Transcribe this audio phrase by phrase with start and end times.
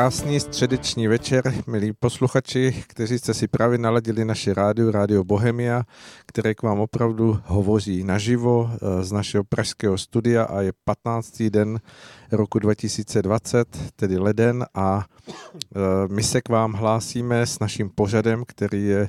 [0.00, 5.82] Krásný středeční večer, milí posluchači, kteří jste si právě naladili naše rádio, Rádio Bohemia,
[6.26, 11.42] které k vám opravdu hovoří naživo eh, z našeho pražského studia a je 15.
[11.42, 11.80] den
[12.32, 18.84] roku 2020, tedy leden a eh, my se k vám hlásíme s naším pořadem, který
[18.84, 19.08] je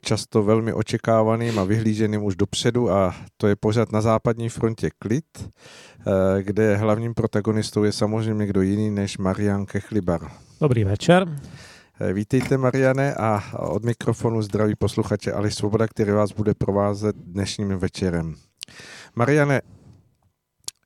[0.00, 5.24] často velmi očekávaným a vyhlíženým už dopředu a to je pořád na západní frontě Klid,
[5.38, 10.30] eh, kde hlavním protagonistou je samozřejmě někdo jiný než Marian Kechlibar.
[10.60, 11.38] Dobrý večer.
[12.00, 17.68] Eh, vítejte, Mariane, a od mikrofonu zdraví posluchače Ali Svoboda, který vás bude provázet dnešním
[17.68, 18.34] večerem.
[19.14, 19.60] Mariane,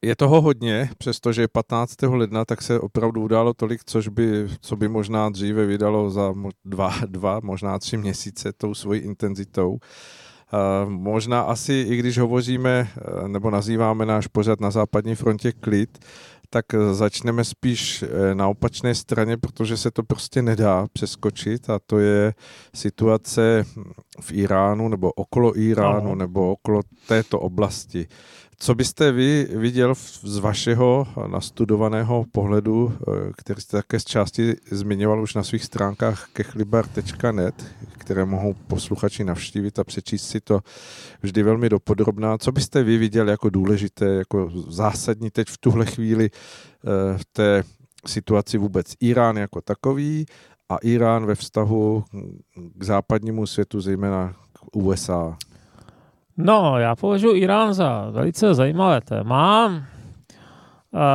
[0.04, 2.02] je toho hodně, přestože 15.
[2.02, 6.94] ledna, tak se opravdu událo tolik, což by, co by možná dříve vydalo za dva,
[7.06, 9.70] dva možná tři měsíce tou svojí intenzitou.
[9.72, 12.88] Uh, možná asi, i když hovoříme
[13.22, 15.98] uh, nebo nazýváme náš pořad na západní frontě klid,
[16.50, 22.34] tak začneme spíš na opačné straně, protože se to prostě nedá přeskočit a to je
[22.74, 23.64] situace
[24.20, 26.14] v Iránu nebo okolo Iránu no.
[26.14, 28.06] nebo okolo této oblasti.
[28.58, 35.22] Co byste vy viděl z vašeho nastudovaného pohledu, eh, který jste také z části zmiňoval
[35.22, 37.66] už na svých stránkách kechlibar.net,
[37.98, 40.60] které mohou posluchači navštívit a přečíst si to
[41.22, 42.38] vždy velmi dopodrobná.
[42.38, 47.62] Co byste vy viděl jako důležité, jako zásadní teď v tuhle chvíli eh, v té
[48.06, 50.26] situaci vůbec Irán jako takový
[50.68, 52.04] a Irán ve vztahu
[52.74, 55.36] k západnímu světu, zejména k USA?
[56.36, 59.72] No, já považuji Irán za velice zajímavé téma.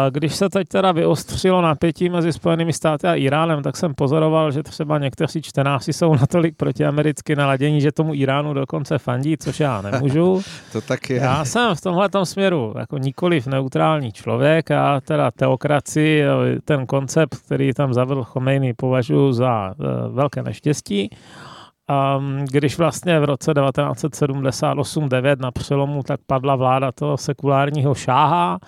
[0.10, 4.64] Když se teď teda vyostřilo napětí mezi Spojenými státy a Iránem, tak jsem pozoroval, že
[4.64, 10.42] třeba někteří čtenáři jsou natolik protiamericky naladění, že tomu Iránu dokonce fandí, což já nemůžu.
[10.72, 11.18] to tak je.
[11.18, 16.24] Já jsem v tomhle směru jako nikoliv neutrální člověk a teda teokracii,
[16.66, 21.10] ten koncept, který tam zavedl Chomejny, považuji za e, velké neštěstí.
[22.44, 28.60] Když vlastně v roce 1978-9 na přelomu tak padla vláda toho sekulárního šáha,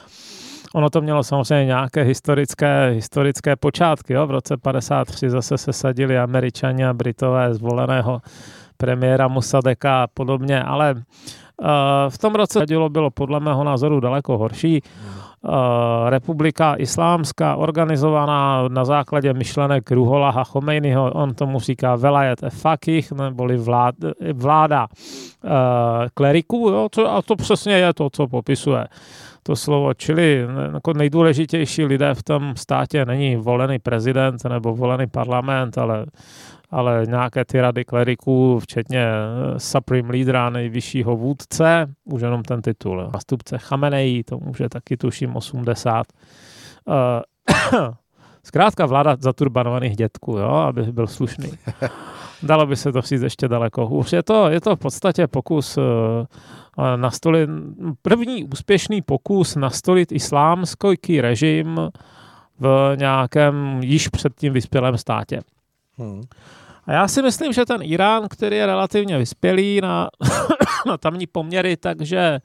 [0.74, 4.14] Ono to mělo samozřejmě nějaké historické, historické počátky.
[4.14, 4.28] Jo?
[4.28, 8.22] V roce 53 zase se sadili američani a britové zvoleného
[8.78, 11.68] premiéra Musadeka a podobně, ale uh,
[12.10, 14.82] v tom roce bylo podle mého názoru daleko horší.
[14.84, 15.31] Eh,
[16.10, 23.96] republika islámská, organizovaná na základě myšlenek Ruholaha Chomejnyho, on tomu říká velajet fakih, neboli vlád,
[24.34, 24.88] vláda
[25.44, 25.50] uh,
[26.14, 28.88] kleriků, jo, a to přesně je to, co popisuje
[29.44, 29.94] to slovo.
[29.94, 36.06] Čili jako nejdůležitější lidé v tom státě není volený prezident nebo volený parlament, ale
[36.72, 43.10] ale nějaké ty rady kleriků, včetně eh, Supreme Leadera, nejvyššího vůdce, už jenom ten titul,
[43.14, 46.08] nastupce Chamenei, to může taky tuším 80.
[46.86, 46.96] Uh,
[48.44, 51.52] zkrátka vláda zaturbanovaných dětků, jo, aby byl slušný.
[52.44, 54.14] Dalo by se to říct ještě daleko hůř.
[54.14, 55.84] Je to, je to v podstatě pokus uh,
[56.96, 57.50] nastolit,
[58.02, 61.80] první úspěšný pokus nastolit islámský režim
[62.60, 65.42] v nějakém již předtím vyspělém státě.
[65.98, 66.22] Hmm.
[66.86, 70.10] A já si myslím, že ten Irán, který je relativně vyspělý na,
[70.88, 72.40] na tamní poměry, takže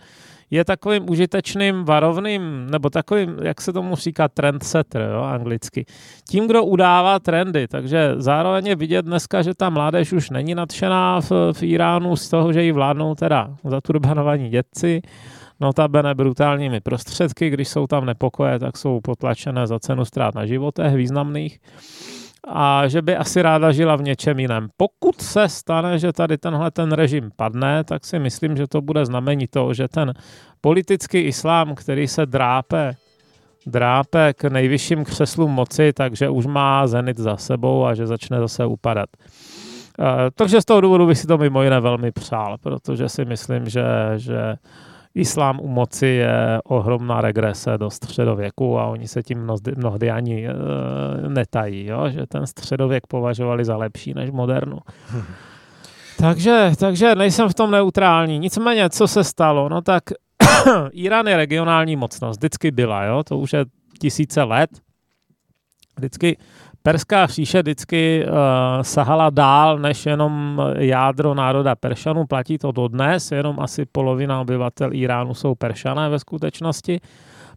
[0.51, 5.87] je takovým užitečným varovným, nebo takovým, jak se tomu říká, trendsetter, jo, anglicky.
[6.31, 11.21] Tím, kdo udává trendy, takže zároveň je vidět dneska, že ta mládež už není nadšená
[11.21, 15.03] v, v Iránu z toho, že jí vládnou teda zaturbanovaní dětci,
[15.61, 20.95] notabene brutálními prostředky, když jsou tam nepokoje, tak jsou potlačené za cenu ztrát na životech
[20.95, 21.59] významných
[22.47, 24.69] a že by asi ráda žila v něčem jiném.
[24.77, 29.07] Pokud se stane, že tady tenhle ten režim padne, tak si myslím, že to bude
[29.07, 30.15] znamení toho, že ten
[30.61, 32.97] politický islám, který se drápe
[33.67, 38.67] drápe k nejvyšším křeslům moci, takže už má zenit za sebou a že začne zase
[38.67, 39.09] upadat.
[39.99, 43.69] E, takže z toho důvodu bych si to mimo jiné velmi přál, protože si myslím,
[43.69, 43.85] že,
[44.17, 44.55] že
[45.17, 50.49] islám u moci je ohromná regrese do středověku a oni se tím mnohdy, mnohdy ani
[50.49, 50.53] e,
[51.29, 52.11] netají, jo?
[52.11, 54.79] že ten středověk považovali za lepší než modernu.
[56.19, 58.39] Takže, takže nejsem v tom neutrální.
[58.39, 59.69] Nicméně, co se stalo?
[59.69, 60.03] No tak
[60.93, 63.23] Irán je regionální mocnost, vždycky byla, jo?
[63.25, 63.65] to už je
[64.01, 64.71] tisíce let.
[65.97, 66.37] Vždycky
[66.87, 68.33] Perská říše vždycky uh,
[68.83, 75.35] sahala dál než jenom jádro národa Peršanů, platí to dodnes, jenom asi polovina obyvatel Iránu
[75.35, 77.01] jsou Peršané ve skutečnosti.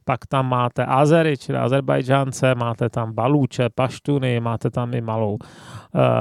[0.06, 5.40] Pak tam máte Azery, čili Azerbajdžánce, máte tam Balúče, Paštuny, máte tam i malou uh,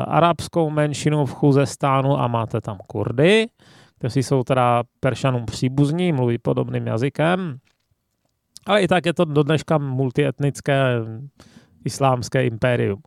[0.07, 3.47] arabskou menšinu v Chuzestánu a máte tam Kurdy,
[3.99, 7.59] kteří jsou teda Peršanům příbuzní, mluví podobným jazykem.
[8.67, 11.01] Ale i tak je to do dneška multietnické
[11.89, 13.01] islámské impérium.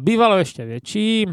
[0.00, 1.26] Bývalo ještě větší,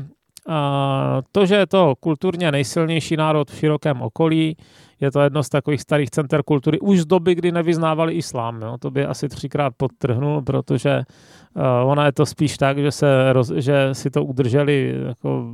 [1.31, 4.57] to, že je to kulturně nejsilnější národ v širokém okolí,
[5.01, 8.61] je to jedno z takových starých center kultury už z doby, kdy nevyznávali islám.
[8.61, 8.77] Jo.
[8.79, 13.07] To by asi třikrát podtrhnul, protože uh, ona je to spíš tak, že, se
[13.55, 15.45] že si to udrželi jako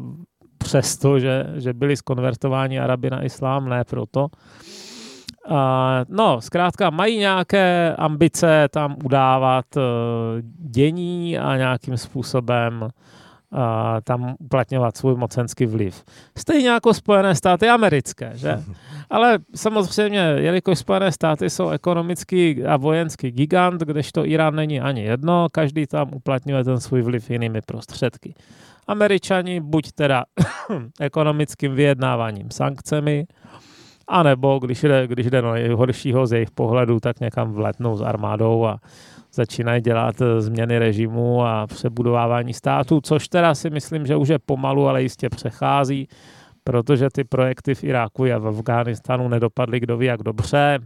[0.57, 4.21] přesto, že, že byli skonvertováni Arabi na islám, ne proto.
[4.21, 4.90] Uh,
[6.09, 9.81] no, zkrátka mají nějaké ambice tam udávat uh,
[10.57, 12.89] dění a nějakým způsobem
[14.03, 16.03] tam uplatňovat svůj mocenský vliv.
[16.38, 18.63] Stejně jako Spojené státy americké, že?
[19.09, 25.47] Ale samozřejmě, jelikož Spojené státy jsou ekonomický a vojenský gigant, kdežto Irán není ani jedno,
[25.51, 28.33] každý tam uplatňuje ten svůj vliv jinými prostředky.
[28.88, 30.23] Američani buď teda
[30.99, 33.25] ekonomickým vyjednáváním, sankcemi,
[34.07, 38.65] anebo když jde, když jde no nejhoršího z jejich pohledu, tak někam vletnou s armádou
[38.65, 38.77] a
[39.33, 44.39] začínají dělat eh, změny režimu a přebudovávání státu, což teda si myslím, že už je
[44.39, 46.07] pomalu, ale jistě přechází,
[46.63, 50.80] protože ty projekty v Iráku a v Afghánistánu nedopadly kdo ví jak dobře.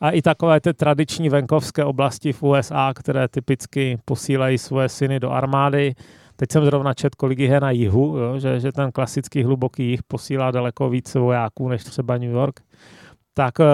[0.00, 5.30] A i takové ty tradiční venkovské oblasti v USA, které typicky posílají svoje syny do
[5.30, 5.94] armády.
[6.40, 10.02] Teď jsem zrovna čet, kolik je na jihu, jo, že, že ten klasický hluboký jih
[10.02, 12.60] posílá daleko víc vojáků než třeba New York
[13.38, 13.64] tak eh,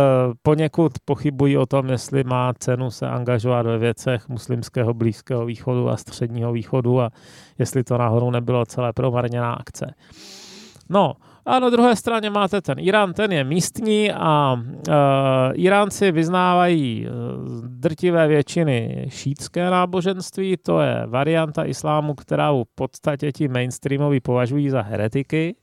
[0.42, 5.96] poněkud pochybují o tom, jestli má cenu se angažovat ve věcech muslimského Blízkého východu a
[5.96, 7.10] středního východu a
[7.58, 9.94] jestli to nahoru nebylo celé promarněná akce.
[10.88, 11.14] No,
[11.46, 14.56] a na druhé straně máte ten Irán, ten je místní a
[14.88, 14.92] e,
[15.54, 17.08] Iránci vyznávají
[17.66, 24.82] drtivé většiny šítské náboženství, to je varianta islámu, která v podstatě ti mainstreamoví považují za
[24.82, 25.56] heretiky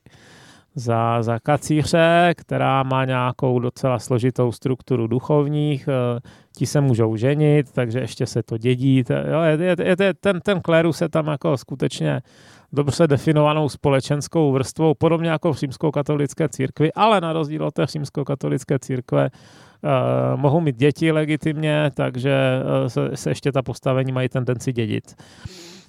[0.74, 6.20] za, za kacíře, která má nějakou docela složitou strukturu duchovních, eh,
[6.56, 9.04] ti se můžou ženit, takže ještě se to dědí.
[9.56, 12.20] Je, ten, ten kléru se tam jako skutečně
[12.72, 18.78] dobře definovanou společenskou vrstvou, podobně jako v římskou-katolické církvi, ale na rozdíl od té římskou-katolické
[18.78, 24.72] církve uh, mohou mít děti legitimně, takže uh, se, se ještě ta postavení mají tendenci
[24.72, 25.14] dědit.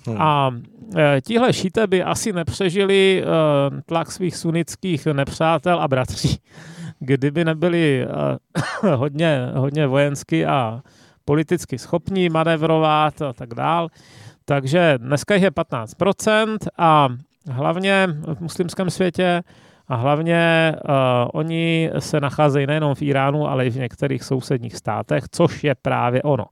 [0.07, 0.21] Hmm.
[0.21, 0.51] A
[0.97, 6.38] e, tihle šíte by asi nepřežili e, tlak svých sunnických nepřátel a bratří,
[7.00, 8.07] kdyby nebyli e,
[8.95, 10.81] hodně, hodně vojensky a
[11.25, 13.89] politicky schopní manevrovat a tak dál.
[14.45, 17.10] Takže dneska je 15% a
[17.51, 19.44] hlavně v muslimském světě
[19.88, 20.94] a hlavně uh,
[21.34, 26.22] oni se nacházejí nejenom v Iránu, ale i v některých sousedních státech, což je právě
[26.22, 26.45] ono.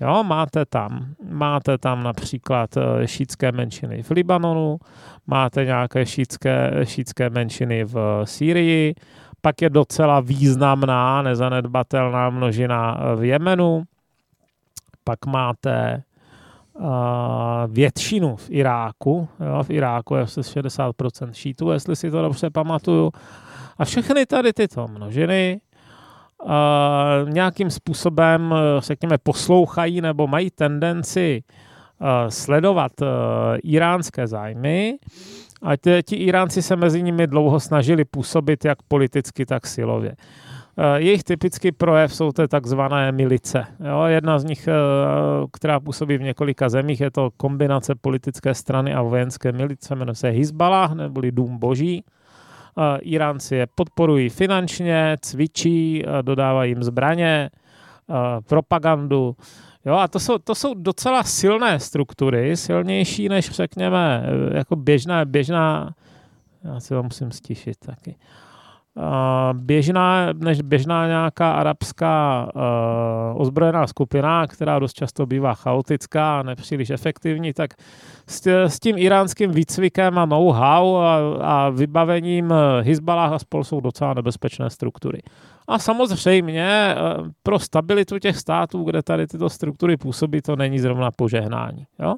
[0.00, 4.78] Jo, máte tam, máte tam například eh, šítské menšiny v Libanonu,
[5.26, 8.94] máte nějaké šítské, šítské menšiny v Sýrii,
[9.40, 13.82] pak je docela významná, nezanedbatelná množina eh, v Jemenu,
[15.04, 16.02] pak máte
[17.66, 23.12] většinu v Iráku, jo, v Iráku je asi 60% šítů, jestli si to dobře pamatuju,
[23.78, 25.60] a všechny tady tyto množiny
[26.42, 26.50] uh,
[27.30, 31.42] nějakým způsobem, eh, řekněme, poslouchají nebo mají tendenci
[32.00, 33.08] uh, sledovat uh,
[33.62, 34.98] iránské zájmy.
[35.62, 40.16] A ti Iránci se mezi nimi dlouho snažili působit jak politicky, tak silově.
[40.96, 43.66] Jejich typický projev jsou to takzvané milice.
[43.88, 44.68] Jo, jedna z nich,
[45.52, 50.30] která působí v několika zemích, je to kombinace politické strany a vojenské milice, jmenuje se
[50.30, 52.04] Hezbalah, neboli Dům boží.
[53.00, 57.50] Iránci je podporují finančně, cvičí, dodávají jim zbraně,
[58.48, 59.36] propagandu.
[59.84, 65.94] Jo, a to jsou, to jsou docela silné struktury, silnější než řekněme jako běžná, běžná,
[66.64, 68.16] já si to musím stišit taky.
[69.52, 76.90] Běžná, než běžná nějaká arabská uh, ozbrojená skupina, která dost často bývá chaotická a nepříliš
[76.90, 77.70] efektivní, tak
[78.26, 84.14] s, s tím iránským výcvikem a know-how a, a vybavením Hezbalah a spol jsou docela
[84.14, 85.22] nebezpečné struktury.
[85.70, 86.96] A samozřejmě eh,
[87.42, 91.86] pro stabilitu těch států, kde tady tyto struktury působí, to není zrovna požehnání.
[91.98, 92.14] Jo?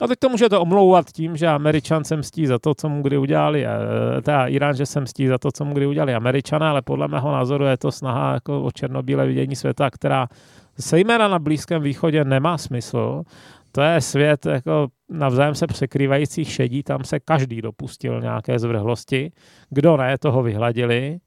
[0.00, 3.18] A teď to můžete omlouvat tím, že Američan se mstí za to, co mu kdy
[3.18, 6.82] udělali, eh, teda Irán, že se mstí za to, co mu kdy udělali Američané, ale
[6.82, 10.28] podle mého názoru je to snaha jako o černobílé vidění světa, která
[10.76, 13.22] zejména na Blízkém východě nemá smysl.
[13.72, 19.32] To je svět jako navzájem se překrývajících šedí, tam se každý dopustil nějaké zvrhlosti.
[19.70, 21.18] Kdo ne, toho vyhladili.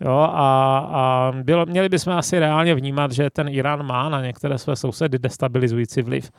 [0.00, 4.58] Jo, a, a bylo, měli bychom asi reálně vnímat, že ten Irán má na některé
[4.58, 6.30] své sousedy destabilizující vliv.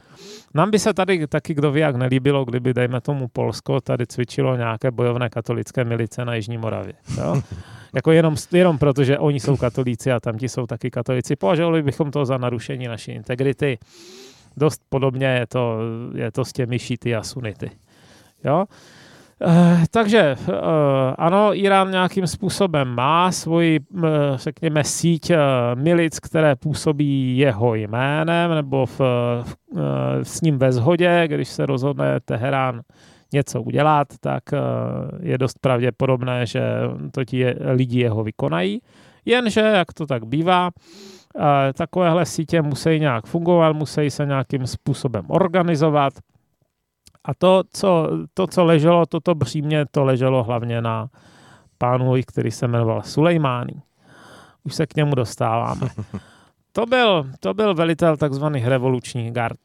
[0.53, 4.55] Nám by se tady taky kdo ví, jak nelíbilo, kdyby, dejme tomu Polsko, tady cvičilo
[4.55, 6.93] nějaké bojovné katolické milice na Jižní Moravě.
[7.17, 7.41] Jo?
[7.93, 11.35] jako jenom, jenom proto, že oni jsou katolíci a tamti jsou taky katolíci.
[11.35, 13.77] Považovali bychom to za narušení naší integrity.
[14.57, 15.79] dost podobně je to,
[16.15, 17.71] je to s těmi šity a sunity.
[18.43, 18.65] Jo?
[19.41, 20.53] Eh, takže eh,
[21.17, 25.31] ano, Irán nějakým způsobem má svoji, eh, řekněme, síť
[25.75, 29.55] milic, které působí jeho jménem nebo v, v,
[30.23, 32.81] s ním ve shodě, když se rozhodne Teherán
[33.33, 34.43] něco udělat, tak
[35.21, 36.61] je dost pravděpodobné, že
[37.11, 38.81] to ti lidi jeho vykonají.
[39.25, 40.69] Jenže, jak to tak bývá,
[41.73, 46.13] takovéhle sítě musí nějak fungovat, musí se nějakým způsobem organizovat,
[47.27, 51.09] a to, co, to, co leželo, toto břímě, to leželo hlavně na
[51.77, 53.81] pánu, který se jmenoval Sulejmání.
[54.63, 55.87] Už se k němu dostáváme.
[56.71, 59.59] To byl, to byl velitel takzvaných revolučních gard.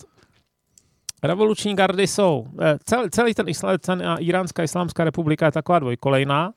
[1.22, 6.52] Revoluční gardy jsou, eh, celý, celý ten, isla, ten Iránská islámská republika je taková dvojkolejná.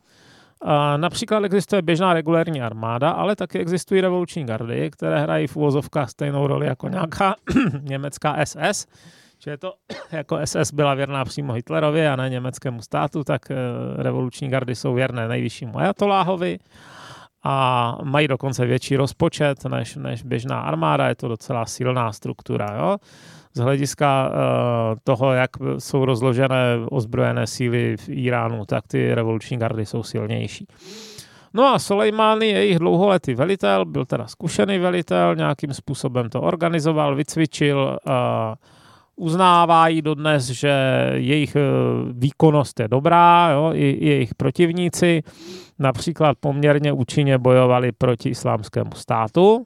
[0.98, 6.48] Například existuje běžná regulární armáda, ale taky existují revoluční gardy, které hrají v uvozovkách stejnou
[6.48, 7.36] roli jako nějaká
[7.82, 8.88] německá SS,
[9.40, 9.74] že to
[10.12, 13.56] jako SS byla věrná přímo Hitlerovi a ne německému státu, tak eh,
[14.04, 16.60] revoluční gardy jsou věrné nejvyššímu ajatoláhovi
[17.48, 22.76] a mají dokonce větší rozpočet než, než běžná armáda, je to docela silná struktura.
[22.78, 22.98] Jo?
[23.54, 24.36] Z hlediska uh,
[25.04, 30.68] toho, jak jsou rozložené ozbrojené síly v Iránu, tak ty revoluční gardy jsou silnější.
[31.54, 37.16] No a Soleimani je jejich dlouholetý velitel, byl teda zkušený velitel, nějakým způsobem to organizoval,
[37.16, 38.14] vycvičil, uh,
[39.16, 40.72] uznávají dodnes, že
[41.14, 41.62] jejich eh,
[42.12, 45.24] výkonnost je dobrá, jo, i, jejich protivníci
[45.80, 49.66] například poměrně účinně bojovali proti islámskému státu,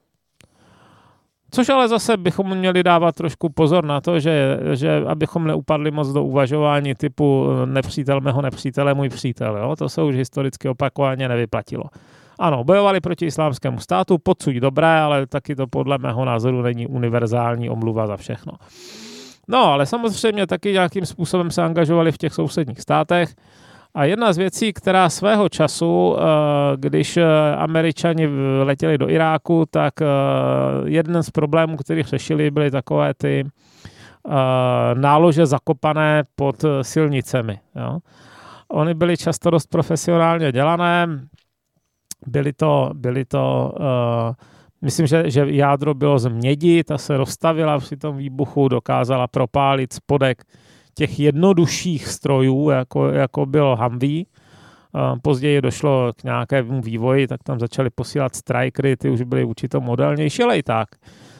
[1.52, 6.08] Což ale zase bychom měli dávat trošku pozor na to, že, že abychom neupadli moc
[6.08, 9.58] do uvažování typu eh, nepřítel mého nepřítele, můj přítel.
[9.58, 9.76] Jo?
[9.76, 11.84] To se už historicky opakovaně nevyplatilo.
[12.40, 17.70] Ano, bojovali proti islámskému státu, podsuď dobré, ale taky to podle mého názoru není univerzální
[17.70, 18.54] omluva za všechno.
[19.52, 23.36] No, ale samozřejmě taky nějakým způsobem se angažovali v těch sousedních státech.
[23.94, 26.22] A jedna z věcí, která svého času, eh,
[26.76, 27.26] když eh,
[27.56, 28.30] američani
[28.64, 30.06] letěli do Iráku, tak eh,
[30.86, 33.46] jeden z problémů, který řešili, byly takové ty
[34.94, 37.60] nálože zakopané pod silnicemi.
[37.76, 38.00] Jo.
[38.68, 41.08] Oni byly často dost profesionálně dělané,
[42.28, 43.86] byly to, byly to uh,
[44.82, 49.94] Myslím, že, že jádro bylo z mědi, ta se rozstavila při tom výbuchu, dokázala propálit
[49.94, 50.44] spodek
[50.94, 54.24] těch jednodušších strojů, jako, jako byl Humvee.
[55.22, 60.44] Později došlo k nějakému vývoji, tak tam začali posílat strikery, ty už byly určitě modernější,
[60.44, 60.90] ale i tak.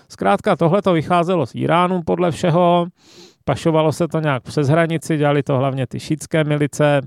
[0.10, 2.88] Zkrátka tohle to vycházelo z Iránu podle všeho,
[3.46, 7.02] pašovalo se to nějak přes hranici, dělali to hlavně ty šítské milice,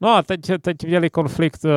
[0.00, 1.70] No a teď, teď měli konflikt, eh,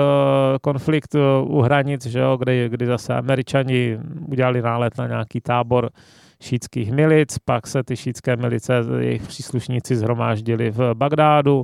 [0.61, 5.89] konflikt eh, u hranic, že jo, kdy, kdy zase američani udělali nálet na nějaký tábor
[6.41, 11.63] šítských milic, pak se ty šítské milice, jejich příslušníci zhromáždili v Bagdádu,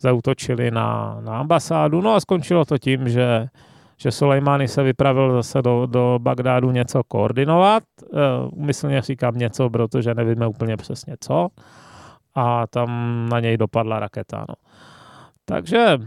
[0.00, 3.48] zautočili na, na ambasádu, no a skončilo to tím, že
[3.96, 7.82] že Soleimani se vypravil zase do, do Bagdádu něco koordinovat.
[8.52, 11.48] Umyslně říkám něco, protože nevíme úplně přesně co.
[12.34, 12.88] A tam
[13.28, 14.44] na něj dopadla raketa.
[14.48, 14.54] No.
[15.44, 15.98] Takže,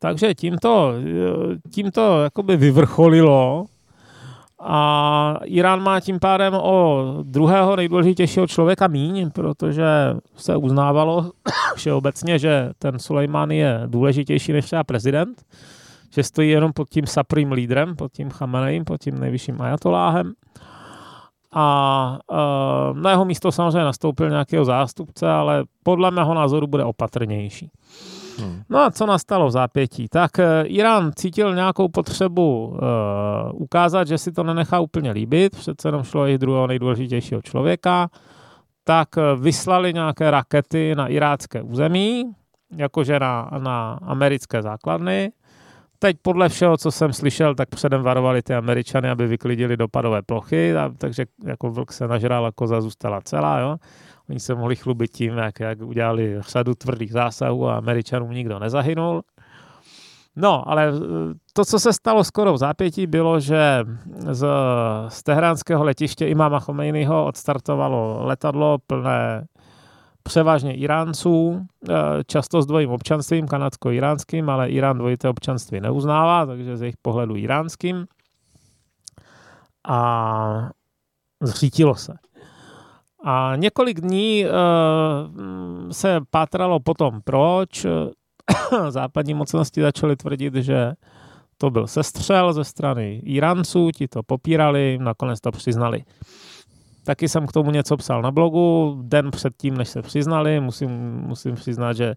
[0.00, 0.92] takže tímto,
[1.74, 3.66] tímto jakoby vyvrcholilo
[4.60, 9.84] a Irán má tím pádem o druhého nejdůležitějšího člověka míň, protože
[10.36, 11.30] se uznávalo
[11.74, 15.44] všeobecně, že ten Sulejmán je důležitější než třeba prezident,
[16.10, 20.32] že stojí jenom pod tím supreme lídrem, pod tím Chamenejem, pod tím nejvyšším ajatoláhem
[21.54, 27.70] a uh, na jeho místo samozřejmě nastoupil nějakého zástupce, ale podle mého názoru bude opatrnější.
[28.38, 28.62] Hmm.
[28.68, 30.08] No a co nastalo v zápětí?
[30.08, 32.78] Tak uh, Irán cítil nějakou potřebu uh,
[33.52, 38.08] ukázat, že si to nenechá úplně líbit, přece jenom šlo i druhého nejdůležitějšího člověka,
[38.84, 39.08] tak
[39.40, 42.32] vyslali nějaké rakety na irácké území,
[42.76, 45.32] jakože na, na americké základny,
[46.02, 50.76] Teď podle všeho, co jsem slyšel, tak předem varovali ty američany, aby vyklidili dopadové plochy,
[50.76, 53.58] a, takže jako vlk se nažral a koza zůstala celá.
[53.58, 53.76] Jo?
[54.30, 59.22] Oni se mohli chlubit tím, jak, jak udělali řadu tvrdých zásahů a američanům nikdo nezahynul.
[60.36, 60.92] No, ale e,
[61.52, 63.84] to, co se stalo skoro v zápětí, bylo, že
[64.30, 64.46] z,
[65.08, 69.46] z tehránského letiště Imama Chomejnyho odstartovalo letadlo plné
[70.22, 71.94] převážně Iránců, eh,
[72.26, 78.06] často s dvojím občanstvím, kanadsko-iránským, ale Irán dvojité občanství neuznává, takže z jejich pohledu iránským.
[79.88, 80.70] A
[81.42, 82.14] zřítilo se.
[83.24, 84.50] A několik dní uh,
[85.90, 87.86] se pátralo potom, proč
[88.88, 90.92] západní mocnosti začaly tvrdit, že
[91.58, 96.04] to byl sestřel ze strany Iránců, ti to popírali, nakonec to přiznali.
[97.10, 100.90] Taky jsem k tomu něco psal na blogu, den předtím, než se přiznali, musím,
[101.26, 102.14] musím přiznat, že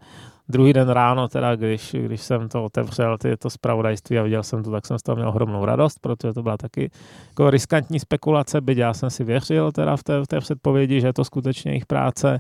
[0.50, 4.64] druhý den ráno, teda, když, když jsem to otevřel, ty, to zpravodajství a viděl jsem
[4.64, 6.92] to, tak jsem z toho měl ohromnou radost, protože to byla taky
[7.30, 11.08] jako riskantní spekulace, byť já jsem si věřil teda v té, v té předpovědi, že
[11.08, 12.40] je to skutečně jejich práce.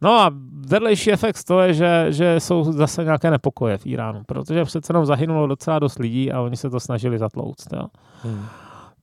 [0.00, 0.30] No a
[0.66, 5.06] vedlejší efekt toho je, že, že jsou zase nějaké nepokoje v Iránu, protože přece jenom
[5.06, 7.72] zahynulo docela dost lidí a oni se to snažili zatlouct.
[7.72, 7.86] Jo.
[8.22, 8.46] Hmm.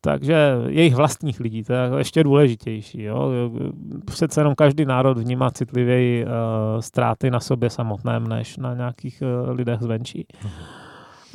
[0.02, 3.04] Takže jejich vlastních lidí, to je jako ještě důležitější.
[3.04, 3.32] Jo.
[4.06, 6.32] Přece jenom každý národ vnímá citlivěji uh,
[6.80, 10.28] ztráty na sobě samotném, než na nějakých uh, lidech zvenčí.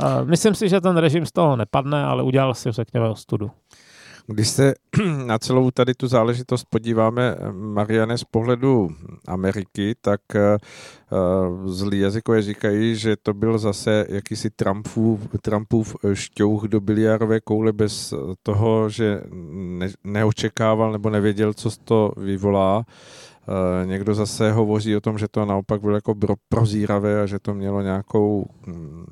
[0.00, 3.50] Uh, myslím si, že ten režim z toho nepadne, ale udělal si, řekněme, ostudu.
[4.26, 4.74] Když se
[5.26, 8.90] na celou tady tu záležitost podíváme, Mariane, z pohledu
[9.26, 10.58] Ameriky, tak eh,
[11.64, 18.14] zlí jazykové říkají, že to byl zase jakýsi Trumpův, Trumpův šťouch do biliárové koule bez
[18.42, 19.20] toho, že
[19.52, 22.84] ne, neočekával nebo nevěděl, co to vyvolá.
[23.48, 26.14] Eh, někdo zase hovoří o tom, že to naopak bylo jako
[26.48, 29.06] prozíravé a že to mělo nějakou hm,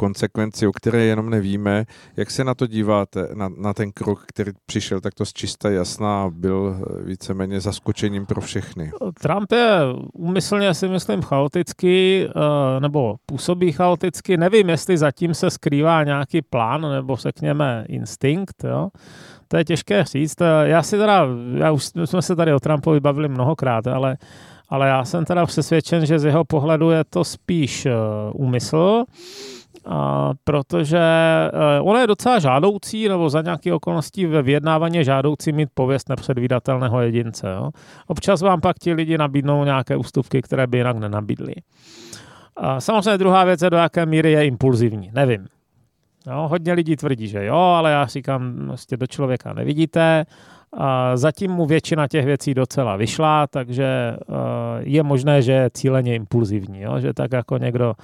[0.00, 1.84] konsekvenci, o které jenom nevíme.
[2.16, 6.22] Jak se na to díváte, na, na ten krok, který přišel takto z čista jasná
[6.22, 8.90] a byl eh, víceméně zaskočením pro všechny?
[9.20, 9.80] Trump je
[10.12, 14.36] úmyslně si myslím chaotický, eh, nebo působí chaoticky.
[14.36, 18.88] Nevím, jestli zatím se skrývá nějaký plán, nebo řekněme instinkt, jo?
[19.48, 20.36] To je těžké říct.
[20.62, 24.16] Já si teda, já už jsme se tady o Trumpovi bavili mnohokrát, ale,
[24.68, 27.92] ale já jsem teda přesvědčen, že z jeho pohledu je to spíš uh,
[28.46, 29.04] úmysl,
[29.88, 31.00] a protože
[31.80, 37.00] uh, ono je docela žádoucí, nebo za nějaké okolností ve vyjednávání žádoucí mít pověst nepředvídatelného
[37.00, 37.50] jedince.
[37.50, 37.70] Jo.
[38.06, 41.54] Občas vám pak ti lidi nabídnou nějaké ústupky, které by jinak nenabídli.
[42.56, 45.10] A samozřejmě druhá věc je, do jaké míry je impulzivní.
[45.14, 45.46] Nevím.
[46.26, 50.26] Jo, hodně lidí tvrdí, že jo, ale já říkám, vlastně do člověka nevidíte.
[50.76, 54.34] A zatím mu většina těch věcí docela vyšla, takže uh,
[54.80, 57.00] je možné, že je cíleně impulzivní, jo?
[57.00, 57.94] že tak jako někdo,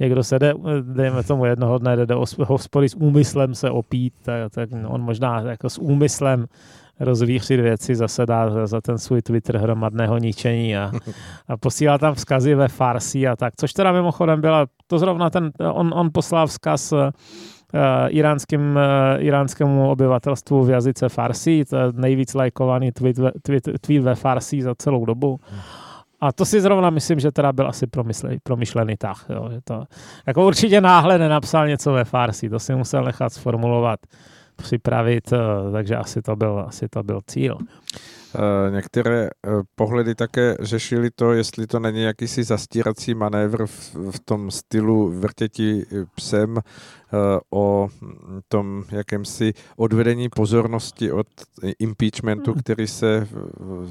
[0.00, 4.52] někdo se jde, dejme tomu jednoho dne, jde do hospody s úmyslem se opít, tak,
[4.52, 6.46] tak on možná jako s úmyslem
[7.00, 10.92] rozvířit věci, zase dá za ten svůj Twitter hromadného ničení a,
[11.48, 15.50] a posílá tam vzkazy ve farsi a tak, což teda mimochodem byla, to zrovna ten,
[15.72, 16.92] on, on poslal vzkaz
[17.74, 21.64] Eh, iránským, eh, iránskému obyvatelstvu v jazyce Farsi.
[21.64, 25.40] To je nejvíc lajkovaný tweet, tweet, tweet ve Farsi za celou dobu.
[26.20, 29.26] A to si zrovna myslím, že teda byl asi promyšlený, promyšlený tah.
[29.28, 29.84] Jo, že to,
[30.26, 34.00] jako určitě náhle nenapsal něco ve Farsi, to si musel nechat sformulovat,
[34.56, 37.58] připravit, eh, takže asi to byl, asi to byl cíl.
[38.70, 39.28] Některé
[39.74, 45.86] pohledy také řešili to, jestli to není jakýsi zastírací manévr v, v tom stylu vrtěti
[46.14, 46.58] psem,
[47.05, 47.05] Eh,
[47.50, 47.88] o
[48.48, 51.26] tom jakémsi odvedení pozornosti od
[51.78, 52.60] impeachmentu, hmm.
[52.60, 53.28] který se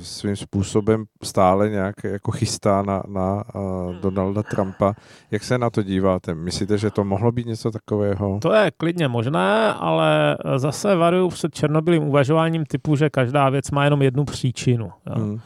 [0.01, 4.01] svým způsobem stále nějak jako chystá na, na hmm.
[4.01, 4.93] Donalda Trumpa.
[5.31, 6.35] Jak se na to díváte?
[6.35, 8.39] Myslíte, že to mohlo být něco takového?
[8.41, 13.83] To je klidně možné, ale zase varuju před černobylým uvažováním typu, že každá věc má
[13.83, 14.91] jenom jednu příčinu.
[15.05, 15.39] Hmm.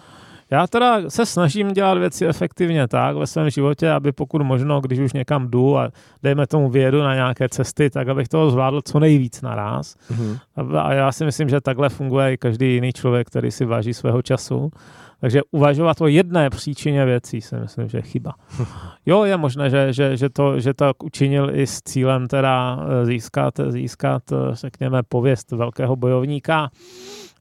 [0.52, 5.00] Já teda se snažím dělat věci efektivně tak ve svém životě, aby pokud možno, když
[5.00, 5.90] už někam jdu a
[6.24, 9.96] dejme tomu vědu na nějaké cesty, tak abych toho zvládl co nejvíc naraz.
[10.12, 10.40] Mm-hmm.
[10.78, 14.22] A já si myslím, že takhle funguje i každý jiný člověk, který si váží svého
[14.22, 14.72] času.
[15.22, 18.34] Takže uvažovat o jedné příčině věcí si myslím, že je chyba.
[19.06, 23.54] Jo, je možné, že, že, že, to, že to učinil i s cílem teda získat,
[23.68, 26.70] získat řekněme, pověst velkého bojovníka.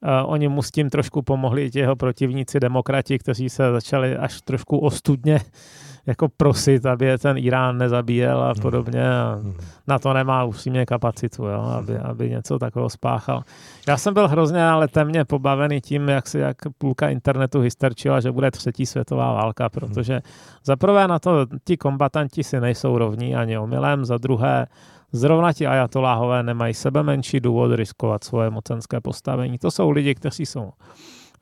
[0.03, 4.41] Uh, oni mu s tím trošku pomohli ti jeho protivníci demokrati, kteří se začali až
[4.41, 5.41] trošku ostudně
[6.07, 8.63] jako prosit, aby je ten Irán nezabíjel a hmm.
[8.63, 9.11] podobně.
[9.11, 9.55] A hmm.
[9.87, 13.43] na to nemá upřímně kapacitu, jo, aby, aby něco takového spáchal.
[13.89, 18.33] Já jsem byl hrozně ale temně pobavený tím, jak si jak půlka internetu hysterčila, že
[18.33, 20.21] bude třetí světová válka, protože
[20.65, 24.67] za prvé na to ti kombatanti si nejsou rovní ani omylem, za druhé
[25.13, 29.59] Zrovna ti ajatoláhové nemají sebe menší důvod riskovat svoje mocenské postavení.
[29.59, 30.71] To jsou lidi, kteří jsou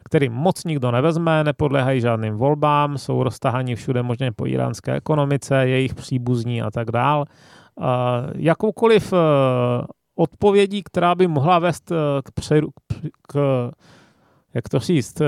[0.06, 5.94] kterým moc nikdo nevezme, nepodléhají žádným volbám, jsou roztahaní všude možně po iránské ekonomice, jejich
[5.94, 7.24] příbuzní a tak dál.
[8.34, 9.16] Jakoukoliv e,
[10.14, 12.68] odpovědí, která by mohla vést e, k, přeru,
[13.28, 13.70] k
[14.54, 15.18] jak to říct,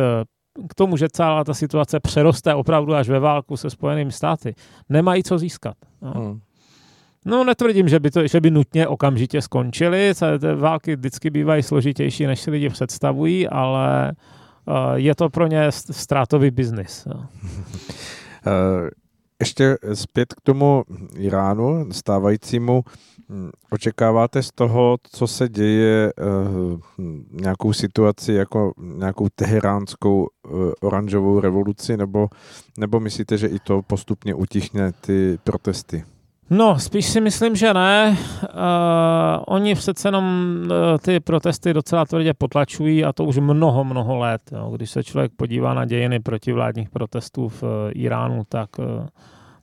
[0.68, 4.54] k tomu, že celá ta situace přeroste opravdu až ve válku se Spojenými státy,
[4.88, 5.74] nemají co získat.
[6.02, 6.10] No.
[6.10, 6.40] Hmm.
[7.28, 10.12] No, netvrdím, že by, to, že by nutně okamžitě skončily.
[10.56, 14.12] Války vždycky bývají složitější, než si lidi představují, ale
[14.66, 17.06] uh, je to pro ně ztrátový biznis.
[17.06, 17.22] Uh,
[19.40, 20.84] ještě zpět k tomu
[21.16, 22.82] Iránu stávajícímu.
[23.30, 26.22] Hm, očekáváte z toho, co se děje, eh,
[27.30, 30.48] nějakou situaci jako nějakou teheránskou eh,
[30.80, 32.28] oranžovou revoluci, nebo,
[32.78, 36.04] nebo myslíte, že i to postupně utichne ty protesty?
[36.50, 38.16] No, spíš si myslím, že ne.
[38.42, 38.48] Uh,
[39.46, 44.42] oni přece jenom uh, ty protesty docela tvrdě potlačují a to už mnoho, mnoho let.
[44.52, 44.72] Jo.
[44.76, 48.84] Když se člověk podívá na dějiny protivládních protestů v uh, Iránu, tak uh,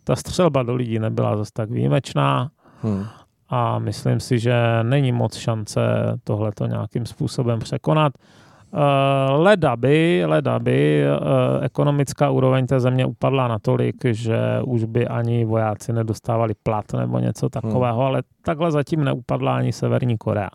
[0.03, 2.49] ta střelba do lidí nebyla zase tak výjimečná.
[2.81, 3.05] Hmm.
[3.49, 5.81] A myslím si, že není moc šance
[6.23, 8.13] tohleto nějakým způsobem překonat.
[8.17, 8.44] Eh,
[9.37, 15.45] leda by, leda by eh, ekonomická úroveň té země upadla natolik, že už by ani
[15.45, 18.07] vojáci nedostávali plat nebo něco takového, hmm.
[18.07, 20.49] ale takhle zatím neupadla ani Severní Korea.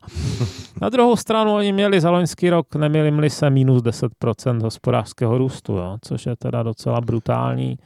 [0.81, 5.99] Na druhou stranu oni měli za loňský rok, neměli se minus 10% hospodářského růstu, jo,
[6.03, 7.79] což je teda docela brutální.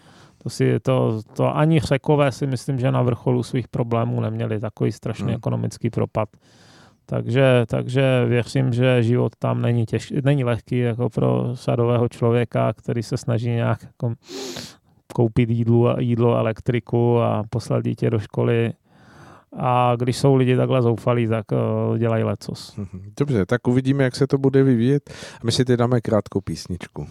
[0.42, 4.92] To, si, to, to ani řekové si myslím, že na vrcholu svých problémů neměli takový
[4.92, 5.34] strašný hmm.
[5.34, 6.28] ekonomický propad.
[7.06, 13.02] Takže, takže věřím, že život tam není, těž, není lehký jako pro sadového člověka, který
[13.02, 14.14] se snaží nějak jako
[15.14, 18.72] koupit jídlo, jídlo, elektriku a poslat dítě do školy.
[19.56, 22.76] A když jsou lidi takhle zoufalí, tak uh, dělají lecos.
[22.76, 23.12] Mhm.
[23.18, 25.14] Dobře, tak uvidíme, jak se to bude vyvíjet.
[25.44, 27.06] My si teď dáme krátkou písničku.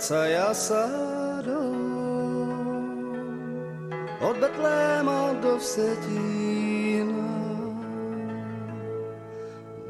[0.00, 0.88] Vracaja sa
[4.24, 7.28] od Betléma do Vsetína.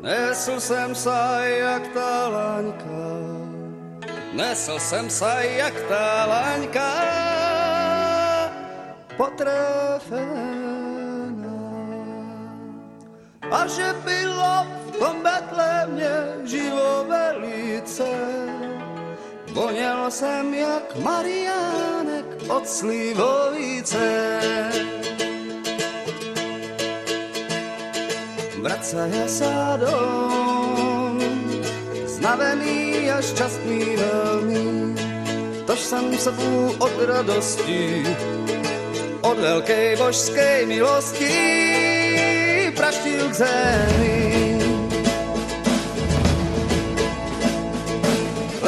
[0.02, 3.06] Nesl jsem sa jak ta laňka,
[4.34, 6.90] nesl jsem sa jak ta laňka,
[9.14, 10.26] potrefená.
[13.46, 18.10] A že bylo v tom Betlémě živo velice,
[19.52, 24.38] Voněl jsem jak Mariánek od slivovice.
[28.60, 31.16] Vracaja sa dom,
[32.04, 34.66] znavený a šťastný veľmi,
[35.64, 36.30] tož jsem se
[36.78, 38.04] od radosti,
[39.24, 41.36] od veľkej božskej milosti
[42.76, 44.29] praštil k zemi.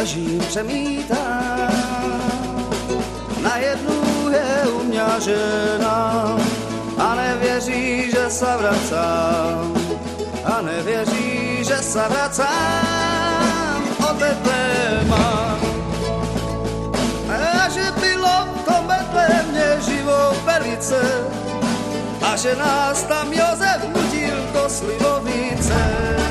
[0.03, 1.71] Ležím, přemítám,
[3.43, 6.37] najednou je u mě žena
[6.99, 9.75] a nevěří, že se vracám,
[10.45, 15.59] a nevěří, že se vracám o téma.
[17.63, 21.03] A že bylo v tom Betlémě živou velice,
[22.23, 26.22] a že nás tam Josef nutil do slivovice.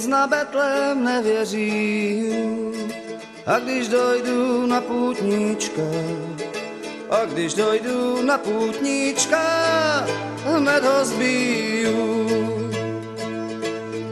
[0.00, 2.32] Nic na Betlém nevěří.
[3.46, 5.82] A když dojdu na půtníčka,
[7.10, 9.42] a když dojdu na půtníčka,
[10.44, 12.28] hned ho zbiju.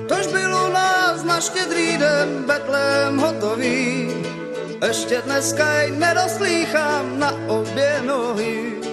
[0.08, 4.10] Tož bylo nás na štědrý den Betlém hotový,
[4.86, 8.87] ještě dneska nedoslýchám na obě nohy.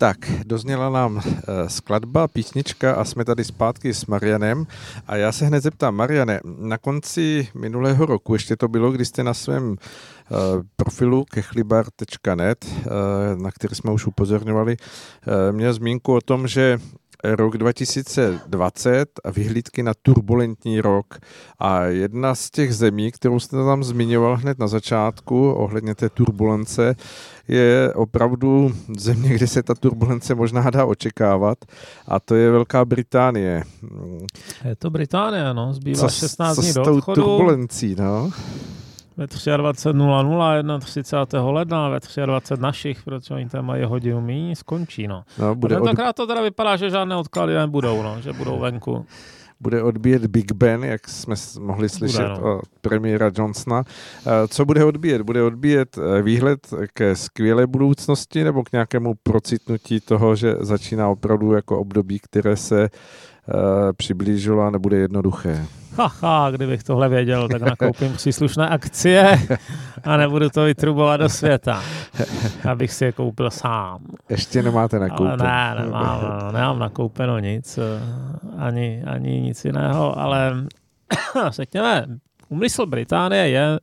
[0.00, 4.66] Tak, dozněla nám eh, skladba, písnička a jsme tady zpátky s Marianem.
[5.06, 9.24] A já se hned zeptám, Mariane, na konci minulého roku, ještě to bylo, kdy jste
[9.24, 10.34] na svém eh,
[10.76, 12.88] profilu kechlibar.net, eh,
[13.36, 14.76] na který jsme už upozorňovali,
[15.50, 16.78] měl zmínku o tom, že
[17.24, 21.18] rok 2020 a vyhlídky na turbulentní rok.
[21.58, 26.94] A jedna z těch zemí, kterou jste tam zmiňoval hned na začátku, ohledně té turbulence,
[27.48, 31.58] je opravdu země, kde se ta turbulence možná dá očekávat
[32.08, 33.64] a to je Velká Británie.
[34.64, 37.22] Je to Británie, no, zbývá co, 16 co dní do odchodu.
[37.22, 38.30] turbulencí, no?
[39.20, 41.50] Ve 23.00, 31.
[41.50, 45.08] ledna, ve 23 našich, protože oni tam mají hodinu míň, skončí.
[45.08, 45.24] No.
[45.38, 46.16] No, bude a tentokrát od...
[46.16, 49.06] to teda vypadá, že žádné odklady nebudou, no, že budou venku.
[49.60, 52.58] Bude odbíjet Big Ben, jak jsme mohli slyšet bude, no.
[52.58, 53.84] od premiéra Johnsona.
[54.26, 55.22] Eh, co bude odbíjet?
[55.22, 61.52] Bude odbíjet eh, výhled ke skvělé budoucnosti nebo k nějakému procitnutí toho, že začíná opravdu
[61.52, 63.54] jako období, které se uh,
[63.96, 65.66] přiblížilo a nebude jednoduché?
[65.96, 69.38] Haha, kdybych tohle věděl, tak nakoupím příslušné akcie
[70.04, 71.82] a nebudu to vytrubovat do světa,
[72.70, 73.98] abych si je koupil sám.
[74.28, 75.36] Ještě nemáte nakoupeno.
[75.36, 78.02] Ne, nemám, no, nemám nakoupeno nic, eh,
[78.58, 80.54] ani, ani nic jiného, ale
[81.50, 82.06] řekněme,
[82.48, 83.78] úmysl Británie je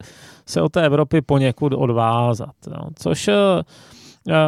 [0.46, 3.34] se od té Evropy poněkud odvázat, no, což uh,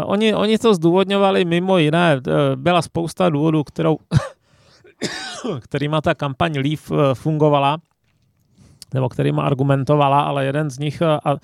[0.06, 2.22] oni, oni to zdůvodňovali mimo jiné,
[2.56, 3.98] byla spousta důvodů, kterou
[5.60, 7.78] kterýma ta kampaň Leave eh, fungovala,
[8.94, 11.36] nebo kterýma argumentovala, ale jeden z nich, eh, a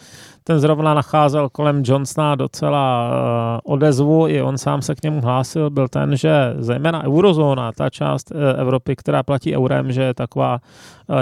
[0.44, 5.70] ten zrovna nacházel kolem Johnsona docela eh, odezvu, i on sám se k němu hlásil,
[5.70, 10.60] byl ten, že zejména eurozóna, ta část Evropy, která platí eurem, že je taková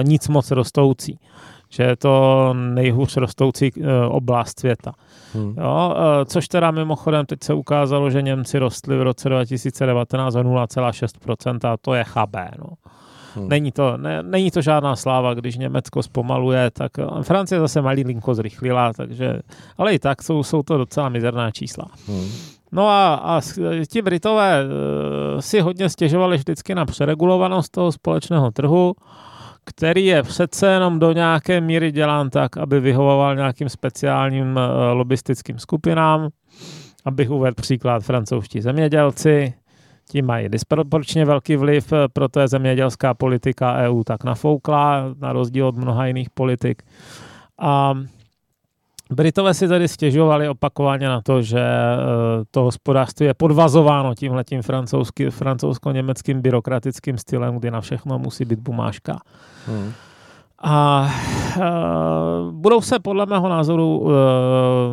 [0.04, 1.20] nic moc rostoucí
[1.74, 3.72] že je to nejhůř rostoucí
[4.08, 4.94] oblast světa.
[5.34, 5.56] Hmm.
[5.58, 11.70] Jo, což teda mimochodem teď se ukázalo, že Němci rostli v roce 2019 o 0,6%
[11.70, 12.52] a to je chabé.
[12.60, 12.68] No.
[13.36, 13.50] Hmm.
[13.50, 18.36] Není, to, ne, není to žádná sláva, když Německo zpomaluje, tak eh, Francie zase malinko
[18.36, 19.40] zrychlila, takže,
[19.78, 21.86] ale i tak jsou, jsou to docela mizerná čísla.
[22.08, 22.30] Hmm.
[22.72, 23.42] No a, a
[23.90, 24.64] ti Britové
[25.40, 28.96] si hodně stěžovali vždycky na přeregulovanost toho společného trhu,
[29.66, 35.60] který je přece jenom do nějaké míry dělán tak, aby vyhovoval nějakým speciálním uh, lobistickým
[35.60, 36.30] skupinám.
[37.06, 39.54] Abych uvedl příklad francouzští zemědělci,
[40.10, 45.68] Ti mají disproporčně velký vliv, eh, proto je zemědělská politika EU tak nafoukla, na rozdíl
[45.68, 46.84] od mnoha jiných politik.
[47.60, 47.94] A
[49.12, 51.98] Britové si tady stěžovali opakovaně na to, že eh,
[52.52, 54.62] to hospodářství je podvazováno tímhletím
[55.30, 59.20] francouzsko-německým byrokratickým stylem, kdy na všechno musí být bumáška.
[59.68, 59.92] Hmm.
[60.66, 61.10] A
[61.58, 64.12] uh, budou se podle mého názoru uh,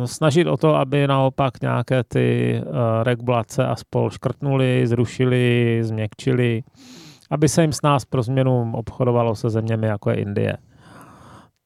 [0.05, 6.63] snažit o to, aby naopak nějaké ty uh, regulace a spol škrtnuli, zrušili, změkčili,
[7.29, 10.57] aby se jim s nás pro změnu obchodovalo se zeměmi, jako je Indie.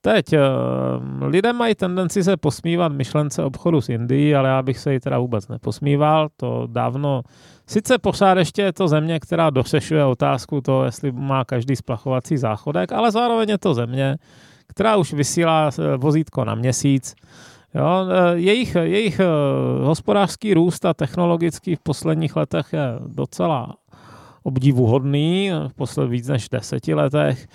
[0.06, 4.94] Teď uh, lidé mají tendenci se posmívat myšlence obchodu s Indií, ale já bych se
[4.94, 6.30] jí teda vůbec neposmíval.
[6.38, 7.22] To dávno
[7.68, 12.92] Sice pořád ještě je to země, která dořešuje otázku toho, jestli má každý splachovací záchodek,
[12.92, 14.18] ale zároveň je to země,
[14.68, 17.16] která už vysílá eh, vozítko na měsíc.
[17.76, 19.26] Jo, eh, jejich, jejich eh,
[19.84, 23.76] hospodářský růst a technologický v posledních letech je docela
[24.44, 27.48] obdivuhodný, v posledních víc než deseti letech.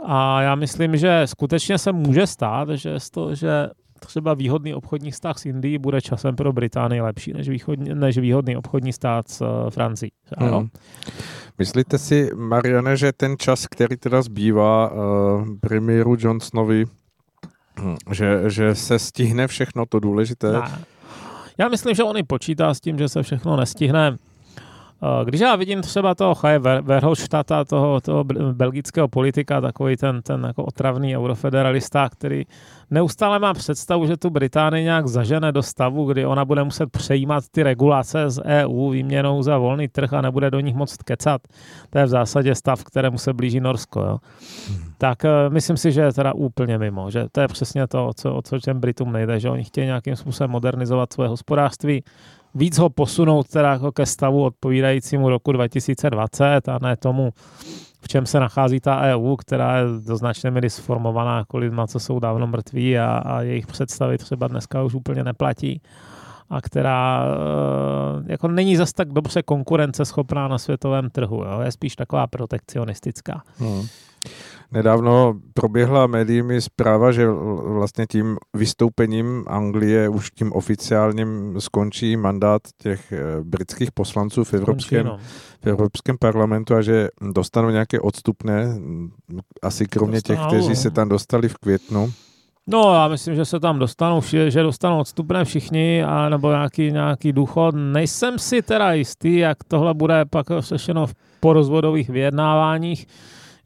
[0.00, 3.68] A já myslím, že skutečně se může stát, že, to, že
[4.06, 8.56] třeba výhodný obchodní vztah s Indií bude časem pro Británii lepší než, východní, než výhodný
[8.56, 10.12] obchodní stát s uh, Francií.
[10.36, 10.58] Ano?
[10.58, 10.68] Hmm.
[11.58, 14.98] Myslíte si, Mariane, že ten čas, který teda zbývá uh,
[15.60, 16.84] premiéru Johnsonovi,
[17.80, 20.52] hm, že, že se stihne všechno to důležité?
[20.52, 20.78] Ne.
[21.58, 24.16] Já myslím, že on i počítá s tím, že se všechno nestihne.
[25.04, 30.44] Eh, když já vidím třeba toho Chaje Verhofstadta, toho, toho belgického politika, takový ten, ten
[30.46, 32.44] jako otravný eurofederalista, který
[32.90, 37.44] neustále má představu, že tu Británii nějak zažene do stavu, kdy ona bude muset přejímat
[37.50, 41.42] ty regulace z EU výměnou za volný trh a nebude do nich moc kecat.
[41.90, 44.00] To je v zásadě stav, kterému se blíží Norsko.
[44.00, 44.18] Jo.
[44.68, 44.78] Hmm.
[44.98, 47.10] Tak uh, myslím si, že je teda úplně mimo.
[47.10, 49.86] Že to je přesně to, o co, o co těm Britům nejde, že oni chtějí
[49.86, 52.02] nějakým způsobem modernizovat své hospodářství,
[52.54, 57.32] víc ho posunout teda jako ke stavu odpovídajícímu roku 2020 a ne tomu,
[58.00, 62.00] v čem se nachází ta EU, která je do značné míry sformovaná jako lidma, co
[62.00, 65.82] jsou dávno mrtví a, a jejich představy třeba dneska už úplně neplatí
[66.50, 71.44] a která e, jako není zas tak dobře konkurenceschopná na světovém trhu.
[71.44, 71.60] Jo?
[71.60, 73.42] Je spíš taková protekcionistická.
[73.58, 73.82] Hmm.
[74.72, 77.28] Nedávno proběhla médiími zpráva, že
[77.64, 85.06] vlastně tím vystoupením Anglie už tím oficiálním skončí mandát těch eh, britských poslanců v Evropském,
[85.06, 85.18] no.
[85.64, 88.78] v Evropském parlamentu a že dostanou nějaké odstupné,
[89.62, 90.38] asi kromě dostanou.
[90.38, 92.12] těch, kteří se tam dostali v květnu.
[92.66, 97.32] No, já myslím, že se tam dostanou, že dostanou odstupné všichni, a, nebo nějaký, nějaký
[97.32, 97.74] důchod.
[97.74, 103.06] Nejsem si teda jistý, jak tohle bude pak řešeno v porozvodových vyjednáváních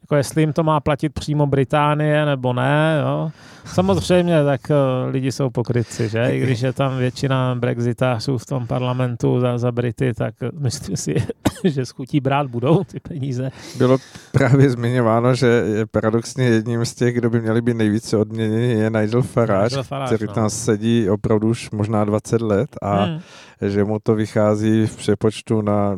[0.01, 2.99] jako jestli jim to má platit přímo Británie nebo ne.
[3.01, 3.31] Jo.
[3.65, 6.27] Samozřejmě, tak uh, lidi jsou pokrytci, že?
[6.31, 11.15] I když je tam většina brexitářů v tom parlamentu za, za Brity, tak myslím si,
[11.63, 13.51] že schutí brát budou ty peníze.
[13.77, 13.97] Bylo
[14.31, 18.89] právě zmiňováno, že je paradoxně jedním z těch, kdo by měli být nejvíce odměněni, je
[18.89, 20.33] Nigel Farage, Nigel Farage který no.
[20.33, 23.19] tam sedí opravdu už možná 20 let a hmm.
[23.61, 25.97] že mu to vychází v přepočtu na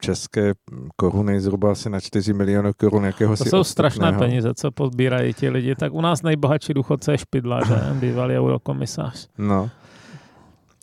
[0.00, 0.54] české
[0.96, 5.48] koruny zhruba asi na 4 miliony korun jakého To jsou strašné peníze, co podbírají ti
[5.48, 5.74] lidi.
[5.74, 7.74] Tak u nás nejbohatší důchodce je Špidla, že?
[8.00, 9.28] Bývalý eurokomisář.
[9.38, 9.70] No.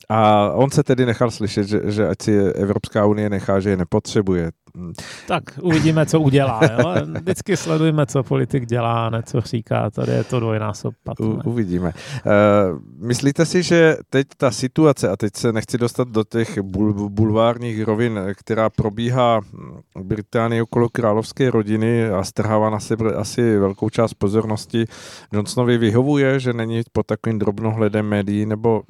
[0.09, 3.77] A on se tedy nechal slyšet, že, že ať si Evropská unie nechá, že je
[3.77, 4.51] nepotřebuje.
[5.27, 6.59] Tak uvidíme, co udělá.
[6.63, 6.95] Jo?
[7.21, 9.89] Vždycky sledujeme, co politik dělá, ne co říká.
[9.89, 11.93] Tady je to dvojnásob U, uvidíme.
[12.25, 17.09] Uh, myslíte si, že teď ta situace, a teď se nechci dostat do těch bul,
[17.09, 19.41] bulvárních rovin, která probíhá
[19.95, 24.85] v Británii okolo královské rodiny a strhává na sebe asi velkou část pozornosti,
[25.33, 28.81] Johnsonovi vyhovuje, že není pod takovým drobnohledem médií, nebo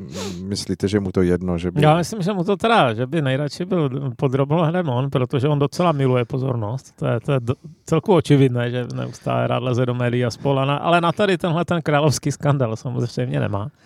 [0.44, 1.58] myslíte, že mu to jedno?
[1.58, 1.82] Že by...
[1.82, 5.60] Já myslím, že mu to teda, že by nejradši byl pod drobnohledem on, protože on
[5.76, 6.96] docela miluje pozornost.
[6.96, 7.40] To je, to je
[7.86, 11.82] celku očividné, že neustále rád leze do médií a spolana, ale na tady tenhle ten
[11.82, 13.68] královský skandal samozřejmě nemá.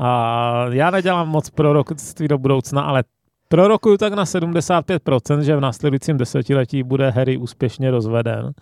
[0.00, 3.04] A já nedělám moc proroctví do budoucna, ale
[3.48, 8.52] prorokuju tak na 75%, že v následujícím desetiletí bude Harry úspěšně rozveden,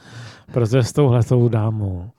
[0.53, 2.11] protože s touhletou dámou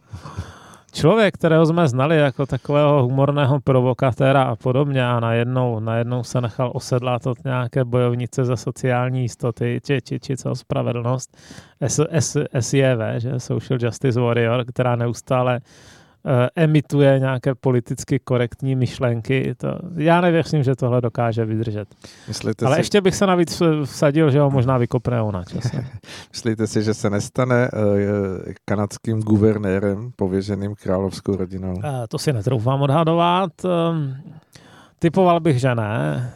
[0.97, 6.71] člověk, kterého jsme znali jako takového humorného provokatéra a podobně a najednou, najednou se nechal
[6.73, 11.37] osedlat od nějaké bojovnice za sociální jistoty, či, či, či co spravedlnost,
[12.59, 13.39] SJV, že?
[13.39, 15.96] Social Justice Warrior, která neustále Eh,
[16.55, 19.55] emituje nějaké politicky korektní myšlenky.
[19.57, 21.87] To, já nevěřím, že tohle dokáže vydržet.
[22.27, 22.79] Myslíte Ale si...
[22.79, 25.85] ještě bych se navíc vsadil, že ho možná vykopne ona časem.
[26.33, 31.73] Myslíte si, že se nestane uh, kanadským guvernérem pověřeným královskou rodinou?
[32.09, 33.51] To si netroufám odhadovat.
[33.65, 34.15] Um,
[34.99, 36.31] typoval bych, že ne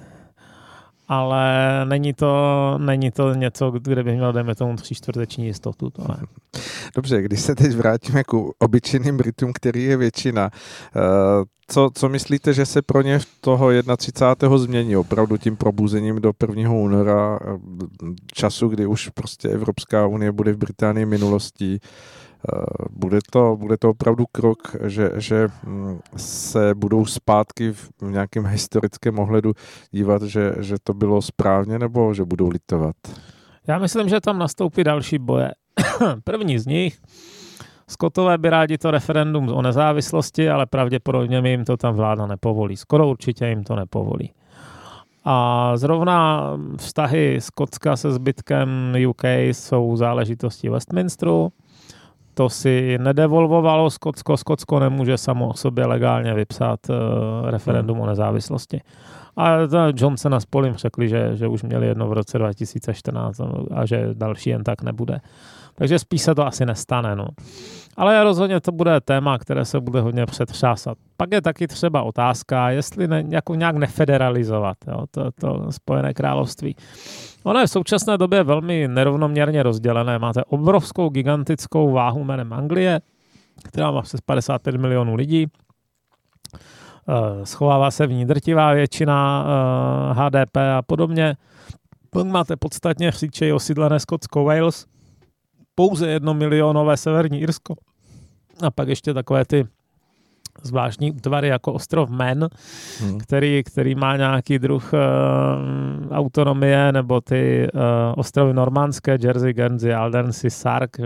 [1.11, 1.45] ale
[1.85, 5.89] není to, není to něco, kde bych měl, dejme tomu, tři čtvrteční jistotu.
[5.89, 6.17] To ne.
[6.95, 10.49] Dobře, když se teď vrátíme k obyčejným Britům, který je většina,
[10.95, 10.99] eh,
[11.67, 14.57] co, co myslíte, že se pro ně v toho 31.
[14.57, 16.71] změní opravdu tím probuzením do 1.
[16.71, 17.57] února eh,
[18.33, 21.79] času, kdy už prostě Evropská unie bude v Británii minulostí,
[22.89, 29.19] bude to, bude to opravdu krok, že, že hm, se budou zpátky v nějakém historickém
[29.19, 29.53] ohledu
[29.91, 32.95] dívat, že, že to bylo správně, nebo že budou litovat?
[33.67, 35.51] Já myslím, že tam nastoupí další boje.
[36.23, 36.99] První z nich,
[37.87, 42.77] Skotové by rádi to referendum o nezávislosti, ale pravděpodobně jim to tam vláda nepovolí.
[42.77, 44.31] Skoro určitě jim to nepovolí.
[45.25, 51.51] A zrovna vztahy Skotska se zbytkem UK jsou záležitosti Westminsteru
[52.33, 54.37] to si nedevolvovalo Skotsko.
[54.37, 56.95] Skotsko nemůže samo o sobě legálně vypsat uh,
[57.49, 58.03] referendum hmm.
[58.03, 58.81] o nezávislosti.
[59.37, 59.57] A
[59.95, 63.41] Johnsona s Polim řekli, že, že už měli jedno v roce 2014
[63.75, 65.21] a že další jen tak nebude.
[65.75, 67.15] Takže spíš se to asi nestane.
[67.15, 67.27] No.
[67.97, 70.97] Ale rozhodně to bude téma, které se bude hodně přetřásat.
[71.17, 76.75] Pak je taky třeba otázka, jestli ne, jako nějak nefederalizovat jo, to, to Spojené království.
[77.43, 80.19] Ono je v současné době velmi nerovnoměrně rozdělené.
[80.19, 83.01] Máte obrovskou, gigantickou váhu jménem Anglie,
[83.63, 85.47] která má přes 55 milionů lidí.
[87.09, 89.45] Eh, schovává se v ní drtivá většina
[90.11, 91.35] HDP eh, a podobně.
[92.09, 94.85] Pak máte podstatně chříčej osídlené Skotsko Wales,
[95.81, 97.75] pouze jedno milionové severní Irsko.
[98.61, 99.67] A pak ještě takové ty
[100.63, 102.49] zvláštní útvary jako ostrov Men,
[102.99, 103.17] hmm.
[103.17, 104.99] který, který má nějaký druh uh,
[106.17, 107.81] autonomie, nebo ty uh,
[108.15, 110.97] ostrovy normandské, Jersey, Guernsey, Alderney, Sark.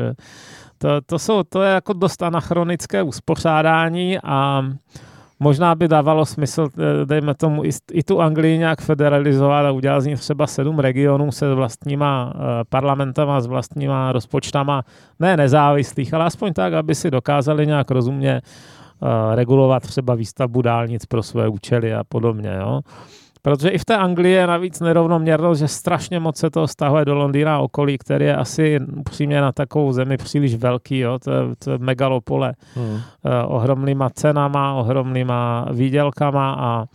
[0.77, 4.63] To, to, jsou, to je jako dost anachronické uspořádání a
[5.39, 10.05] možná by dávalo smysl, eh, dejme tomu, i, tu Anglii nějak federalizovat a udělat z
[10.05, 14.83] ní třeba sedm regionů se vlastníma uh, parlamentama, s vlastníma rozpočtama,
[15.19, 21.05] ne nezávislých, ale aspoň tak, aby si dokázali nějak rozumně uh, regulovat třeba výstavbu dálnic
[21.05, 22.55] pro své účely a podobně.
[22.59, 22.81] Jo.
[23.45, 27.15] Protože i v té Anglii je navíc nerovnoměrnost, že strašně moc se to stahuje do
[27.15, 30.99] Londýna a okolí, který je asi upřímně na takovou zemi příliš velký.
[30.99, 31.19] Jo?
[31.19, 32.93] To, je, to je megalopole hmm.
[32.93, 33.01] uh,
[33.45, 36.85] ohromnýma cenama, ohromnýma výdělkama a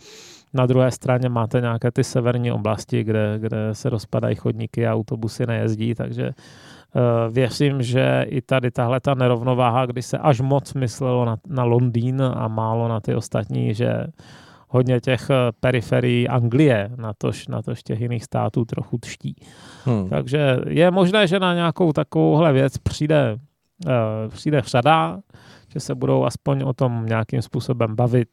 [0.53, 5.45] Na druhé straně máte nějaké ty severní oblasti, kde, kde se rozpadají chodníky a autobusy
[5.45, 11.25] nejezdí, takže uh, věřím, že i tady tahle ta nerovnováha, kdy se až moc myslelo
[11.25, 14.07] na, na Londýn a málo na ty ostatní, že
[14.71, 19.35] hodně těch eh, periferií Anglie, na tož, na tož těch jiných států trochu tští.
[19.85, 20.09] Hmm.
[20.09, 23.37] Takže je možné, že na nějakou takovouhle věc přijde,
[23.85, 23.91] uh,
[24.29, 25.19] přijde řada,
[25.73, 28.27] že se budou aspoň o tom nějakým způsobem bavit.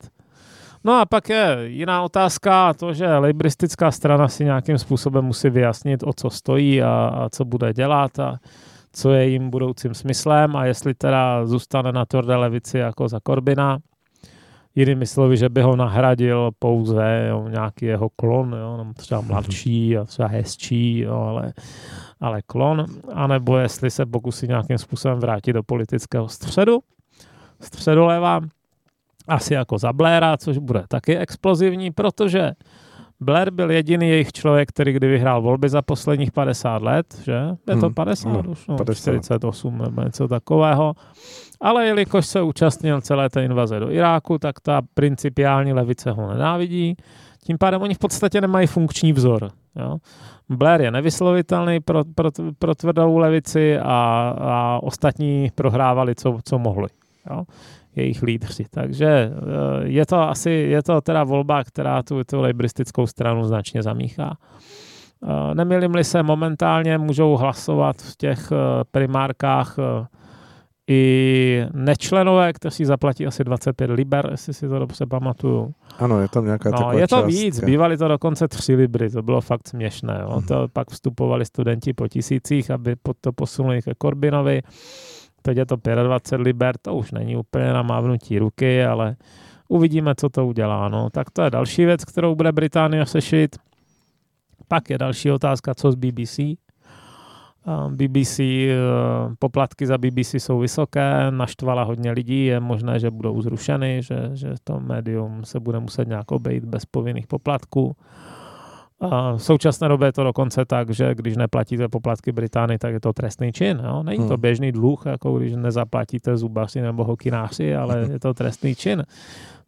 [0.85, 6.03] No a pak je jiná otázka, to, že libristická strana si nějakým způsobem musí vyjasnit,
[6.03, 8.37] o co stojí a, a co bude dělat a
[8.93, 13.79] co je jím budoucím smyslem a jestli teda zůstane na tvrdé levici jako za Korbina,
[14.75, 20.05] jinými slovy, že by ho nahradil pouze jo, nějaký jeho klon, jo, třeba mladší a
[20.05, 21.53] třeba hezčí, jo, ale,
[22.21, 26.79] ale klon, anebo jestli se pokusí nějakým způsobem vrátit do politického středu,
[27.61, 28.41] středoleva,
[29.29, 32.53] asi jako za Blaira, což bude taky explozivní, protože
[33.21, 37.41] Blair byl jediný jejich člověk, který kdy vyhrál volby za posledních 50 let, že?
[37.69, 39.03] Je to 50 hmm, už, no, 50.
[39.03, 40.95] 48 nebo něco takového.
[41.61, 46.97] Ale jelikož se účastnil celé té invaze do Iráku, tak ta principiální levice ho nenávidí.
[47.45, 49.51] Tím pádem oni v podstatě nemají funkční vzor.
[49.77, 49.97] Jo?
[50.49, 56.89] Blair je nevyslovitelný pro, pro, pro tvrdou levici a, a ostatní prohrávali, co, co mohli.
[57.31, 57.45] Jo?
[57.99, 58.65] jejich lídři.
[58.71, 59.31] Takže eh,
[59.83, 64.37] je to asi, je to teda volba, která tu, tu libristickou stranu značně zamíchá.
[65.23, 69.77] Eh, nemilím-li se, momentálně můžou hlasovat v těch eh, primárkách
[70.89, 75.75] i nečlenové, kteří zaplatí asi 25 liber, jestli si to dobře pamatuju.
[75.99, 77.27] Ano, je tam nějaká no, Je to částka.
[77.27, 80.19] víc, bývaly to dokonce 3 libry, to bylo fakt směšné.
[80.23, 80.29] Jo.
[80.29, 80.47] Mm-hmm.
[80.47, 84.63] To pak vstupovali studenti po tisících, aby to posunuli ke Korbinovi.
[85.43, 89.17] Teď je to 25 liber, to už není úplně na mávnutí ruky, ale
[89.69, 90.89] uvidíme, co to udělá.
[90.89, 91.11] No.
[91.11, 93.57] Tak to je další věc, kterou bude Británie sešit.
[94.69, 96.39] Pak je další otázka, co z BBC.
[97.89, 98.77] BBC, eh,
[99.39, 104.55] poplatky za BBC jsou vysoké, naštvala hodně lidí, je možné, že budou zrušeny, že, že
[104.65, 107.97] to médium se bude muset nějak obejít bez povinných poplatků.
[109.01, 113.01] A v současné době je to dokonce tak, že když neplatíte poplatky Británii, tak je
[113.01, 113.83] to trestný čin.
[113.85, 114.03] Jo?
[114.03, 114.41] Není to hmm.
[114.41, 119.05] běžný dluh, jako když nezaplatíte zubaři nebo hokináři, ale je to trestný čin.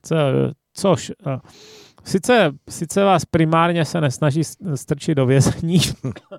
[0.03, 0.17] Co,
[0.75, 1.13] což
[2.05, 4.43] sice, sice vás primárně se nesnaží
[4.75, 5.79] strčit do vězení,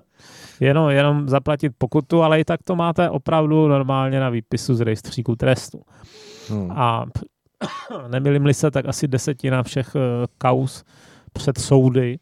[0.60, 5.36] jenom, jenom zaplatit pokutu, ale i tak to máte opravdu normálně na výpisu z rejstříku
[5.36, 5.82] trestu.
[6.48, 6.70] Hmm.
[6.70, 7.04] A
[8.08, 10.84] nemilím se, tak asi desetina všech eh, kaus
[11.32, 12.18] před soudy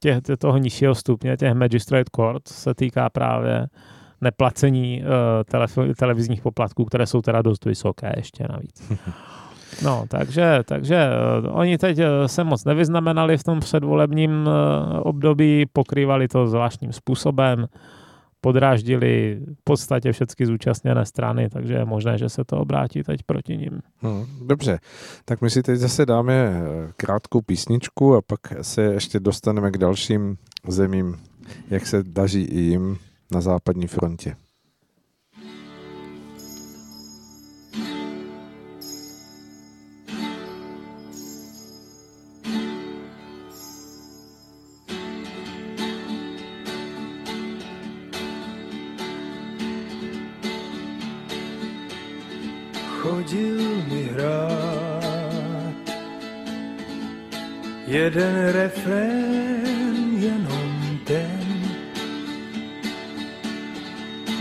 [0.00, 3.66] těch, toho nižšího stupně, těch magistrate court, se týká právě
[4.20, 5.08] neplacení uh,
[5.44, 8.92] tele, televizních poplatků, které jsou teda dost vysoké ještě navíc.
[9.84, 11.08] No, takže, takže
[11.42, 14.52] uh, oni teď uh, se moc nevyznamenali v tom předvolebním uh,
[15.02, 17.66] období, pokrývali to zvláštním způsobem
[18.46, 23.56] podráždili v podstatě všechny zúčastněné strany, takže je možné, že se to obrátí teď proti
[23.56, 23.80] ním.
[24.00, 24.78] Hmm, dobře,
[25.24, 29.78] tak my si teď zase dáme eh, krátkou písničku a pak se ještě dostaneme k
[29.78, 30.36] dalším
[30.68, 31.16] zemím,
[31.70, 32.98] jak se daří i jim
[33.32, 34.36] na západní frontě.
[53.26, 55.74] Chodil mi hrát.
[57.86, 61.40] Jeden refrén, jenom ten,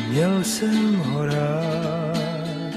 [0.10, 2.76] měl jsem ho rád.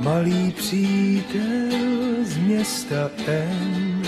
[0.00, 1.72] Malý přítel
[2.22, 4.02] z města N.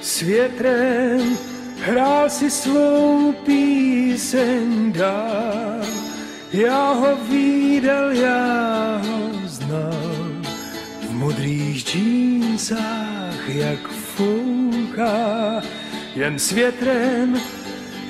[0.00, 1.36] S větrem
[1.80, 6.07] hrál si svou píseň dál
[6.52, 10.42] já ho viděl, já ho znal,
[11.08, 15.62] v modrých džínsách, jak fouká,
[16.14, 17.40] jen s větrem,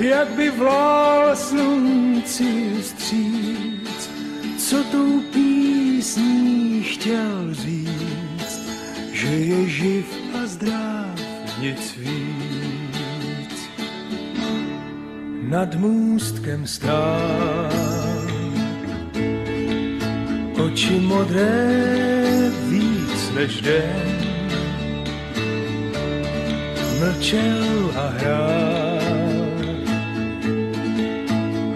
[0.01, 4.11] jak by vlál slunci stříc,
[4.59, 8.71] co tou písní chtěl říct,
[9.13, 10.07] že je živ
[10.43, 11.21] a zdrav,
[11.61, 13.69] nic víc.
[15.43, 17.98] Nad můstkem stál
[20.59, 24.19] oči modré víc než den.
[26.99, 28.99] Mlčel a hrál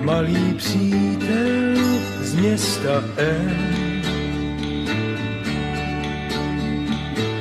[0.03, 1.79] malý přítel
[2.21, 4.03] z města N.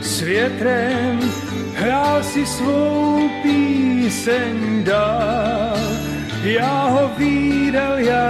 [0.01, 1.19] S větrem
[1.75, 5.77] hrál si svou píseň dál,
[6.43, 8.29] já ho výdal, já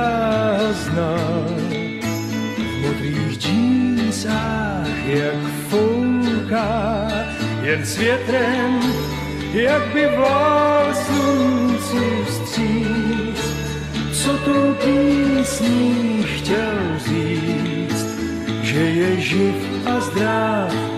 [0.61, 1.60] ho znal.
[3.41, 7.07] Džínsách, jak fouká,
[7.61, 8.79] jen s větrem,
[9.53, 13.41] jak by vlál slunci vstříc.
[14.13, 18.07] Co tou písní chtěl říct,
[18.61, 20.90] že je živ a zdrav,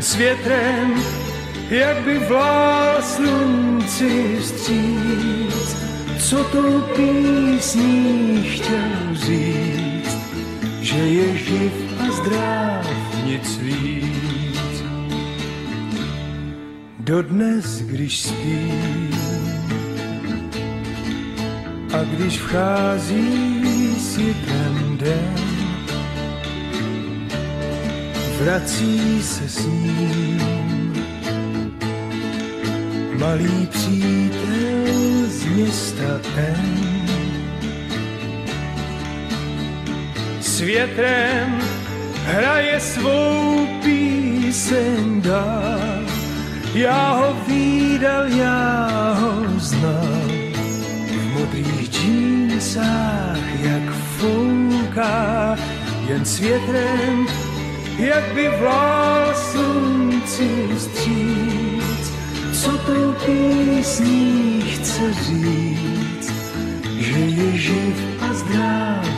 [0.00, 0.94] s větrem,
[1.70, 5.76] jak by vlál slunci vstříc.
[6.18, 10.18] Co tou písní chtěl říct,
[10.80, 12.86] že je živ a zdrav,
[13.24, 14.84] nic víc.
[16.98, 19.10] Dodnes, když spím
[21.94, 25.49] a když vchází světem den,
[28.40, 30.40] vrací se s ním
[33.18, 37.06] malý přítel z města N.
[40.40, 41.60] S větrem
[42.24, 46.00] hraje svou píseň dál.
[46.74, 48.88] Já ho výdal, já
[49.20, 50.28] ho znal.
[51.10, 55.56] V modrých džínsách, jak fouká,
[56.08, 57.26] jen s větrem,
[58.00, 62.12] jak by vlál slunci vstříc.
[62.52, 66.32] Co tou písní chce říct,
[66.98, 69.09] že je živ a zdrav,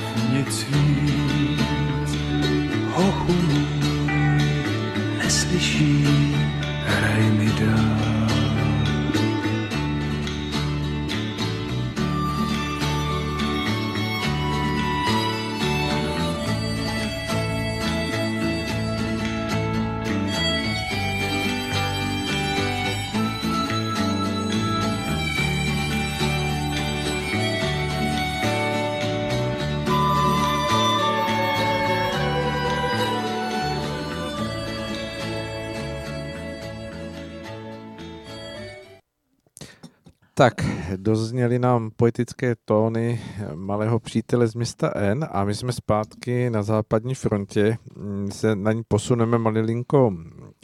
[40.43, 40.55] Tak,
[40.97, 43.21] dozněly nám poetické tóny
[43.55, 47.79] malého přítele z města N a my jsme zpátky na západní frontě.
[47.97, 50.13] Mm, Se na ní posuneme malilinko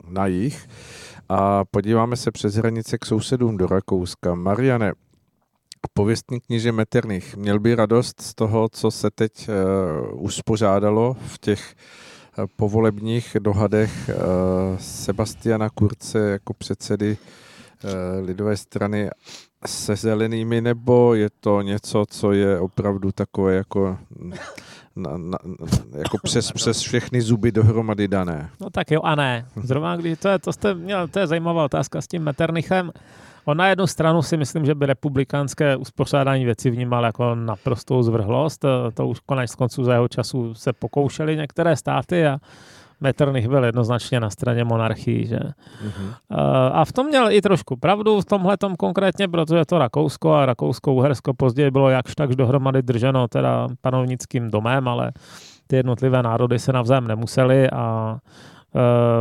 [0.08, 0.68] na jih
[1.28, 4.34] a podíváme se přes hranice k sousedům do Rakouska.
[4.34, 4.92] Mariane,
[5.94, 11.74] pověstný kniže Metternich měl by radost z toho, co se teď uh, uspořádalo v těch
[12.38, 14.14] uh, povolebních dohadech uh,
[14.78, 17.16] Sebastiana Kurce jako předsedy
[18.20, 19.10] lidové strany
[19.66, 23.98] se zelenými, nebo je to něco, co je opravdu takové jako,
[24.96, 25.38] na, na,
[25.98, 28.50] jako přes, přes všechny zuby dohromady dané?
[28.60, 29.46] No tak jo a ne.
[29.62, 32.92] Zrovna když to je, to jste měl, to je zajímavá otázka s tím Metternichem.
[33.44, 38.60] On na jednu stranu si myslím, že by republikánské uspořádání věci vnímal jako naprostou zvrhlost.
[38.60, 42.38] To, to už konec konců za jeho času se pokoušeli některé státy a
[43.00, 45.26] Metternich byl jednoznačně na straně monarchii.
[45.26, 45.38] Že?
[45.38, 46.14] Mm-hmm.
[46.72, 51.34] A v tom měl i trošku pravdu v tomhle konkrétně, protože to Rakousko a Rakousko-Uhersko
[51.36, 55.12] později bylo jakž takž dohromady drženo teda panovnickým domem, ale
[55.66, 58.18] ty jednotlivé národy se navzájem nemuseli a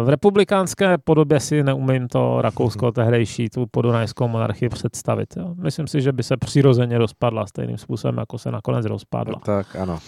[0.03, 5.37] v republikánské podobě si neumím to Rakousko tehdejší, tu podunajskou monarchii představit.
[5.37, 5.53] Jo.
[5.55, 9.39] Myslím si, že by se přirozeně rozpadla stejným způsobem, jako se nakonec rozpadla.
[9.45, 9.99] Tak ano,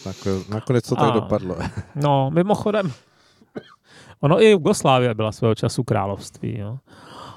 [0.50, 1.56] nakonec to tak A- dopadlo.
[1.96, 2.92] No, mimochodem,
[4.22, 6.58] ono i Jugoslávie byla svého času království.
[6.58, 6.78] Jo.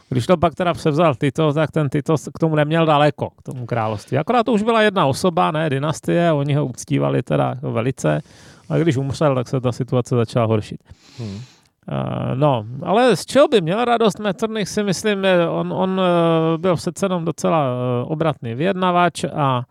[0.08, 3.66] Když to pak teda převzal Tito, tak ten Tito k tomu neměl daleko, k tomu
[3.66, 4.18] království.
[4.18, 8.20] Akorát to už byla jedna osoba, ne dynastie, oni ho uctívali teda jako velice,
[8.68, 10.80] a když umřel, tak se ta situace začala horšit.
[11.18, 11.28] Hmm.
[11.34, 15.18] Uh, no, ale z čeho by měl radost Metternich si myslím,
[15.50, 19.62] on, on uh, byl přece jenom docela uh, obratný vyjednavač a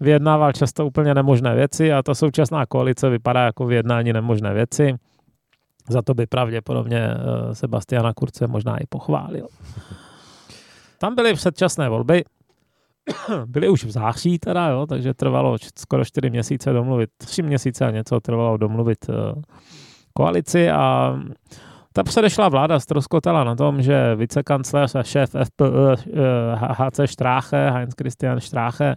[0.00, 4.94] vyjednával často úplně nemožné věci a ta současná koalice vypadá jako vyjednání nemožné věci.
[5.88, 7.08] Za to by pravděpodobně
[7.52, 9.46] Sebastiana Kurce možná i pochválil.
[10.98, 12.24] Tam byly předčasné volby,
[13.46, 17.90] byly už v září teda, jo, takže trvalo skoro čtyři měsíce domluvit, tři měsíce a
[17.90, 19.10] něco trvalo domluvit
[20.12, 21.14] koalici a
[21.92, 25.96] ta předešla vláda ztroskotala na tom, že vicekancléř a šéf FPÖ
[26.54, 28.96] HC Stráche, Heinz Christian Stráche,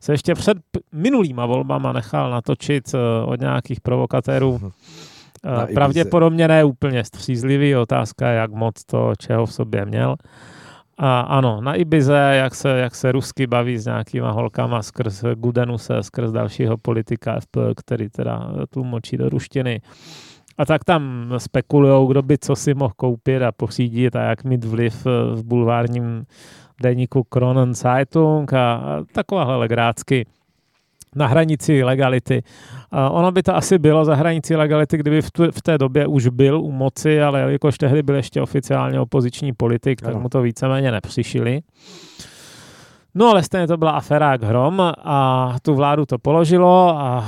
[0.00, 0.58] se ještě před
[0.92, 4.72] minulýma volbama nechal natočit eh, od nějakých provokatérů.
[5.44, 10.16] Na eh, Pravděpodobně ne úplně střízlivý, otázka jak moc to, čeho v sobě měl.
[10.98, 16.02] A ano, na Ibize, jak se, jak se rusky baví s nějakýma holkama skrz Gudenuse,
[16.02, 19.80] skrz dalšího politika FPÖ, který teda tlumočí do ruštiny.
[20.58, 24.64] A tak tam spekulují, kdo by co si mohl koupit a pořídit a jak mít
[24.64, 26.24] vliv eh, v bulvárním
[26.82, 30.26] deníku Kronen Zeitung a, a takováhle legrácky
[31.16, 32.42] na hranici legality.
[33.10, 36.28] Ono by to asi bylo za hranici legality, kdyby v, tu, v té době už
[36.28, 40.90] byl u moci, ale jelikož tehdy byl ještě oficiálně opoziční politik, tak mu to víceméně
[40.92, 41.60] nepřišili.
[43.14, 47.24] No ale stejně to byla aféra jak hrom a tu vládu to položilo a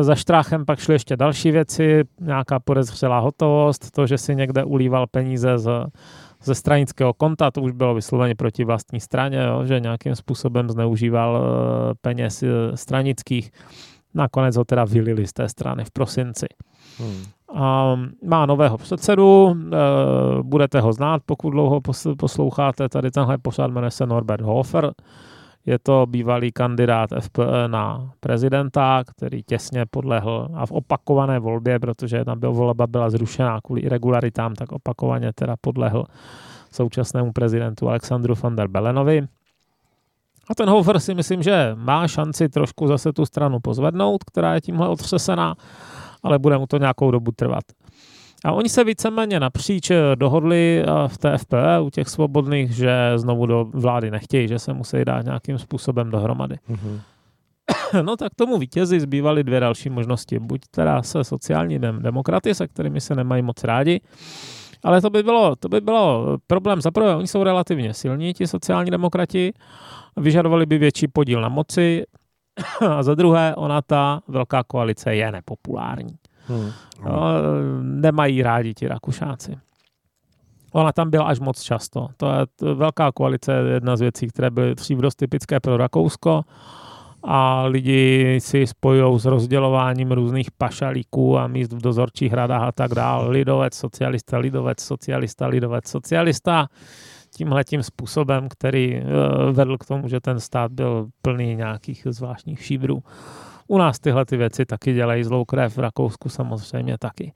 [0.00, 5.06] za štráchem pak šly ještě další věci, nějaká podezřelá hotovost, to, že si někde ulíval
[5.06, 5.86] peníze z,
[6.42, 11.42] ze stranického konta, to už bylo vysloveně proti vlastní straně, jo, že nějakým způsobem zneužíval
[11.42, 13.50] eh, peněz eh, stranických.
[14.14, 16.46] Nakonec ho teda vylili z té strany v prosinci.
[16.98, 17.22] Hmm.
[17.54, 19.76] A má nového předsedu, e,
[20.42, 21.80] budete ho znát, pokud dlouho
[22.18, 24.92] posloucháte, tady tenhle pořád jmenuje se Norbert Hofer,
[25.68, 32.24] je to bývalý kandidát FPE na prezidenta, který těsně podlehl a v opakované volbě, protože
[32.24, 36.04] tam byl volba byla zrušená kvůli irregularitám, tak opakovaně teda podlehl
[36.72, 39.26] současnému prezidentu Alexandru van der Belenovi.
[40.50, 44.60] A ten Hofer si myslím, že má šanci trošku zase tu stranu pozvednout, která je
[44.60, 45.54] tímhle otřesená,
[46.22, 47.64] ale bude mu to nějakou dobu trvat.
[48.44, 53.12] A oni se víceméně napříč eh, dohodli eh, v té FPE u těch svobodných, že
[53.16, 56.56] znovu do vlády nechtějí, že se musí dát nějakým způsobem dohromady.
[56.70, 57.00] Mm-hmm.
[58.02, 60.38] No tak tomu vítězi zbývaly dvě další možnosti.
[60.38, 64.00] Buď teda se sociální demokraty, se kterými se nemají moc rádi,
[64.84, 66.80] ale to by bylo, to by bylo problém.
[66.80, 69.52] Za prvé, oni jsou relativně silní, ti sociální demokrati,
[70.16, 72.04] vyžadovali by větší podíl na moci,
[72.88, 76.16] a za druhé, ona ta velká koalice je nepopulární.
[76.48, 76.70] Hmm.
[77.04, 77.20] No,
[77.82, 79.56] nemají rádi ti Rakušáci.
[80.72, 82.08] Ona tam byla až moc často.
[82.16, 86.44] To je to velká koalice, jedna z věcí, které byly dřív dost typické pro Rakousko
[87.22, 92.94] a lidi si spojují s rozdělováním různých pašalíků a míst v dozorčích radách a tak
[92.94, 93.28] dále.
[93.30, 96.66] Lidovec, socialista, lidovec, socialista, lidovec, socialista.
[97.36, 99.02] Tímhletím způsobem, který eh,
[99.52, 103.02] vedl k tomu, že ten stát byl plný nějakých zvláštních šíbrů.
[103.68, 107.32] U nás tyhle ty věci taky dělají zlou krev, v Rakousku samozřejmě taky.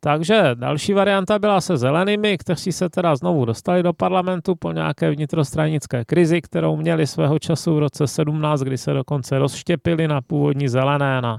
[0.00, 5.10] Takže další varianta byla se zelenými, kteří se teda znovu dostali do parlamentu po nějaké
[5.10, 10.68] vnitrostranické krizi, kterou měli svého času v roce 17, kdy se dokonce rozštěpili na původní
[10.68, 11.38] zelené, na,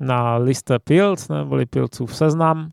[0.00, 2.70] na liste Pilc, neboli Pilcův seznam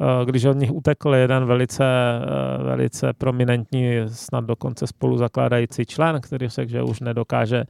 [0.00, 6.48] eh, když od nich utekl jeden velice, eh, velice prominentní, snad dokonce spoluzakládající člen, který
[6.48, 7.64] řekl, že už nedokáže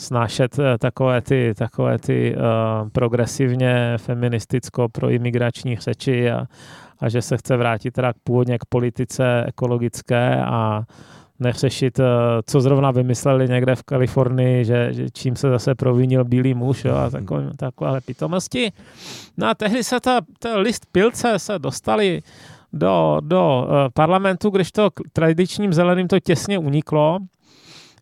[0.00, 6.46] snášet eh, takové ty, takové ty uh, progresivně feministicko-proimigrační řeči a,
[7.00, 10.82] a že se chce vrátit teda původně k politice ekologické a
[11.38, 12.04] neřešit, uh,
[12.46, 16.94] co zrovna vymysleli někde v Kalifornii, že, že čím se zase provinil bílý muž jo,
[16.94, 18.72] a takové, takové pitomosti.
[19.36, 22.22] No a tehdy se ta, ta list pilce se dostali
[22.72, 27.18] do, do uh, parlamentu, když to tradičním zeleným to těsně uniklo,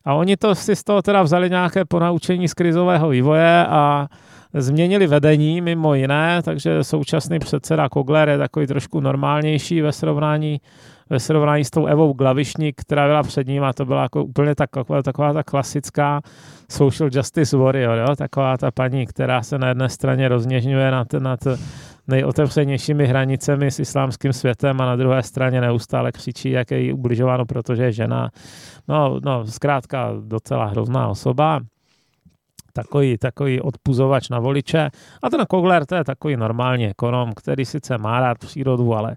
[0.05, 4.07] a oni to si z toho teda vzali nějaké ponaučení z krizového vývoje a
[4.55, 10.61] změnili vedení mimo jiné, takže současný předseda Kogler je takový trošku normálnější ve srovnání,
[11.11, 14.55] ve srovnání s tou Evou Glavišník, která byla před ním a to byla jako úplně
[14.55, 16.20] tak, taková, taková ta klasická
[16.70, 18.16] social justice warrior, jo?
[18.16, 21.40] taková ta paní, která se na jedné straně rozněžňuje nad, nad
[22.09, 27.46] nejotevřenějšími hranicemi s islámským světem a na druhé straně neustále křičí, jak je jí ubližováno,
[27.46, 28.30] protože je žena.
[28.88, 31.61] No, no, zkrátka docela hrozná osoba
[32.72, 34.90] takový, takový odpuzovač na voliče.
[35.22, 39.16] A ten Kogler, to je takový normální ekonom, který sice má rád přírodu, ale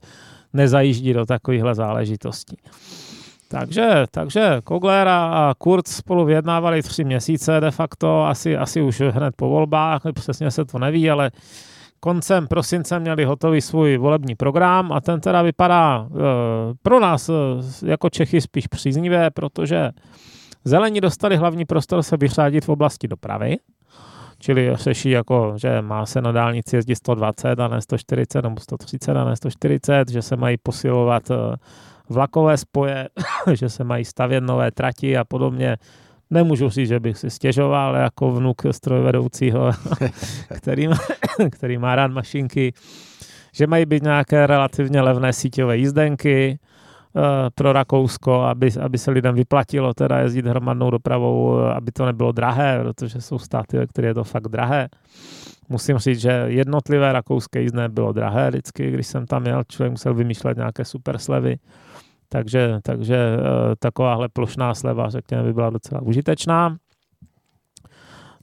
[0.53, 2.57] nezajíždí do takovýchhle záležitostí.
[3.47, 9.35] Takže, takže Kogler a Kurz spolu vyjednávali tři měsíce de facto, asi, asi už hned
[9.35, 11.31] po volbách, přesně se to neví, ale
[12.03, 16.17] koncem prosince měli hotový svůj volební program a ten teda vypadá e,
[16.83, 17.33] pro nás e,
[17.85, 19.89] jako Čechy spíš příznivě, protože
[20.65, 23.57] zelení dostali hlavní prostor se vyřádit v oblasti dopravy,
[24.39, 29.17] čili řeší jako, že má se na dálnici jezdit 120 a ne 140 nebo 130
[29.17, 31.35] a ne 140, že se mají posilovat e,
[32.09, 33.09] vlakové spoje,
[33.53, 35.77] že se mají stavět nové trati a podobně.
[36.31, 39.71] Nemůžu říct, že bych si stěžoval jako vnuk strojvedoucího,
[40.57, 40.97] který, má,
[41.49, 42.73] který má rád mašinky,
[43.53, 46.59] že mají být nějaké relativně levné síťové jízdenky
[47.13, 47.21] uh,
[47.55, 52.79] pro Rakousko, aby, aby se lidem vyplatilo teda jezdit hromadnou dopravou, aby to nebylo drahé,
[52.81, 54.89] protože jsou státy, ve které je to fakt drahé.
[55.69, 60.13] Musím říct, že jednotlivé rakouské jízdné bylo drahé vždycky, když jsem tam jel, člověk musel
[60.13, 61.57] vymýšlet nějaké super slevy.
[62.33, 66.77] Takže, takže eh, takováhle plošná sleva, řekněme, by byla docela užitečná.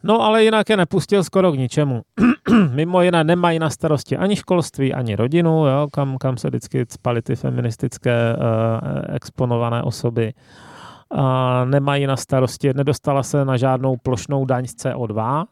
[0.02, 2.02] No ale jinak je nepustil skoro k ničemu.
[2.74, 7.22] Mimo jiné nemají na starosti ani školství, ani rodinu, jo, kam, kam se vždycky spaly
[7.22, 10.32] ty feministické uh, exponované osoby.
[11.14, 11.20] Uh,
[11.64, 15.44] nemají na starosti, nedostala se na žádnou plošnou daň z CO2,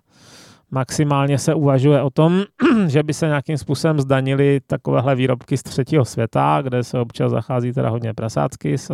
[0.70, 2.42] Maximálně se uvažuje o tom,
[2.86, 7.72] že by se nějakým způsobem zdanili takovéhle výrobky z třetího světa, kde se občas zachází
[7.72, 8.92] teda hodně prasácky s,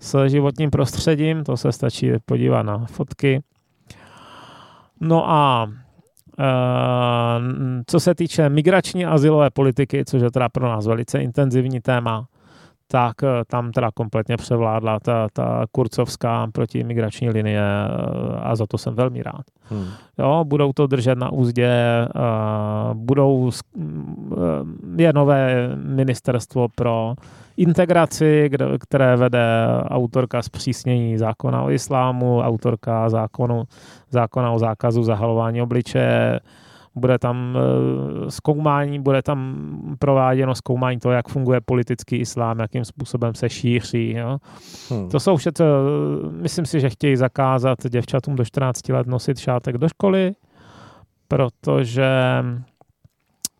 [0.00, 1.44] s životním prostředím.
[1.44, 3.42] To se stačí podívat na fotky.
[5.00, 5.70] No a
[6.38, 6.44] e,
[7.86, 12.26] co se týče migrační azylové politiky, což je teda pro nás velice intenzivní téma,
[12.90, 18.78] tak eh, tam teda kompletně převládla ta, ta kurcovská protimigrační linie eh, a za to
[18.78, 19.42] jsem velmi rád.
[19.70, 19.86] Hmm.
[20.18, 21.70] Jo, budou to držet na úzdě,
[22.14, 23.50] uh, budou,
[24.96, 27.14] je nové ministerstvo pro
[27.56, 33.64] integraci, kde, které vede autorka zpřísnění zákona o islámu, autorka zákonu,
[34.10, 36.40] zákona o zákazu zahalování obličeje,
[36.98, 39.56] bude tam eh, zkoumání, bude tam
[39.98, 44.10] prováděno zkoumání toho, jak funguje politický islám, jakým způsobem se šíří.
[44.10, 44.38] Jo.
[44.90, 45.08] Hmm.
[45.08, 45.66] To jsou všechno,
[46.30, 50.32] myslím si, že chtějí zakázat děvčatům do 14 let nosit šátek do školy,
[51.28, 52.42] protože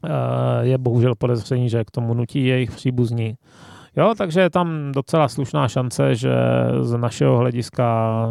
[0.05, 0.11] eh,
[0.61, 3.37] je bohužel podezření, že k tomu nutí jejich příbuzní.
[3.99, 6.33] Jo, takže je tam docela slušná šance, že
[6.81, 7.85] z našeho hlediska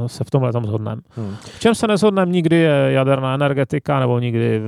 [0.08, 1.02] se v tomhle tam shodneme.
[1.16, 1.36] Hmm.
[1.36, 4.62] V čem se neshodneme nikdy je jaderná energetika, nebo nikdy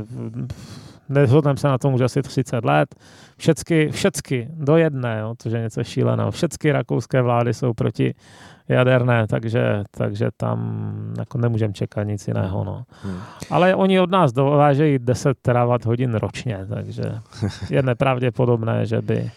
[1.10, 2.96] nezhodneme se na tom už asi 30 let.
[3.38, 6.32] Všecky, všecky do jedné, jo, to je něco šíleného.
[6.32, 8.14] Všecky rakouské vlády jsou proti
[8.68, 12.64] jaderné, takže, takže tam jako nemůžeme čekat nic jiného.
[12.64, 12.84] No.
[13.04, 13.20] Hmm.
[13.50, 17.04] Ale oni od nás dovážejí 10 terawatt hodin ročně, takže
[17.70, 19.32] je nepravděpodobné, že by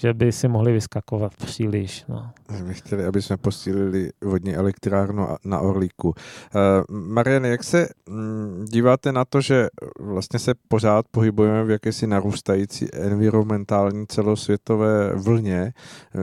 [0.00, 2.04] že by si mohli vyskakovat příliš.
[2.08, 2.30] No.
[2.64, 6.08] My chtěli, aby jsme posílili vodní elektrárnu na Orlíku.
[6.08, 9.68] Uh, Marian, jak se mm, díváte na to, že
[10.00, 15.72] vlastně se pořád pohybujeme v jakési narůstající environmentální celosvětové vlně?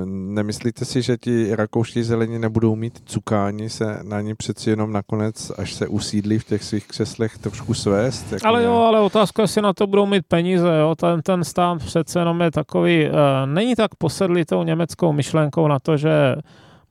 [0.05, 5.51] Nemyslíte si, že ti rakouští zelení nebudou mít cukání se na ní přeci jenom nakonec,
[5.57, 8.31] až se usídlí v těch svých křeslech, trošku svést?
[8.31, 8.65] Jako ale ne?
[8.65, 10.77] jo, ale otázka, jestli na to budou mít peníze.
[10.79, 10.95] Jo?
[10.95, 13.15] Ten, ten stát přece jenom je takový, uh,
[13.45, 16.16] není tak posedlý tou německou myšlenkou na to, že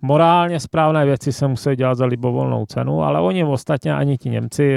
[0.03, 4.77] morálně správné věci se musí dělat za libovolnou cenu, ale oni ostatně ani ti Němci,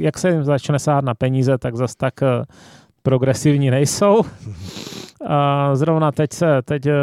[0.00, 2.44] jak se jim začne sát na peníze, tak zase tak eh,
[3.02, 4.22] progresivní nejsou.
[5.26, 6.94] A zrovna teď se, teď eh,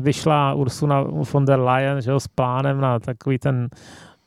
[0.00, 3.68] vyšla Ursula von der Leyen že, s plánem na takový ten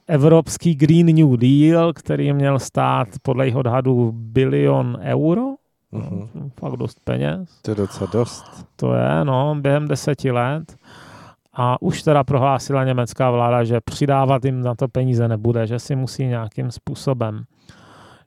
[0.07, 5.41] evropský Green New Deal, který měl stát podle jejich odhadů bilion euro,
[5.93, 6.51] Mm-hmm.
[6.59, 7.59] Fakt dost peněz.
[7.61, 8.65] To je docela dost.
[8.75, 10.75] To je, no, během deseti let.
[11.59, 15.95] A už teda prohlásila německá vláda, že přidávat jim na to peníze nebude, že si
[15.95, 17.43] musí nějakým způsobem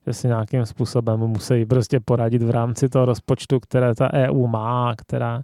[0.06, 4.94] že si nějakým způsobem musí prostě poradit v rámci toho rozpočtu, které ta EU má,
[4.96, 5.42] která,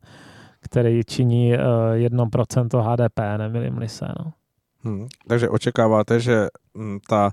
[0.61, 1.61] který činí uh,
[1.95, 4.07] eh, 1% HDP, nemilím se.
[4.19, 4.33] No.
[4.83, 5.07] Hmm.
[5.29, 7.31] Takže očekáváte, že m, ta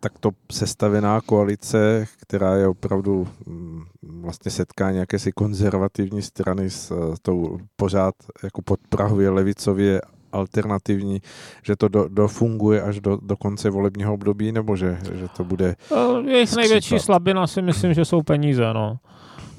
[0.00, 7.58] takto sestavená koalice, která je opravdu mm, vlastně setkání jakési konzervativní strany s eh, tou
[7.76, 10.00] pořád jako podprahově levicově
[10.32, 11.20] alternativní,
[11.62, 15.76] že to do, dofunguje až do, do konce volebního období, nebo že, že to bude
[15.92, 16.62] eh, Jejich skřípat?
[16.62, 18.96] největší slabina si myslím, že jsou peníze, no.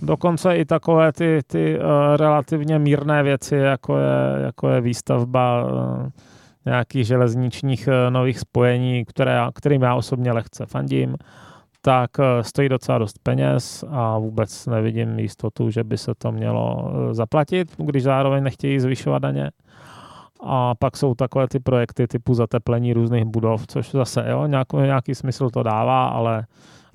[0.02, 1.84] Dokonce i takové ty, ty uh,
[2.18, 6.10] relativně mírné věci, jako je, jako je výstavba uh,
[6.66, 11.16] nějakých železničních eh, nových spojení, které, kterým já osobně lehce fandím,
[11.82, 16.91] tak eh, stojí docela dost peněz a vůbec nevidím jistotu, že by se to mělo
[16.91, 19.51] eh, zaplatit, když zároveň nechtějí zvyšovat daně.
[20.43, 25.16] A pak jsou takové ty projekty typu zateplení různých budov, což zase jo, nějaký, nějaký
[25.16, 26.45] smysl to dává, ale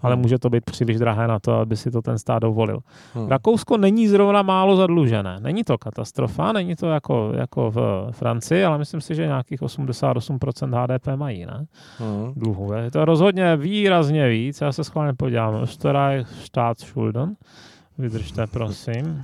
[0.03, 2.80] ale může to být příliš drahé na to, aby si to ten stát dovolil.
[3.14, 3.28] Hmm.
[3.28, 5.40] Rakousko není zrovna málo zadlužené.
[5.40, 10.82] Není to katastrofa, není to jako, jako v Francii, ale myslím si, že nějakých 88%
[10.82, 11.66] HDP mají, ne?
[11.98, 12.32] Hmm.
[12.36, 12.72] Dluhu.
[12.72, 14.61] Je to rozhodně výrazně víc.
[14.61, 15.55] Já se schválně podívám.
[15.62, 17.36] Österreich Staatsschulden.
[17.98, 19.22] Vydržte, prosím.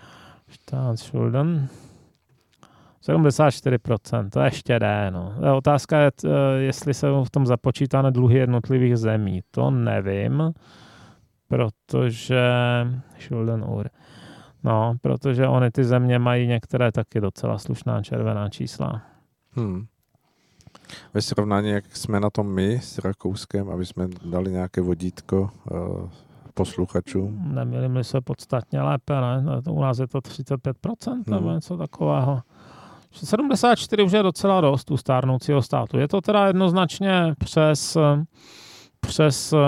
[0.48, 1.68] Staatsschulden.
[3.08, 5.10] 74%, to ještě jde.
[5.10, 5.34] No.
[5.56, 6.10] Otázka je,
[6.56, 9.40] jestli se v tom započítáne dluhy jednotlivých zemí.
[9.50, 10.52] To nevím,
[11.48, 12.42] protože
[13.20, 13.90] Schulden Ur.
[14.64, 19.02] No, protože oni ty země mají některé taky docela slušná červená čísla.
[19.50, 19.86] Hmm.
[21.14, 26.10] Ve srovnání, jak jsme na tom my s Rakouskem, aby jsme dali nějaké vodítko uh,
[26.54, 27.54] posluchačům?
[27.54, 29.42] Neměli se podstatně lépe, ne?
[29.70, 31.22] U nás je to 35% hmm.
[31.28, 32.42] nebo něco takového.
[33.12, 35.98] 74 už je docela dost u stárnoucího státu.
[35.98, 37.96] Je to teda jednoznačně přes,
[39.00, 39.58] přes eh,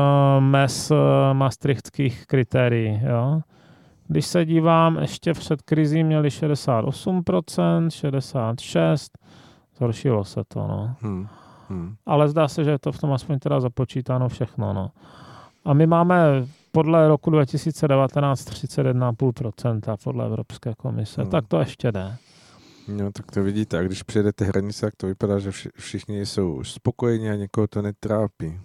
[0.41, 0.95] mes eh,
[1.34, 3.01] maastrichtských kritérií.
[3.03, 3.41] Jo?
[4.09, 8.97] Když se dívám, ještě před krizí měli 68%, 66%,
[9.76, 10.66] zhoršilo se to.
[10.66, 10.95] No.
[11.01, 11.28] Hmm.
[11.68, 11.95] Hmm.
[12.07, 14.72] Ale zdá se, že je to v tom aspoň teda započítáno všechno.
[14.72, 14.91] No.
[15.64, 21.22] A my máme podle roku 2019 31,5% podle Evropské komise.
[21.22, 21.30] Hmm.
[21.30, 22.16] Tak to ještě jde.
[22.97, 23.78] No, tak to vidíte.
[23.78, 28.61] A když přijedete hranice, tak to vypadá, že všichni jsou spokojení a někoho to netrápí.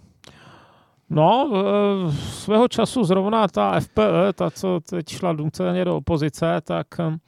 [1.10, 1.50] No,
[2.08, 7.18] e, svého času zrovna ta FPE, ta, co teď šla nuceně do opozice, tak e,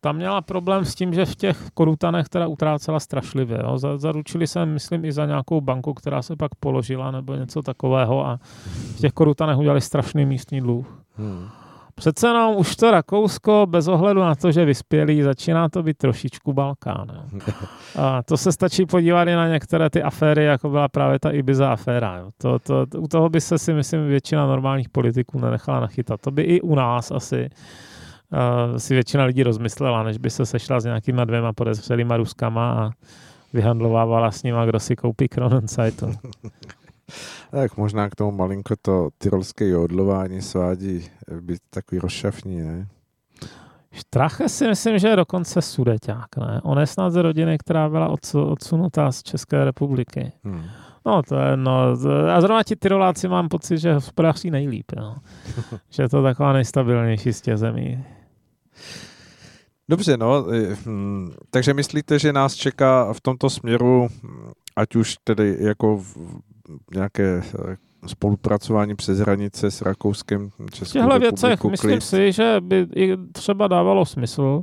[0.00, 3.58] tam měla problém s tím, že v těch korutanech teda utrácela strašlivě.
[3.64, 3.78] Jo.
[3.96, 8.38] Zaručili se, myslím, i za nějakou banku, která se pak položila nebo něco takového a
[8.96, 11.04] v těch korutanech udělali strašný místní dluh.
[11.16, 11.48] Hmm.
[11.98, 16.52] Přece jenom už to Rakousko, bez ohledu na to, že vyspělý, začíná to být trošičku
[16.52, 17.06] Balkán.
[17.96, 21.72] A to se stačí podívat i na některé ty aféry, jako byla právě ta Ibiza
[21.72, 22.16] aféra.
[22.16, 22.30] Jo.
[22.38, 26.20] To, to, u toho by se si, myslím, většina normálních politiků nenechala nachytat.
[26.20, 27.50] To by i u nás asi
[28.70, 32.90] uh, si většina lidí rozmyslela, než by se sešla s nějakýma dvěma podezřelýma Ruskama a
[33.52, 36.18] vyhandlovávala s nima, kdo si koupí Kronenzeitung.
[37.50, 42.88] Tak možná k tomu malinko to tyrolské jodlování svádí být takový rozšafní, ne?
[43.92, 46.60] Štrache si myslím, že je dokonce sudeťák, ne?
[46.62, 50.32] On je snad z rodiny, která byla odsunutá z České republiky.
[50.44, 50.64] Hmm.
[51.06, 51.96] No, to je, no,
[52.34, 55.16] a zrovna ti Tyroláci mám pocit, že hospodáří nejlíp, no.
[55.90, 58.04] že je to taková nejstabilnější z těch zemí.
[59.88, 60.46] Dobře, no,
[60.86, 64.08] hm, takže myslíte, že nás čeká v tomto směru,
[64.76, 66.02] ať už tedy jako
[66.94, 72.86] nějaké eh, spolupracování přes hranice s Rakouskem, Českou V těchto věcech myslím si, že by
[73.32, 74.62] třeba dávalo smysl,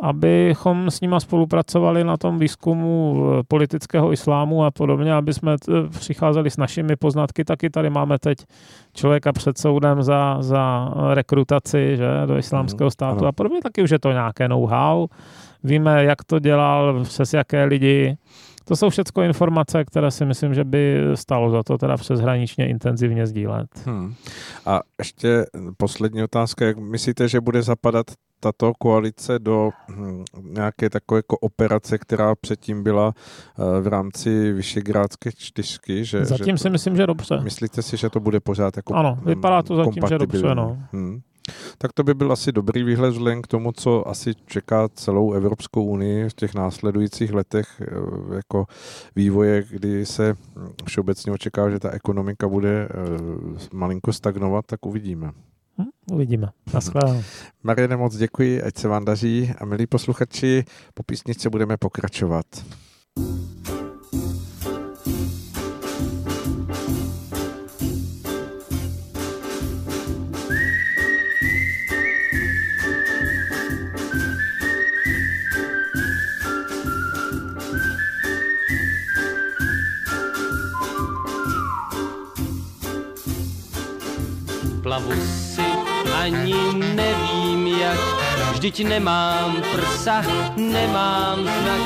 [0.00, 5.88] abychom s nima spolupracovali na tom výzkumu eh, politického islámu a podobně, aby jsme eh,
[5.88, 7.44] přicházeli s našimi poznatky.
[7.44, 8.38] Taky tady máme teď
[8.94, 13.28] člověka před soudem za, za rekrutaci že, do islámského mhm, státu ano.
[13.28, 13.60] a podobně.
[13.62, 15.06] Taky už je to nějaké know-how.
[15.64, 18.16] Víme, jak to dělal, přes jaké lidi
[18.68, 23.26] to jsou všechno informace, které si myslím, že by stalo za to teda přeshraničně intenzivně
[23.26, 23.66] sdílet.
[23.86, 24.14] Hmm.
[24.66, 25.44] A ještě
[25.76, 28.06] poslední otázka, jak myslíte, že bude zapadat
[28.40, 35.30] tato koalice do hm, nějaké takové jako operace, která předtím byla uh, v rámci Vyšegrádské
[35.32, 36.04] čtyřky?
[36.04, 37.40] Že, zatím že si myslím, že dobře.
[37.40, 40.78] Myslíte si, že to bude pořád jako Ano, vypadá to zatím, že dobře, no.
[40.92, 41.20] Hmm.
[41.78, 45.84] Tak to by byl asi dobrý výhled vzhledem k tomu, co asi čeká celou Evropskou
[45.84, 48.66] unii v těch následujících letech eh, jako
[49.16, 50.34] vývoje, kdy se
[50.86, 52.88] všeobecně očekává, že ta ekonomika bude eh,
[53.72, 55.32] malinko stagnovat, tak uvidíme.
[55.78, 56.48] Hm, uvidíme.
[56.74, 57.22] Naschledanou.
[57.62, 62.46] Mariane, moc děkuji, ať se vám daří a milí posluchači, po písničce budeme pokračovat.
[84.86, 85.66] Plavu si
[86.14, 86.54] ani
[86.94, 87.98] nevím jak,
[88.54, 90.22] vždyť nemám prsa,
[90.54, 91.82] nemám znak,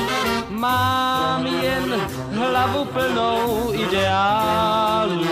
[0.49, 1.97] mám jen
[2.37, 5.25] hlavu plnou ideálů.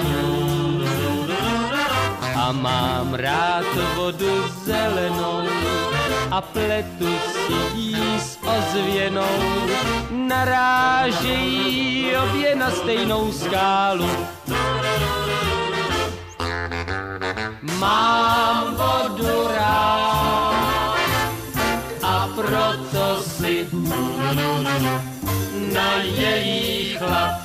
[2.36, 5.46] A mám rád vodu zelenou
[6.32, 9.38] a pletu si jí s ozvěnou.
[10.10, 14.10] Narážejí obě na stejnou skálu
[17.60, 20.96] Mám vodu rád
[22.04, 23.68] a proto si
[25.74, 27.36] na její chlad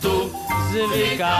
[0.00, 0.32] tu
[0.72, 1.36] zvyká.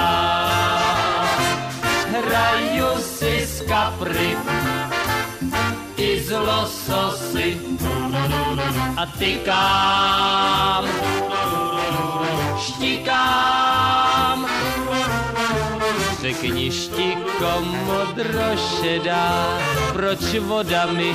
[2.12, 4.36] Hraju si z kapry
[5.96, 7.56] i z lososy
[8.96, 10.84] a tykám,
[12.60, 14.13] štikám.
[16.24, 17.52] Řekni štiko
[17.84, 19.60] modrošedá,
[19.92, 21.12] proč voda mi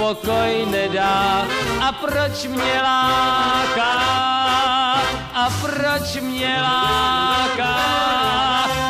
[0.00, 1.44] pokoj nedá?
[1.80, 3.92] A proč mě láká?
[5.36, 7.76] A proč mě láká?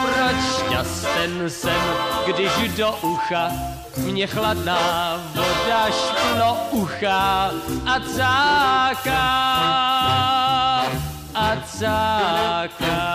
[0.07, 1.83] Proč šťasten jsem,
[2.27, 3.51] když do ucha
[3.97, 4.79] mě chladná
[5.35, 7.51] voda šplo ucha?
[7.87, 9.27] A cáká
[11.35, 13.11] a cáká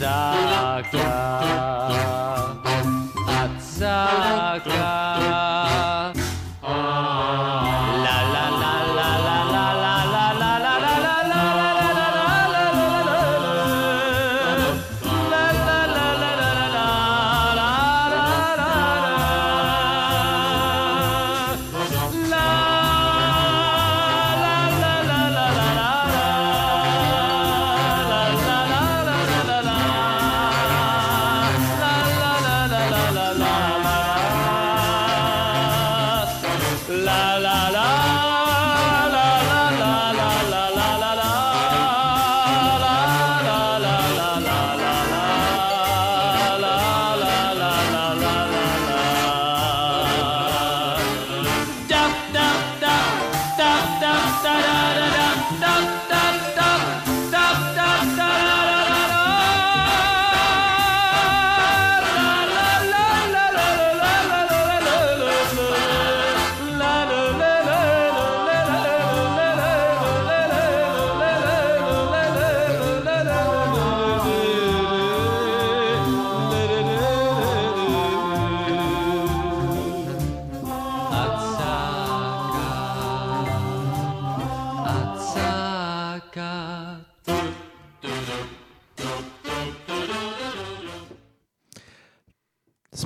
[0.00, 1.12] Atzaka,
[3.28, 5.49] Atzaka.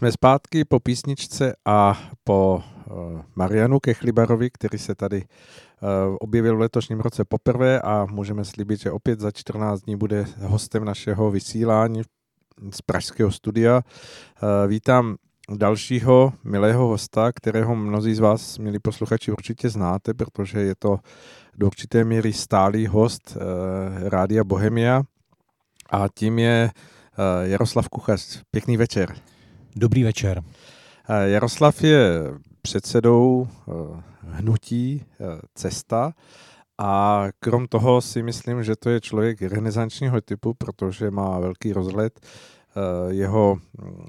[0.05, 6.61] Jsme zpátky po písničce a po uh, Marianu Kechlibarovi, který se tady uh, objevil v
[6.61, 12.03] letošním roce poprvé a můžeme slíbit, že opět za 14 dní bude hostem našeho vysílání
[12.71, 13.77] z pražského studia.
[13.77, 15.17] Uh, vítám
[15.57, 20.99] dalšího milého hosta, kterého mnozí z vás, milí posluchači, určitě znáte, protože je to
[21.57, 23.37] do určité míry stálý host
[24.05, 25.03] Rádia Bohemia
[25.91, 26.71] a tím je
[27.43, 28.43] Jaroslav Kuchař.
[28.51, 29.34] Pěkný večer.
[29.77, 30.43] Dobrý večer.
[31.09, 32.23] Eh, Jaroslav je
[32.63, 33.73] předsedou eh,
[34.21, 36.13] hnutí eh, Cesta
[36.79, 42.21] a krom toho si myslím, že to je člověk renesančního typu, protože má velký rozhled.
[43.09, 44.07] Jeho mm,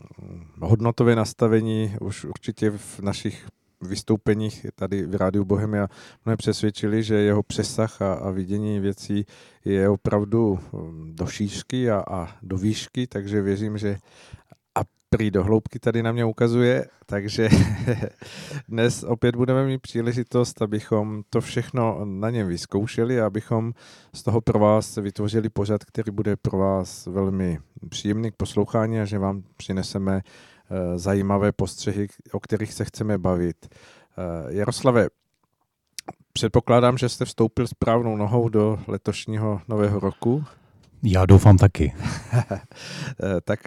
[0.62, 3.48] hodnotové nastavení už určitě v našich
[3.82, 5.88] vystoupeních tady v Rádiu Bohemia
[6.26, 9.26] mě přesvědčili, že jeho přesah a, a vidění věcí
[9.66, 13.98] je opravdu mm, do šířky a, a do výšky, takže věřím, že
[15.10, 17.50] prý do hloubky tady na mě ukazuje, takže
[18.70, 23.74] dnes opět budeme mít příležitost, abychom to všechno na něm vyzkoušeli a abychom
[24.14, 27.60] z toho pro vás vytvořili pořad, který bude pro vás velmi
[27.90, 30.22] příjemný k poslouchání a že vám přineseme
[30.96, 33.76] zajímavé postřehy, o kterých se chceme bavit.
[34.50, 35.08] Jaroslave,
[36.34, 40.46] předpokládám, že jste vstoupil správnou nohou do letošního nového roku.
[41.08, 41.94] Já doufám taky.
[43.44, 43.60] tak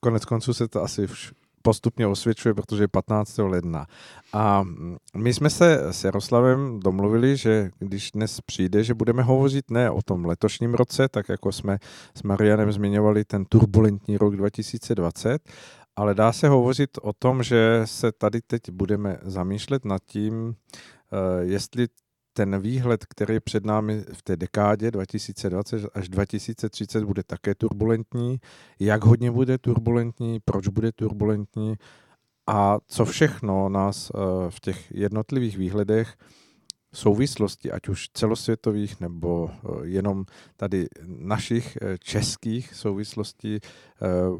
[0.00, 3.38] konec konců se to asi už postupně osvědčuje, protože je 15.
[3.38, 3.86] ledna.
[4.32, 4.64] A
[5.16, 10.02] my jsme se s Jaroslavem domluvili, že když dnes přijde, že budeme hovořit ne o
[10.02, 11.78] tom letošním roce, tak jako jsme
[12.14, 15.42] s Marianem zmiňovali ten turbulentní rok 2020,
[15.96, 20.54] ale dá se hovořit o tom, že se tady teď budeme zamýšlet nad tím,
[21.40, 21.86] jestli
[22.38, 28.38] ten výhled, který je před námi v té dekádě 2020 až 2030, bude také turbulentní.
[28.80, 31.74] Jak hodně bude turbulentní, proč bude turbulentní
[32.46, 34.12] a co všechno nás
[34.48, 36.14] v těch jednotlivých výhledech
[36.94, 39.50] souvislosti, ať už celosvětových nebo
[39.82, 40.24] jenom
[40.56, 43.58] tady našich českých souvislostí,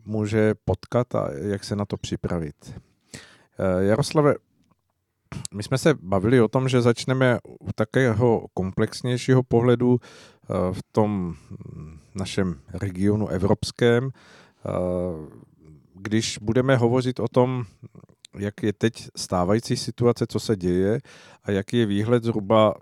[0.05, 2.75] může potkat a jak se na to připravit.
[3.79, 4.35] Jaroslave,
[5.55, 10.01] my jsme se bavili o tom, že začneme u takého komplexnějšího pohledu
[10.73, 11.35] v tom
[12.15, 14.11] našem regionu evropském,
[15.95, 17.65] když budeme hovořit o tom,
[18.39, 21.01] jak je teď stávající situace, co se děje
[21.45, 22.75] a jaký je výhled zhruba,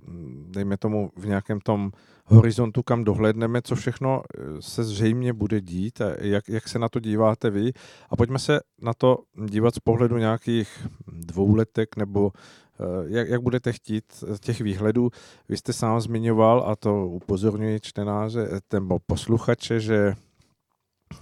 [0.51, 1.91] dejme tomu, v nějakém tom
[2.27, 6.89] horizontu, kam dohledneme, co všechno eh, se zřejmě bude dít a jak, jak se na
[6.89, 7.73] to díváte vy.
[8.11, 13.73] A pojďme se na to dívat z pohledu nějakých dvouletek nebo eh, jak, jak budete
[13.73, 14.05] chtít
[14.41, 15.11] těch výhledů.
[15.49, 20.15] Vy jste sám zmiňoval, a to upozorňuji čtenáře nebo posluchače, že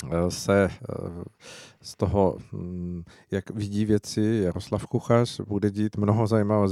[0.05, 0.70] eh, se
[1.85, 6.68] z toho, hm, jak vidí věci Jaroslav Kuchař, bude dít mnoho zajímavého,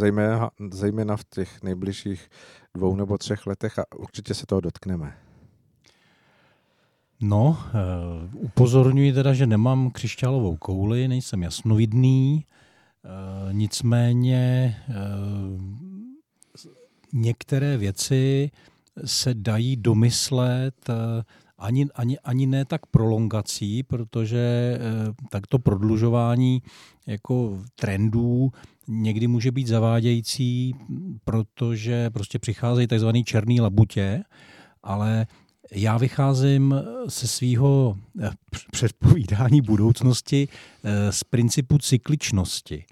[0.72, 2.28] zejména, v těch nejbližších
[2.74, 5.14] dvou nebo třech letech a určitě se toho dotkneme.
[7.20, 7.58] No,
[8.34, 12.44] uh, upozorňuji teda, že nemám křišťálovou kouli, nejsem jasnovidný,
[13.04, 14.94] uh, nicméně uh,
[17.12, 18.50] některé věci
[19.04, 20.90] se dají domyslet
[21.62, 26.62] ani, ani, ani ne tak prolongací, protože uh, takto prodlužování
[27.06, 28.50] jako trendů
[28.88, 30.74] někdy může být zavádějící,
[31.24, 33.08] protože prostě přicházejí tzv.
[33.24, 34.22] černý labutě,
[34.82, 35.26] ale
[35.74, 36.74] já vycházím
[37.08, 38.30] se svého eh,
[38.70, 40.48] předpovídání budoucnosti
[40.84, 42.84] eh, z principu cykličnosti.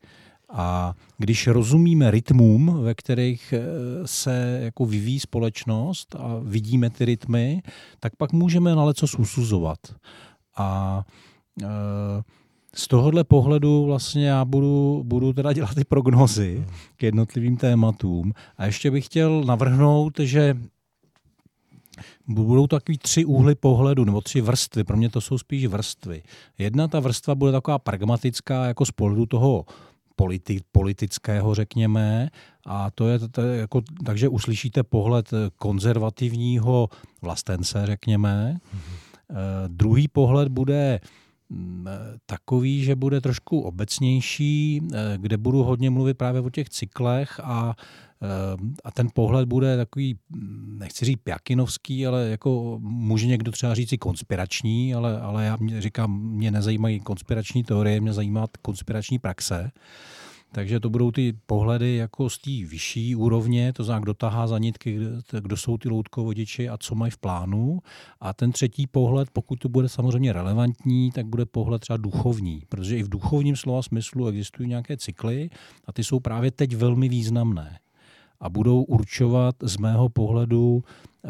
[0.52, 3.62] A když rozumíme rytmům, ve kterých eh,
[4.04, 7.62] se jako vyvíjí společnost a vidíme ty rytmy,
[8.00, 9.78] tak pak můžeme na co usuzovat.
[10.56, 11.02] A
[12.74, 18.32] z tohohle pohledu vlastně já budu, budu teda dělat ty prognozy k jednotlivým tématům.
[18.56, 20.56] A ještě bych chtěl navrhnout, že
[22.28, 24.84] budou takový tři úhly pohledu, nebo tři vrstvy.
[24.84, 26.22] Pro mě to jsou spíš vrstvy.
[26.58, 29.64] Jedna ta vrstva bude taková pragmatická, jako z pohledu toho
[30.20, 32.28] politi- politického, řekněme,
[32.66, 36.88] a to je, to je jako, takže uslyšíte pohled konzervativního
[37.22, 38.56] vlastence, řekněme.
[38.56, 39.10] Mm-hmm.
[39.30, 39.36] Uh,
[39.68, 41.00] druhý pohled bude
[41.52, 41.86] Mm,
[42.26, 47.74] takový, že bude trošku obecnější, eh, kde budu hodně mluvit právě o těch cyklech a,
[47.76, 48.09] eh,
[48.84, 50.18] a ten pohled bude takový,
[50.78, 56.20] nechci říct pjakinovský, ale jako může někdo třeba říct i konspirační, ale, ale já říkám,
[56.20, 59.70] mě nezajímají konspirační teorie, mě zajímá konspirační praxe.
[60.52, 64.58] Takže to budou ty pohledy jako z té vyšší úrovně, to znamená, kdo tahá za
[64.58, 64.98] nitky,
[65.40, 67.78] kdo jsou ty loutkovodiči a co mají v plánu.
[68.20, 72.98] A ten třetí pohled, pokud to bude samozřejmě relevantní, tak bude pohled třeba duchovní, protože
[72.98, 75.50] i v duchovním slova smyslu existují nějaké cykly
[75.86, 77.78] a ty jsou právě teď velmi významné
[78.40, 80.84] a budou určovat z mého pohledu
[81.24, 81.28] eh,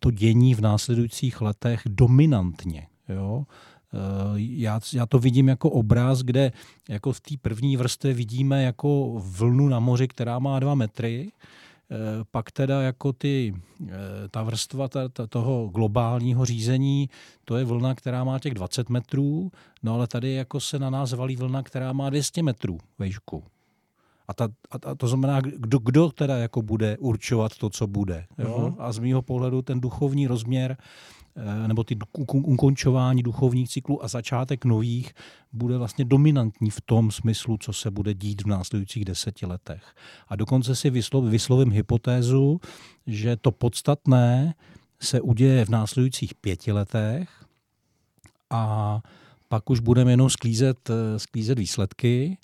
[0.00, 2.86] to dění v následujících letech dominantně.
[3.08, 3.44] Jo?
[3.94, 3.98] Eh,
[4.36, 6.52] já, já to vidím jako obraz, kde
[6.88, 11.32] jako v té první vrstvě vidíme jako vlnu na moři, která má dva metry,
[11.90, 11.96] eh,
[12.30, 13.54] pak teda jako ty,
[14.30, 17.08] ta vrstva ta, ta, toho globálního řízení,
[17.44, 21.12] to je vlna, která má těch 20 metrů, no ale tady jako se na nás
[21.12, 23.44] valí vlna, která má 200 metrů vejšku.
[24.28, 28.26] A, ta, a, a to znamená, kdo, kdo teda jako bude určovat to, co bude.
[28.38, 28.58] Jo?
[28.58, 28.74] Uh-huh.
[28.78, 30.76] A z mýho pohledu ten duchovní rozměr
[31.36, 31.96] Eh, nebo ty
[32.32, 35.12] ukončování duchovních cyklů a začátek nových
[35.52, 39.94] bude vlastně dominantní v tom smyslu, co se bude dít v následujících deseti letech.
[40.28, 42.60] A dokonce si vyslov, vyslovím hypotézu,
[43.06, 44.54] že to podstatné
[45.00, 47.44] se uděje v následujících pěti letech
[48.50, 49.00] a
[49.48, 52.38] pak už budeme jenom sklízet, eh, sklízet výsledky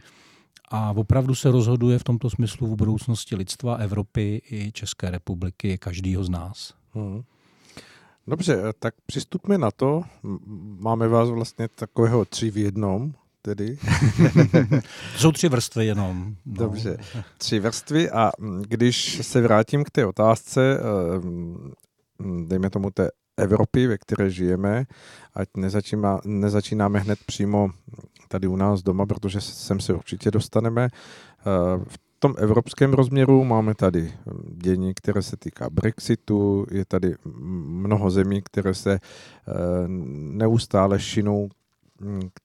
[0.70, 6.24] a opravdu se rozhoduje v tomto smyslu v budoucnosti lidstva, Evropy i České republiky, každýho
[6.24, 6.74] z nás.
[6.92, 7.22] Hmm.
[8.26, 10.02] Dobře, tak přistupme na to.
[10.78, 13.78] Máme vás vlastně takového tři v jednom, tedy.
[15.16, 16.36] Jsou tři vrstvy jenom.
[16.46, 16.54] No.
[16.54, 16.98] Dobře,
[17.38, 20.80] tři vrstvy a když se vrátím k té otázce,
[22.46, 24.84] dejme tomu té Evropy, ve které žijeme,
[25.34, 27.70] ať nezačíná, nezačínáme hned přímo
[28.28, 30.88] tady u nás doma, protože sem se určitě dostaneme.
[31.88, 34.12] V tom evropském rozměru máme tady
[34.52, 37.14] dění, které se týká Brexitu, je tady
[37.64, 39.00] mnoho zemí, které se eh,
[40.36, 41.57] neustále šinou hm,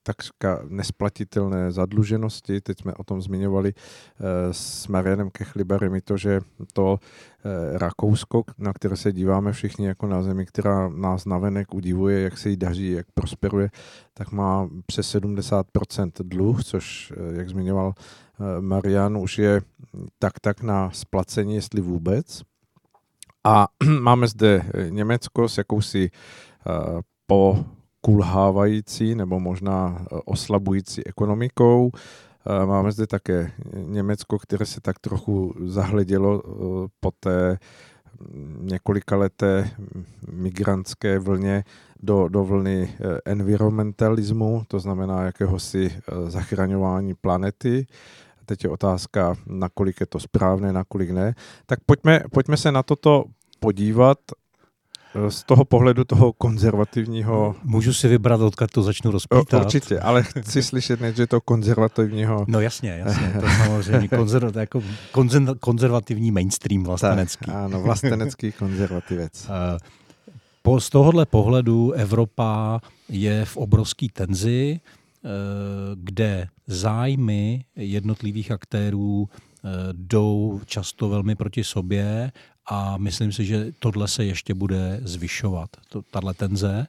[0.02, 2.60] takřka nesplatitelné zadluženosti.
[2.60, 4.22] Teď jsme o tom zmiňovali eh,
[4.52, 6.40] s Marianem Kechlibarem i to, že
[6.72, 12.20] to eh, Rakousko, na které se díváme všichni jako na zemi, která nás navenek udivuje,
[12.20, 13.70] jak se jí daří, jak prosperuje,
[14.14, 17.94] tak má přes 70% dluh, což, jak zmiňoval
[18.40, 19.62] Eh, Marian už je
[20.18, 22.42] tak tak na splacení, jestli vůbec.
[23.44, 23.68] A
[24.00, 27.02] máme zde eh, Německo s jakousi eh,
[28.04, 31.90] pokulhávající nebo možná oslabující ekonomikou.
[32.66, 36.42] Máme zde také Německo, které se tak trochu zahledělo
[37.00, 37.58] po té
[38.60, 39.70] několika leté
[40.30, 41.64] migrantské vlně
[42.02, 47.86] do, do vlny eh, environmentalismu, to znamená jakéhosi eh, zachraňování planety.
[48.46, 51.34] Teď je otázka, nakolik je to správné, nakolik ne.
[51.66, 53.24] Tak pojďme, pojďme se na toto
[53.60, 54.43] podívat eh,
[55.28, 57.56] z toho pohledu toho konzervativního...
[57.64, 59.64] Můžu si vybrat, odkud to začnu rozpítat?
[59.64, 62.44] Určitě, ale chci slyšet nejdřív toho konzervativního...
[62.48, 64.82] No jasně, jasně, to samozřejmě konzerv, jako
[65.12, 67.46] konzer, konzervativní mainstream vlastenecký.
[67.46, 69.50] Tak, ano, vlastenecký konzervativec.
[70.66, 75.28] Po, z tohohle pohledu Evropa je v obrovský tenzi, eh,
[75.94, 82.32] kde zájmy jednotlivých aktérů eh, jdou často velmi proti sobě
[82.66, 85.70] a myslím si, že tohle se ještě bude zvyšovat,
[86.10, 86.86] tahle tenze.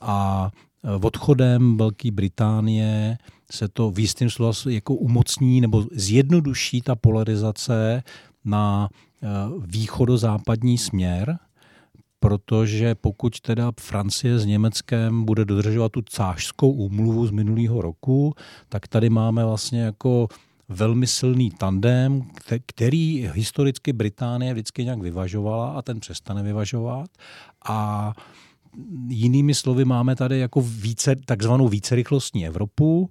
[0.00, 0.50] A
[0.84, 3.18] eh, odchodem Velké Británie
[3.50, 8.02] se to v jistým slova jako umocní nebo zjednoduší ta polarizace
[8.44, 8.88] na
[9.58, 11.38] východozápadní směr,
[12.20, 18.34] protože pokud teda Francie s Německem bude dodržovat tu cářskou úmluvu z minulého roku,
[18.68, 20.28] tak tady máme vlastně jako
[20.68, 22.22] velmi silný tandem,
[22.66, 27.10] který historicky Británie vždycky nějak vyvažovala a ten přestane vyvažovat.
[27.68, 28.12] A
[29.08, 33.10] jinými slovy máme tady jako více, takzvanou vícerychlostní Evropu,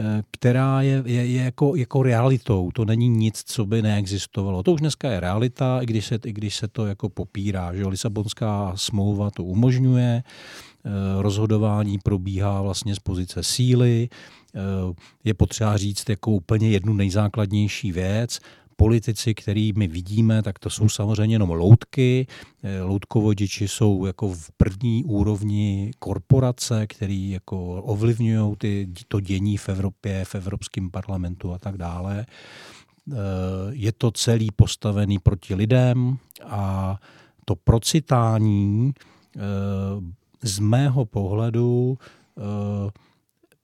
[0.00, 2.70] Eh, která je, je, je jako, jako realitou.
[2.70, 4.62] To není nic, co by neexistovalo.
[4.62, 7.74] To už dneska je realita, i když se, i když se to jako popírá.
[7.74, 10.90] Že Lisabonská smlouva to umožňuje, eh,
[11.22, 14.08] rozhodování probíhá vlastně z pozice síly.
[14.54, 14.94] Eh,
[15.24, 18.40] je potřeba říct jako úplně jednu nejzákladnější věc
[18.76, 22.26] politici, který my vidíme, tak to jsou samozřejmě jenom loutky.
[22.62, 29.68] Eh, loutkovodiči jsou jako v první úrovni korporace, který jako ovlivňují ty, to dění v
[29.68, 32.26] Evropě, v Evropském parlamentu a tak dále.
[32.26, 33.14] Eh,
[33.70, 36.96] je to celý postavený proti lidem a
[37.44, 38.92] to procitání
[40.42, 41.98] z mého pohledu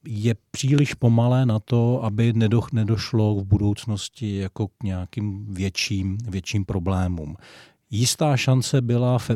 [0.06, 2.32] je příliš pomalé na to, aby
[2.72, 7.36] nedošlo v budoucnosti jako k nějakým větším, větším problémům.
[7.90, 9.30] Jistá šance byla v,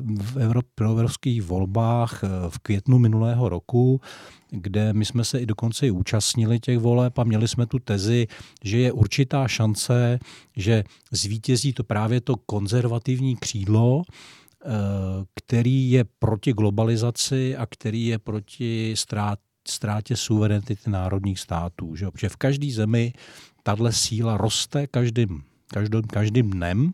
[0.81, 4.01] evropských volbách eh, v květnu minulého roku,
[4.51, 8.27] kde my jsme se i dokonce i účastnili těch voleb a měli jsme tu tezi,
[8.65, 10.19] že je určitá šance,
[10.57, 14.69] že zvítězí to právě to konzervativní křídlo, eh,
[15.35, 19.39] který je proti globalizaci a který je proti ztrát,
[19.70, 21.97] ztrátě suverenity národních států.
[21.97, 22.11] Že?
[22.11, 23.12] Protože v každé zemi
[23.62, 26.93] tahle síla roste každým, každým, každým dnem,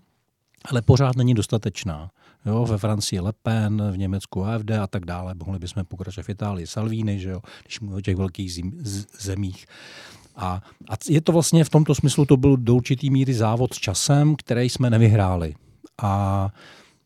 [0.64, 2.10] ale pořád není dostatečná.
[2.46, 5.34] Jo, ve Francii Le Pen, v Německu AFD a tak dále.
[5.34, 9.06] Mohli bychom pokračovat v Itálii Salvini, že jo, když mluvíme o těch velkých zim, z,
[9.20, 9.66] zemích.
[10.36, 13.78] A, a je to vlastně v tomto smyslu, to byl do určitý míry závod s
[13.78, 15.54] časem, který jsme nevyhráli.
[16.02, 16.48] A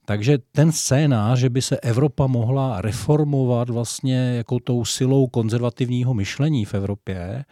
[0.09, 6.64] takže ten scénář, že by se Evropa mohla reformovat vlastně jako tou silou konzervativního myšlení
[6.64, 7.44] v Evropě,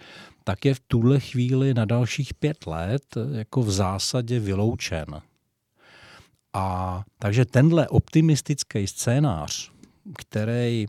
[0.44, 3.02] tak je v tuhle chvíli na dalších pět let
[3.32, 5.06] jako v zásadě vyloučen.
[6.52, 9.72] A takže tenhle optimistický scénář,
[10.18, 10.86] který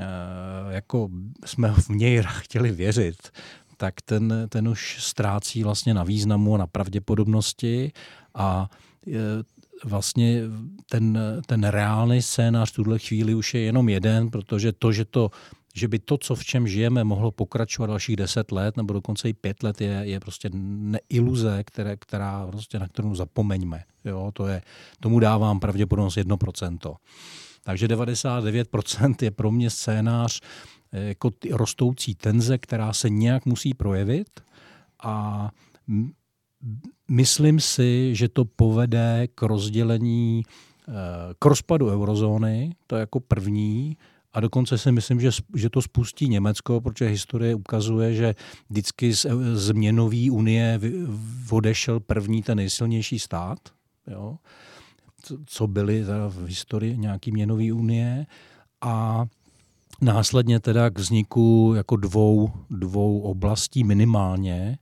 [0.00, 0.04] eh,
[0.68, 1.08] jako
[1.44, 3.30] jsme v něj chtěli věřit,
[3.76, 7.92] tak ten, ten už ztrácí vlastně na významu a na pravděpodobnosti
[8.34, 8.70] a
[9.06, 10.40] eh, vlastně
[10.90, 15.30] ten, ten reálný scénář v tuhle chvíli už je jenom jeden, protože to, že to
[15.76, 19.32] že by to, co v čem žijeme, mohlo pokračovat dalších deset let nebo dokonce i
[19.32, 23.84] pět let, je, je prostě neiluze, které, která prostě na kterou zapomeňme.
[24.04, 24.62] Jo, to je,
[25.00, 26.96] tomu dávám pravděpodobnost 1%.
[27.62, 30.40] Takže 99% je pro mě scénář
[30.92, 34.40] eh, jako ty rostoucí tenze, která se nějak musí projevit
[35.02, 35.50] a
[37.08, 40.42] Myslím si, že to povede k rozdělení,
[40.88, 40.92] eh,
[41.38, 43.96] k rozpadu eurozóny, to jako první,
[44.34, 48.34] a dokonce si myslím, že, že to spustí Německo, protože historie ukazuje, že
[48.70, 50.80] vždycky z, z měnové unie
[51.50, 53.58] odešel první ten nejsilnější stát,
[54.06, 54.36] jo,
[55.46, 58.26] co byly v historii nějaký měnové unie.
[58.80, 59.24] A
[60.00, 64.78] následně teda k vzniku jako dvou, dvou oblastí minimálně,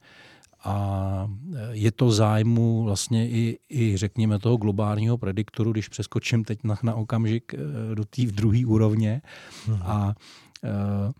[0.65, 1.29] a
[1.71, 6.95] je to zájmu vlastně i, i řekněme toho globálního prediktoru, když přeskočím teď na, na
[6.95, 9.23] okamžik eh, do té druhé úrovně.
[9.67, 9.79] Hmm.
[9.83, 10.15] A
[10.65, 11.13] e,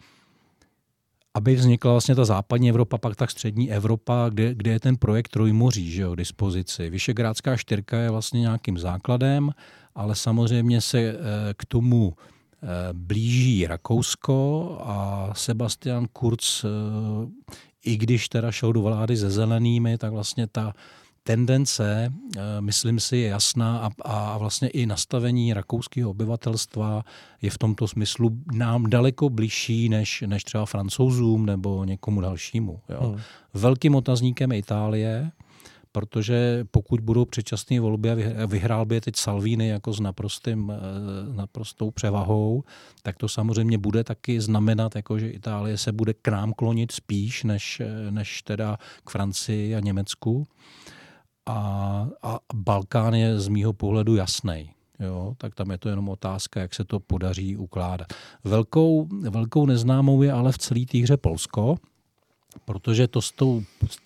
[1.35, 5.29] aby vznikla vlastně ta západní Evropa, pak ta střední Evropa, kde, kde je ten projekt
[5.29, 6.91] Trojmoří že jo, dispozici.
[6.91, 9.51] Vyšegrádská čtyřka je vlastně nějakým základem,
[9.95, 11.15] ale samozřejmě se e,
[11.57, 12.15] k tomu
[12.93, 16.65] blíží Rakousko a Sebastian Kurz
[17.85, 20.73] i když teda šel do vlády se zelenými, tak vlastně ta,
[21.23, 22.13] tendence,
[22.61, 27.05] myslím si, je jasná a, a vlastně i nastavení rakouského obyvatelstva
[27.43, 32.81] je v tomto smyslu nám daleko bližší než, než třeba francouzům nebo někomu dalšímu.
[32.89, 33.09] Jo.
[33.09, 33.21] Hmm.
[33.55, 35.31] Velkým otazníkem je Itálie,
[35.93, 41.37] protože pokud budou předčasné volby a vyhrál by je teď Salvini jako s naprostým, eh,
[41.37, 42.65] naprostou převahou,
[43.03, 47.45] tak to samozřejmě bude taky znamenat, jako že Itálie se bude k nám klonit spíš
[47.45, 50.47] než, eh, než teda k Francii a Německu.
[51.47, 54.71] A, a Balkán je z mýho pohledu jasný.
[55.01, 58.13] Jo, tak tam je to jenom otázka, jak se to podaří ukládat.
[58.45, 61.77] Velkou, velkou neznámou je ale v celé té hře Polsko,
[62.65, 63.63] protože to s, tou,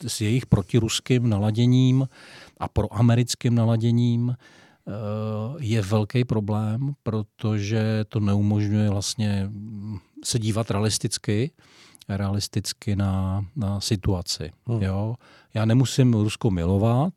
[0.06, 2.08] s jejich protiruským naladěním
[2.60, 4.92] a proamerickým naladěním eh,
[5.58, 9.50] je velký problém, protože to neumožňuje vlastně
[10.24, 11.50] se dívat realisticky,
[12.08, 14.50] realisticky na, na situaci.
[14.66, 14.82] Hmm.
[14.82, 15.14] Jo?
[15.54, 17.12] Já nemusím Rusko milovat,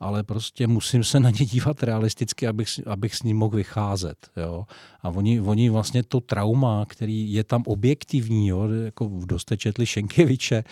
[0.00, 4.30] ale prostě musím se na ně dívat realisticky, abych, abych s ním mohl vycházet.
[4.36, 4.64] Jo.
[5.02, 10.64] A oni, oni vlastně to trauma, který je tam objektivní, jo, jako doste četli Šenkeviče,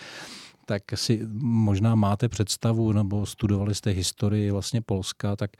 [0.65, 5.51] tak si možná máte představu, nebo studovali jste historii vlastně Polska, tak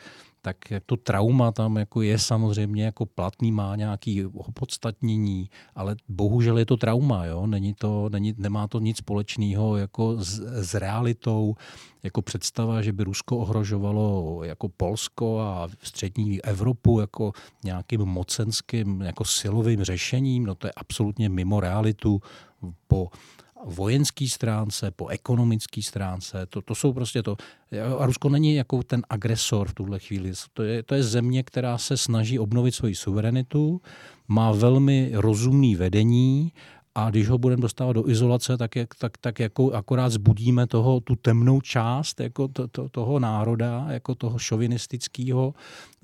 [0.41, 6.65] tak to trauma tam jako je samozřejmě jako platný, má nějaký opodstatnění, ale bohužel je
[6.65, 7.47] to trauma, jo?
[7.47, 11.55] Není to, není, nemá to nic společného jako s, s realitou,
[12.03, 17.31] jako představa, že by Rusko ohrožovalo jako Polsko a střední Evropu jako
[17.63, 22.21] nějakým mocenským, jako silovým řešením, no to je absolutně mimo realitu
[22.87, 23.09] po
[23.67, 26.45] vojenské stránce, po ekonomické stránce.
[26.45, 27.37] To, to jsou prostě to.
[27.99, 30.31] A Rusko není jako ten agresor v tuhle chvíli.
[30.53, 33.81] To je, to je země, která se snaží obnovit svoji suverenitu,
[34.27, 36.51] má velmi rozumný vedení
[36.95, 40.99] a když ho budeme dostávat do izolace, tak, jak, tak, tak jako akorát zbudíme toho,
[40.99, 45.53] tu temnou část jako to, to, toho národa, jako toho šovinistického,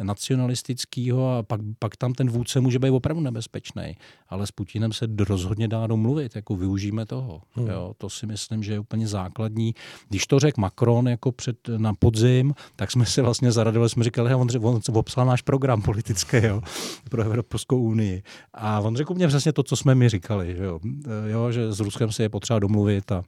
[0.01, 3.95] nacionalistického a pak, pak tam ten vůdce může být opravdu nebezpečný.
[4.29, 7.41] Ale s Putinem se rozhodně dá domluvit, jako využijeme toho.
[7.51, 7.67] Hmm.
[7.67, 9.75] Jo, to si myslím, že je úplně základní.
[10.09, 14.35] Když to řekl Macron jako před, na podzim, tak jsme si vlastně zaradili, jsme říkali,
[14.35, 16.61] on, on, on obsal náš program politický jo,
[17.09, 18.23] pro Evropskou unii.
[18.53, 20.55] A on řekl mě přesně to, co jsme mi říkali.
[20.55, 20.79] Že jo.
[21.05, 23.23] Eh, jo, že s Ruskem se je potřeba domluvit a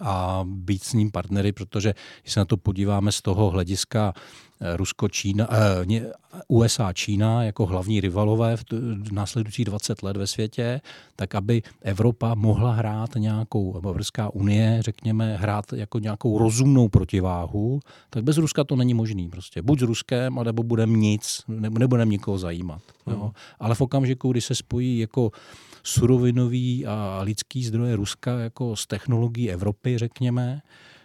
[0.00, 4.12] a být s ním partnery, protože když se na to podíváme z toho hlediska
[4.60, 6.12] eh, Rusko, Čína, eh,
[6.48, 10.80] USA, Čína jako hlavní rivalové v následujících 20 let ve světě,
[11.16, 17.80] tak aby Evropa mohla hrát nějakou, Evropská unie, řekněme, hrát jako nějakou rozumnou protiváhu,
[18.10, 19.28] tak bez Ruska to není možný.
[19.28, 19.62] Prostě.
[19.62, 22.82] Buď s Ruskem, nebo budeme nic, nebudeme nikoho zajímat.
[23.06, 23.20] Jo.
[23.20, 23.30] Hmm.
[23.60, 25.32] Ale v okamžiku, kdy se spojí jako
[25.82, 30.62] surovinový a lidský zdroje Ruska jako z technologií Evropy, řekněme,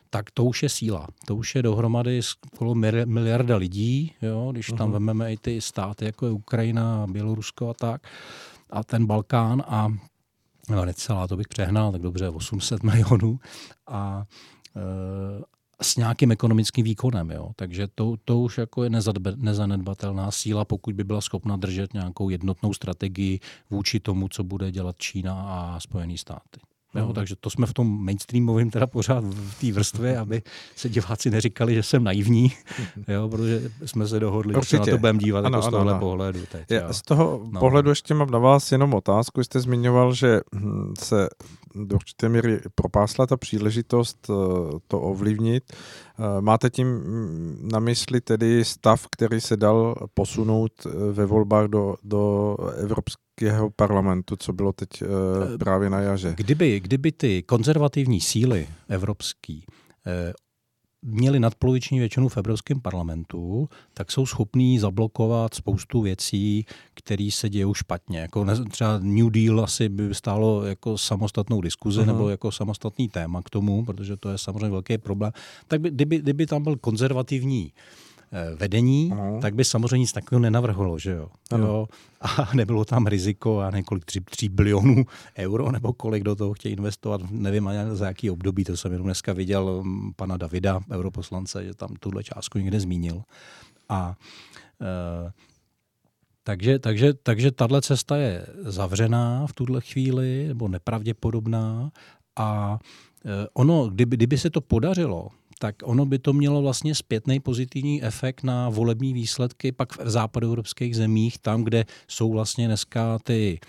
[0.09, 1.07] tak to už je síla.
[1.25, 2.75] To už je dohromady skoro
[3.05, 4.93] miliarda lidí, jo, když tam uh-huh.
[4.93, 8.07] vememe i ty státy, jako je Ukrajina, Bělorusko a tak,
[8.69, 9.93] a ten Balkán a
[10.69, 13.39] no, necelá, to bych přehnal, tak dobře, 800 milionů
[13.87, 14.23] a,
[14.75, 14.81] e,
[15.81, 17.31] s nějakým ekonomickým výkonem.
[17.31, 17.51] Jo.
[17.55, 18.89] Takže to, to už jako je
[19.35, 23.39] nezanedbatelná síla, pokud by byla schopna držet nějakou jednotnou strategii
[23.69, 26.59] vůči tomu, co bude dělat Čína a Spojené státy.
[26.95, 30.41] Jo, takže to jsme v tom mainstreamovém teda pořád v té vrstvě, aby
[30.75, 32.51] se diváci neříkali, že jsem naivní,
[33.07, 34.77] jo, protože jsme se dohodli, Určitě.
[34.77, 35.99] že se na to budeme dívat ano, jako ano, z tohle ano.
[35.99, 36.39] pohledu.
[36.51, 36.93] Teď, jo.
[36.93, 37.59] Z toho no.
[37.59, 39.43] pohledu ještě mám na vás jenom otázku.
[39.43, 41.27] Jste zmiňoval, že hm, se
[41.75, 44.33] do určité míry propásla ta příležitost eh,
[44.87, 45.63] to ovlivnit.
[45.73, 51.67] Eh, máte tím hm, na mysli tedy stav, který se dal posunout eh, ve volbách
[51.67, 54.89] do, do Evropské Evropského parlamentu, co bylo teď
[55.59, 56.33] právě na jaře.
[56.37, 59.65] Kdyby, kdyby ty konzervativní síly evropský
[61.05, 67.73] měli nadpoloviční většinu v Evropském parlamentu, tak jsou schopní zablokovat spoustu věcí, které se dějí
[67.73, 68.19] špatně.
[68.19, 72.05] Jako třeba New Deal asi by stálo jako samostatnou diskuzi uh-huh.
[72.05, 75.31] nebo jako samostatný téma k tomu, protože to je samozřejmě velký problém.
[75.67, 78.04] Tak by, kdyby, kdyby tam byl konzervativní uh,
[78.55, 79.39] vedení, ano.
[79.41, 81.29] tak by samozřejmě nic takového nenavrhlo, že jo?
[81.57, 81.87] jo?
[82.21, 85.05] A nebylo tam riziko a několik 3, 3 bilionů
[85.37, 89.05] euro, nebo kolik do toho chtějí investovat, nevím ani za jaký období, to jsem jenom
[89.05, 93.21] dneska viděl mm, pana Davida, europoslance, že tam tuhle částku někde zmínil.
[93.89, 94.15] A
[94.81, 95.31] e,
[96.43, 101.91] takže, takže, takže tahle cesta je zavřená v tuhle chvíli, nebo nepravděpodobná
[102.35, 102.79] a
[103.53, 105.29] ono, kdyby, kdyby se to podařilo,
[105.59, 110.95] tak ono by to mělo vlastně zpětný pozitivní efekt na volební výsledky pak v západoevropských
[110.95, 113.59] zemích, tam, kde jsou vlastně dneska ty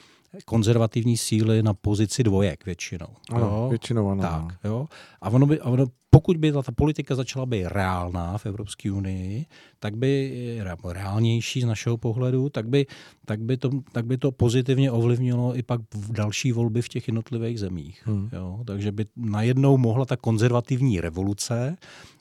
[0.44, 3.06] konzervativní síly na pozici dvojek většinou.
[3.30, 3.66] Ano, jo?
[3.70, 4.22] většinou ano.
[4.22, 4.86] Tak, jo?
[5.20, 5.86] A ono by, a ono
[6.16, 9.47] pokud by ta, ta politika začala být reálná v Evropské unii,
[9.78, 12.86] tak by, reálnější z našeho pohledu, tak by,
[13.24, 17.09] tak by, to, tak by to pozitivně ovlivnilo i pak v další volby v těch
[17.09, 18.02] jednotlivých zemích.
[18.05, 18.28] Hmm.
[18.32, 18.60] Jo?
[18.66, 21.76] Takže by najednou mohla ta konzervativní revoluce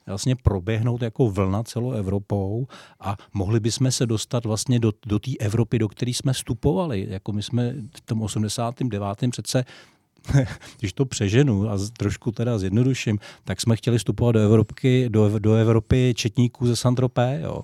[0.07, 2.67] vlastně proběhnout jako vlna celou Evropou
[2.99, 7.07] a mohli bychom se dostat vlastně do, do té Evropy, do které jsme vstupovali.
[7.09, 9.31] Jako my jsme v tom 89.
[9.31, 9.65] přece
[10.79, 15.53] když to přeženu a trošku teda zjednoduším, tak jsme chtěli vstupovat do Evropy, do, do
[15.53, 17.61] Evropy četníků ze Santropé, jo.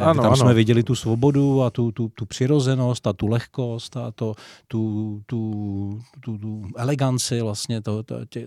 [0.00, 0.36] Ano, tam ano.
[0.36, 4.34] jsme viděli tu svobodu a tu, tu, tu přirozenost a tu lehkost a to,
[4.68, 7.80] tu, tu, tu, tu eleganci vlastně.
[7.80, 8.40] To, to, to,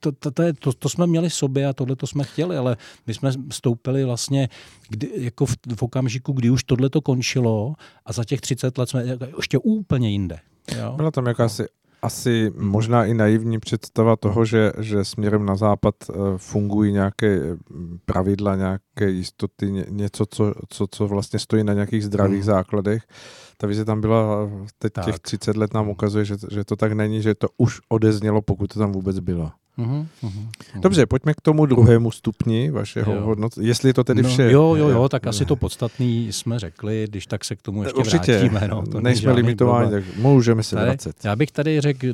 [0.00, 3.14] to, to, to, to, to jsme měli sobě a tohle to jsme chtěli, ale my
[3.14, 4.48] jsme stoupili vlastně
[4.88, 7.74] kdy, jako v, v okamžiku, kdy už tohle to končilo
[8.06, 9.04] a za těch 30 let jsme
[9.36, 10.38] ještě úplně jinde.
[10.78, 10.92] Jo?
[10.96, 11.66] Byla tam jakási
[12.02, 17.98] asi možná i naivní představa toho, že, že směrem na západ eh, fungují nějaké mm,
[18.04, 22.46] pravidla, nějaké jistoty, něco, co, co, co vlastně stojí na nějakých zdravých hmm.
[22.46, 23.02] základech.
[23.56, 25.04] Ta vize tam byla, teď tak.
[25.04, 28.72] těch 30 let nám ukazuje, že, že to tak není, že to už odeznělo, pokud
[28.72, 29.50] to tam vůbec bylo.
[29.78, 30.48] Uhum, uhum.
[30.80, 33.66] Dobře, pojďme k tomu druhému stupni vašeho hodnocení.
[33.66, 34.42] Jestli je to tedy no, vše...
[34.42, 37.98] Jo, jo, jo, tak asi to podstatný jsme řekli, když tak se k tomu ještě
[38.00, 38.68] Určitě, vrátíme.
[38.68, 41.24] No, to nejsme limitováni, tak můžeme se tady, vracet.
[41.24, 42.06] Já bych tady řekl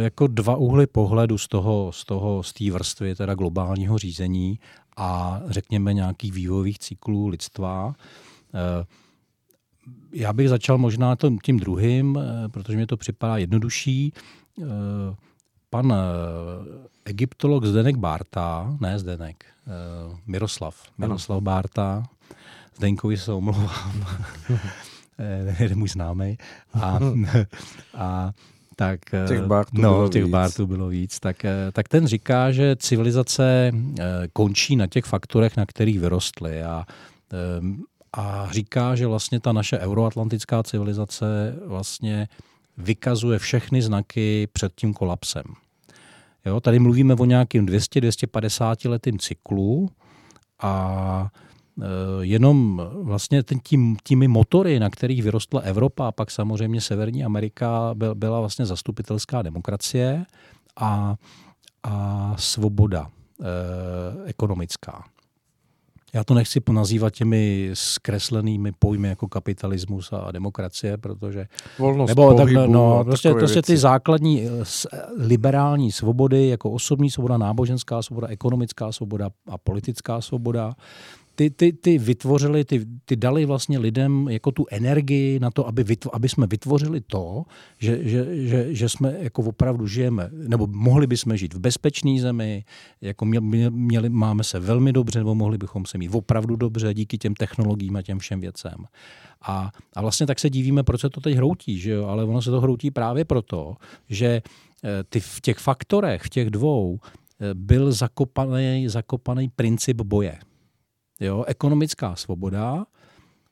[0.00, 4.58] jako dva úhly pohledu z toho, z toho, z té vrstvy teda globálního řízení
[4.96, 7.94] a řekněme nějakých vývojových cyklů lidstva.
[8.54, 8.86] Eh,
[10.12, 14.12] já bych začal možná tím druhým, eh, protože mi to připadá jednodušší
[14.62, 14.64] eh,
[15.70, 15.94] pan
[17.04, 19.44] egyptolog Zdenek Bárta, ne Zdenek,
[20.26, 21.40] Miroslav, Miroslav ano.
[21.40, 22.02] Bárta,
[22.76, 24.06] Zdenkovi se omlouvám,
[25.58, 26.38] je můj známý.
[26.74, 26.98] A,
[27.94, 28.32] a
[28.80, 30.32] tak, eh, těch bártů, no, bylo, těch víc.
[30.32, 31.20] bártů bylo víc.
[31.20, 33.72] Tak, eh, tak ten říká, že civilizace
[34.32, 36.62] končí na těch faktorech, na kterých vyrostly.
[36.62, 36.84] A,
[38.12, 42.28] a říká, že vlastně ta naše euroatlantická civilizace vlastně
[42.80, 45.44] vykazuje všechny znaky před tím kolapsem.
[46.46, 49.88] Jo, tady mluvíme o nějakém 200-250 letým cyklu
[50.62, 51.30] a
[51.82, 51.86] e,
[52.20, 58.14] jenom vlastně tím, těmi motory, na kterých vyrostla Evropa a pak samozřejmě Severní Amerika byl,
[58.14, 60.26] byla vlastně zastupitelská demokracie
[60.76, 61.16] a,
[61.82, 65.04] a svoboda e, ekonomická.
[66.12, 71.46] Já to nechci nazývat těmi zkreslenými pojmy jako kapitalismus a demokracie, protože...
[71.78, 74.48] Volnost nebo pohybu, tak, no, prostě, prostě ty základní eh,
[75.16, 80.74] liberální svobody, jako osobní svoboda, náboženská svoboda, ekonomická svoboda a politická svoboda,
[81.40, 85.84] ty, ty, ty vytvořili, ty, ty dali vlastně lidem jako tu energii na to, aby,
[85.84, 87.44] vytvo, aby jsme vytvořili to,
[87.78, 92.64] že, že, že, že jsme jako opravdu žijeme, nebo mohli bychom žít v bezpečné zemi,
[93.00, 97.18] jako měli, měli, máme se velmi dobře, nebo mohli bychom se mít opravdu dobře díky
[97.18, 98.84] těm technologiím a těm všem věcem.
[99.42, 102.06] A, a vlastně tak se divíme, proč se to teď hroutí, že jo?
[102.06, 103.76] ale ono se to hroutí právě proto,
[104.08, 104.26] že
[104.84, 110.38] eh, ty v těch faktorech, v těch dvou, eh, byl zakopaný, zakopaný princip boje.
[111.20, 112.86] Jo, ekonomická svoboda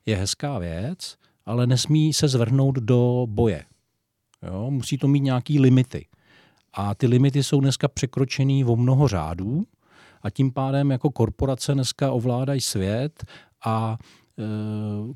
[0.06, 1.16] je hezká věc,
[1.46, 3.64] ale nesmí se zvrhnout do boje.
[4.46, 6.06] Jo, musí to mít nějaký limity.
[6.72, 9.66] A ty limity jsou dneska překročený o mnoho řádů
[10.22, 13.24] a tím pádem jako korporace dneska ovládají svět
[13.64, 14.42] a e,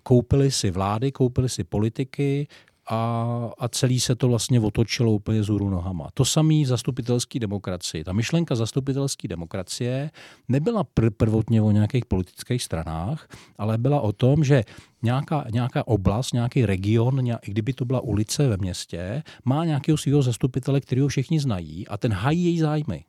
[0.03, 2.49] koupili si vlády, koupili si politiky
[2.93, 6.09] a, a celý se to vlastně otočilo úplně z hůru nohama.
[6.15, 8.05] To samý v zastupitelské demokracii.
[8.05, 10.11] Ta myšlenka zastupitelské demokracie
[10.49, 13.29] nebyla pr- prvotně o nějakých politických stranách,
[13.59, 14.65] ale byla o tom, že
[15.03, 20.23] nějaká, nějaká oblast, nějaký region, nějak, kdyby to byla ulice ve městě, má nějakého svého
[20.23, 23.05] zastupitele, který ho všichni znají a ten hají její zájmy.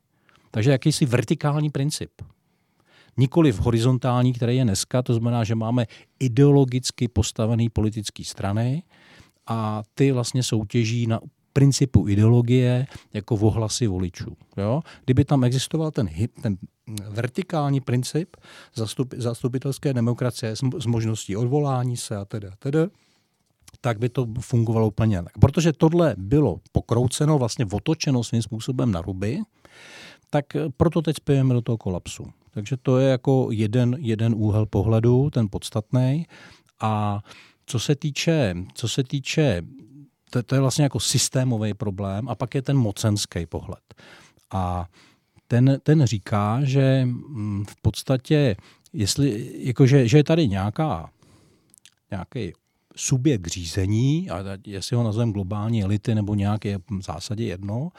[0.51, 2.11] Takže jakýsi vertikální princip.
[3.17, 5.85] Nikoli v horizontální, který je dneska, to znamená, že máme
[6.19, 8.83] ideologicky postavené politické strany,
[9.47, 11.19] a ty vlastně soutěží na
[11.53, 14.37] principu ideologie jako ohlasy voličů.
[14.57, 14.81] Jo?
[15.05, 16.09] Kdyby tam existoval ten,
[16.41, 16.57] ten
[17.09, 18.35] vertikální princip
[18.75, 22.87] zastup, zastupitelské demokracie s, s možností odvolání se a teda, teda,
[23.81, 25.37] tak by to fungovalo úplně jinak.
[25.39, 29.39] Protože tohle bylo pokrouceno, vlastně otočeno svým způsobem na ruby,
[30.29, 30.45] tak
[30.77, 32.25] proto teď spějeme do toho kolapsu.
[32.53, 36.27] Takže to je jako jeden, jeden úhel pohledu, ten podstatný.
[36.81, 37.21] A
[37.65, 39.61] co se týče, co se týče
[40.33, 43.93] to, to je vlastně jako systémový problém a pak je ten mocenský pohled.
[44.51, 44.89] A
[45.47, 48.55] ten, ten říká, že mm, v podstatě,
[48.93, 51.09] jestli, jakože, že je tady nějaká,
[52.11, 52.53] nějaký
[52.95, 57.89] subjekt řízení, a jestli ho nazveme globální elity nebo nějaké v zásadě jedno,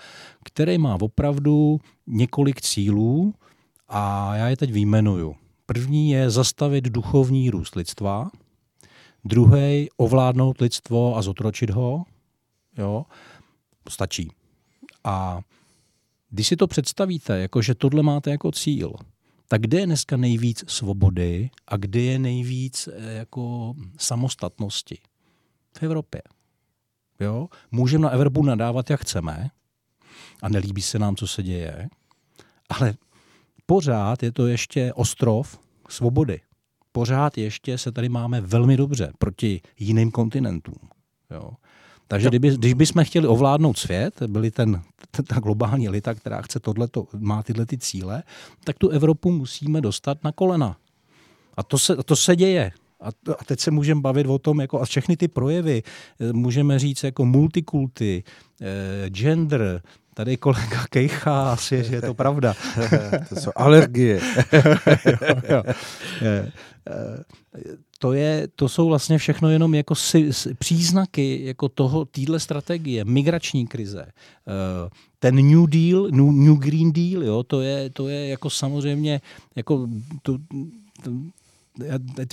[0.45, 3.35] který má opravdu několik cílů
[3.89, 5.35] A já je teď výjmenuju.
[5.66, 8.31] První je zastavit duchovní růst lidstva,
[9.24, 12.05] druhý ovládnout lidstvo a zotročit ho.
[12.78, 13.05] Jo?
[13.88, 14.30] Stačí.
[15.05, 15.40] A
[16.30, 18.92] když si to představíte, jako že tohle máte jako cíl,
[19.48, 24.98] tak kde je dneska nejvíc svobody a kde je nejvíc eh, jako samostatnosti?
[25.78, 26.22] V Evropě.
[27.20, 27.48] Jo?
[27.70, 29.51] Můžeme na Evropu nadávat, jak chceme
[30.42, 31.88] a nelíbí se nám, co se děje,
[32.68, 32.94] ale
[33.66, 36.40] pořád je to ještě ostrov svobody.
[36.96, 40.88] Pořád ještě se tady máme velmi dobře proti jiným kontinentům.
[41.30, 41.50] Jo?
[42.08, 44.82] Takže kdyby, když bychom chtěli ovládnout svět, byli ten,
[45.26, 48.22] ta globální elita, která chce tohleto, má tyhle ty cíle,
[48.64, 50.76] tak tu Evropu musíme dostat na kolena.
[51.56, 52.72] A to se, to se děje.
[53.00, 53.08] A,
[53.38, 55.82] a teď se můžeme bavit o tom, jako, a všechny ty projevy,
[56.20, 58.24] eh, můžeme říct jako multikulty,
[58.60, 59.82] eh, gender,
[60.15, 62.55] Tady kolega Kejcha asi, že je to pravda.
[63.28, 64.20] to jsou alergie.
[64.53, 65.62] jo, jo.
[66.20, 66.53] Je,
[66.89, 73.05] eh, to, je, to jsou vlastně všechno jenom jako si, příznaky jako toho, týhle strategie,
[73.05, 74.07] migrační krize.
[75.19, 79.20] Ten New Deal, New, New Green Deal, jo, to je, to je jako samozřejmě
[79.57, 79.89] jako
[80.23, 80.39] to,
[81.03, 81.11] to,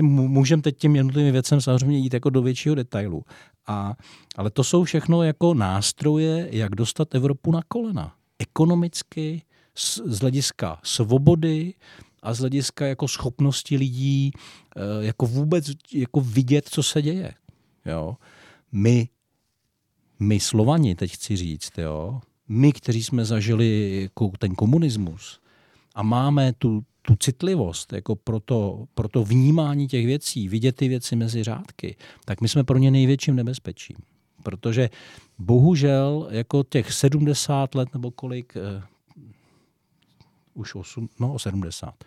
[0.01, 3.23] můžeme teď těm jednotlivým věcem samozřejmě jít jako do většího detailu.
[3.68, 3.93] A,
[4.35, 8.15] ale to jsou všechno jako nástroje, jak dostat Evropu na kolena.
[8.39, 9.41] Ekonomicky,
[9.76, 11.73] z, z hlediska svobody
[12.23, 14.31] a z hlediska jako schopnosti lidí
[14.76, 17.34] eh, jako vůbec jako vidět, co se děje.
[17.85, 18.18] Jo?
[18.72, 19.09] My,
[20.19, 22.22] my Slovani, teď chci říct, jo?
[22.47, 25.39] my, kteří jsme zažili jako ten komunismus
[25.95, 30.88] a máme tu, tu citlivost jako pro to, pro to vnímání těch věcí, vidět ty
[30.88, 31.95] věci mezi řádky,
[32.26, 33.98] tak my jsme pro ně největším nebezpečím.
[34.44, 34.90] Protože
[35.40, 38.84] bohužel jako těch 70 let nebo kolik, eh,
[40.53, 42.03] už 8, no 70,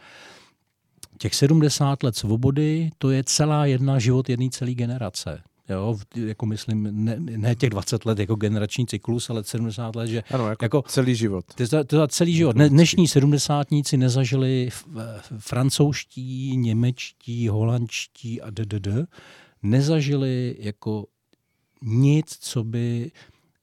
[1.19, 5.43] těch 70 let svobody, to je celá jedna život jedné celé generace.
[5.69, 10.23] Jo, jako myslím, ne, ne těch 20 let jako generační cyklus, ale 70 let, že...
[10.31, 11.45] Ano, jako, jako celý život.
[11.55, 12.57] To, to, to celý život.
[12.57, 14.69] Ne, dnešní sedmdesátníci nezažili
[15.39, 18.89] francouzští, němečtí, holandští a ddd,
[19.63, 21.07] nezažili jako
[21.83, 23.11] nic, co by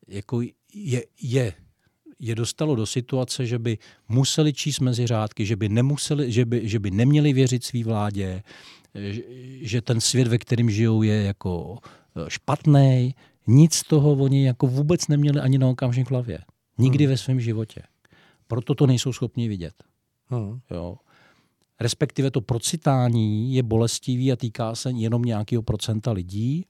[0.08, 0.42] jako
[0.74, 1.54] je, je
[2.24, 3.78] je dostalo do situace, že by
[4.10, 8.44] museli číst mezi řádky, že by, nemuseli, že by, že by neměli věřit svý vládě,
[9.62, 11.78] že ten svět, ve kterém žijou, je jako
[12.16, 13.16] e, špatný.
[13.48, 16.40] Nic z toho oni jako vůbec neměli ani na okamžik v hlavě.
[16.78, 17.12] Nikdy hmm.
[17.12, 17.82] ve svém životě.
[18.48, 19.74] Proto to nejsou schopni vidět.
[20.28, 20.60] Hmm.
[20.72, 20.96] Jo.
[21.80, 26.66] Respektive to procitání je bolestivý a týká se jenom nějakého procenta lidí.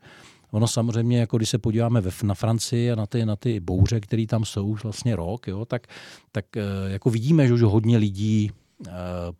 [0.51, 3.99] Ono samozřejmě, jako když se podíváme ve, na Francii a na ty, na ty bouře,
[3.99, 5.87] které tam jsou už vlastně rok, jo, tak,
[6.31, 8.51] tak e, jako vidíme, že už hodně lidí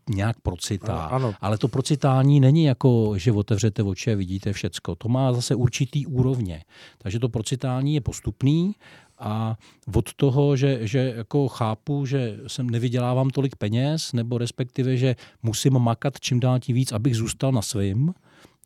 [0.09, 1.05] nějak procitá.
[1.05, 1.33] Ano, ano.
[1.41, 4.95] Ale to procitání není jako, že otevřete oči a vidíte všecko.
[4.95, 6.63] To má zase určitý úrovně.
[6.97, 8.75] Takže to procitání je postupný
[9.19, 9.57] a
[9.95, 15.79] od toho, že, že jako chápu, že jsem nevydělávám tolik peněz, nebo respektive, že musím
[15.79, 18.13] makat čím dál tím víc, abych zůstal na svým,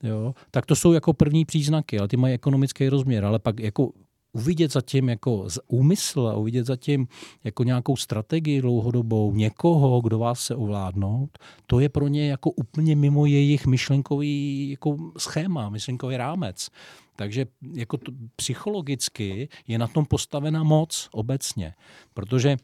[0.04, 3.92] jo, tak to jsou jako první příznaky, ale ty mají ekonomický rozměr, ale pak jako
[4.36, 7.08] uvidět zatím jako úmysl a uvidět zatím
[7.44, 11.38] jako nějakou strategii dlouhodobou někoho, kdo vás se ovládnout,
[11.68, 16.70] to je pro ně jako úplně mimo jejich myšlenkový jako schéma, myšlenkový rámec.
[17.16, 21.74] Takže jako to, psychologicky je na tom postavena moc obecně,
[22.14, 22.58] protože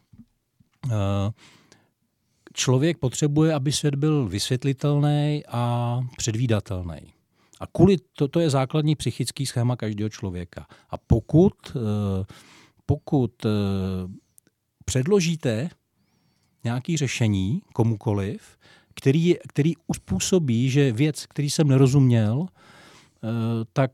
[0.85, 0.91] uh,
[2.53, 7.20] člověk potřebuje, aby svět byl vysvětlitelný a předvídatelný.
[7.61, 10.65] A kvůli to, to je základní psychický schéma každého člověka.
[10.89, 12.25] A pokud, eh,
[12.85, 13.49] pokud eh,
[14.85, 15.69] předložíte
[16.63, 18.57] nějaké řešení komukoliv,
[18.95, 23.27] který, který uspůsobí, že věc, který jsem nerozuměl, eh,
[23.73, 23.91] tak,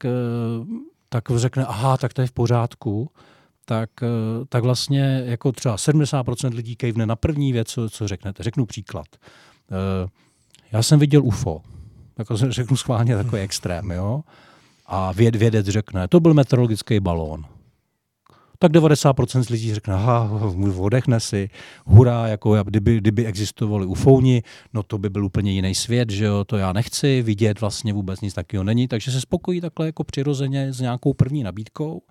[1.09, 3.11] tak řekne, aha, tak to je v pořádku,
[3.65, 3.89] tak,
[4.49, 8.43] tak vlastně jako třeba 70% lidí kejvne na první věc, co, co řeknete.
[8.43, 9.07] Řeknu příklad.
[10.71, 11.61] Já jsem viděl UFO
[12.17, 14.21] jako řeknu schválně takový extrém, jo.
[14.85, 17.45] A věd, vědec řekne, to byl meteorologický balón.
[18.59, 20.29] Tak 90% z lidí řekne, aha,
[20.77, 21.49] odechne si,
[21.85, 26.43] hurá, jako kdyby, kdyby existovali ufouni, no to by byl úplně jiný svět, že jo,
[26.43, 30.73] to já nechci vidět, vlastně vůbec nic takového není, takže se spokojí takhle jako přirozeně
[30.73, 32.01] s nějakou první nabídkou.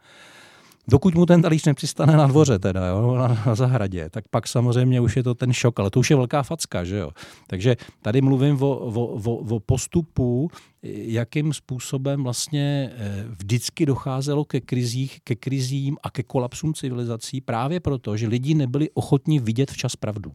[0.88, 5.00] Dokud mu ten talíř nepřistane na dvoře, teda, jo, na, na zahradě, tak pak samozřejmě
[5.00, 7.10] už je to ten šok, ale to už je velká facka, že jo.
[7.46, 10.50] Takže tady mluvím o, o, o, o postupu,
[10.82, 17.80] jakým způsobem vlastně eh, vždycky docházelo ke, krizích, ke krizím a ke kolapsům civilizací právě
[17.80, 20.32] proto, že lidi nebyli ochotni vidět včas pravdu.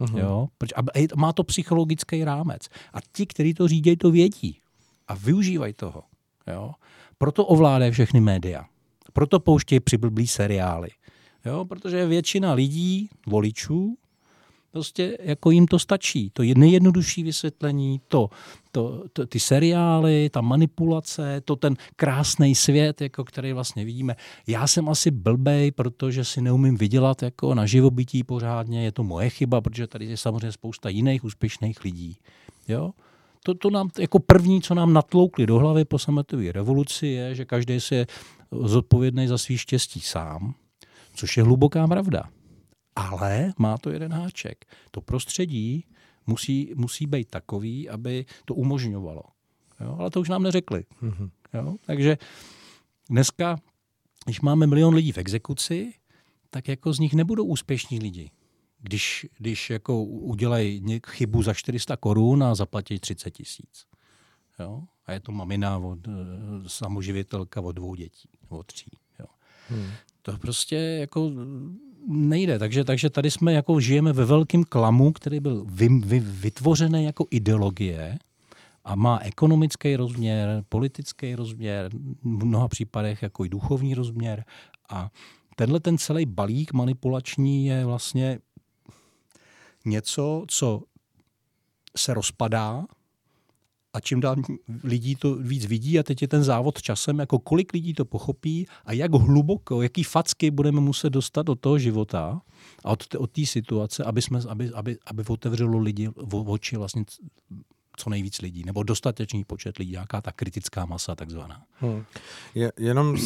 [0.00, 0.18] Uh-huh.
[0.18, 0.48] Jo?
[0.76, 0.82] A
[1.16, 2.68] má to psychologický rámec.
[2.92, 4.58] A ti, kteří to řídí, to vědí.
[5.08, 6.02] A využívají toho.
[6.52, 6.72] Jo?
[7.18, 8.64] Proto ovládají všechny média.
[9.14, 10.88] Proto pouštějí přiblblý seriály.
[11.44, 11.64] Jo?
[11.64, 13.96] Protože většina lidí, voličů,
[14.74, 16.30] prostě jako jim to stačí.
[16.30, 18.30] To je nejjednodušší vysvětlení, to,
[18.72, 24.16] to, to, ty seriály, ta manipulace, to ten krásný svět, jako který vlastně vidíme.
[24.46, 29.30] Já jsem asi blbej, protože si neumím vydělat jako na živobytí pořádně, je to moje
[29.30, 32.16] chyba, protože tady je samozřejmě spousta jiných úspěšných lidí.
[32.68, 32.90] Jo?
[33.44, 37.44] To, to nám jako první, co nám natloukli do hlavy po sametové revoluci, je, že
[37.44, 38.06] každý si
[38.62, 40.54] zodpovědný za svý štěstí sám,
[41.14, 42.30] což je hluboká pravda.
[42.96, 44.64] Ale má to jeden háček.
[44.90, 45.84] To prostředí
[46.26, 49.22] musí, musí být takový, aby to umožňovalo.
[49.80, 49.96] Jo?
[49.98, 50.84] Ale to už nám neřekli.
[51.02, 51.30] Mm-hmm.
[51.54, 51.76] Jo?
[51.86, 52.18] Takže
[53.10, 53.56] dneska,
[54.24, 55.92] když máme milion lidí v exekuci,
[56.50, 58.30] tak jako z nich nebudou úspěšní lidi.
[58.78, 63.86] Když, když jako udělají chybu za 400 korun a zaplatí 30 tisíc.
[64.58, 64.82] Jo?
[65.06, 66.10] A je to mamina od e,
[66.66, 68.90] samoživitelka od dvou dětí, od tří.
[69.20, 69.26] Jo?
[69.68, 69.90] Hmm.
[70.22, 71.30] To prostě jako
[72.08, 72.58] nejde.
[72.58, 77.26] Takže, takže tady jsme jako žijeme ve velkém klamu, který byl vy, vy, vytvořený jako
[77.30, 78.18] ideologie
[78.84, 81.90] a má ekonomický rozměr, politický rozměr,
[82.22, 84.44] v mnoha případech jako i duchovní rozměr.
[84.88, 85.10] A
[85.56, 88.38] tenhle ten celý balík manipulační je vlastně
[89.84, 90.82] něco, co
[91.96, 92.84] se rozpadá
[93.94, 94.36] a čím dál
[94.84, 98.66] lidí to víc vidí a teď je ten závod časem, jako kolik lidí to pochopí
[98.84, 102.40] a jak hluboko, jaký facky budeme muset dostat do toho života
[102.84, 107.04] a od, od té situace, aby, jsme, aby, aby, aby otevřelo lidi v oči vlastně
[107.96, 111.62] co nejvíc lidí, nebo dostatečný počet lidí, jaká ta kritická masa takzvaná.
[111.80, 112.04] Hmm.
[112.54, 113.16] Je, jenom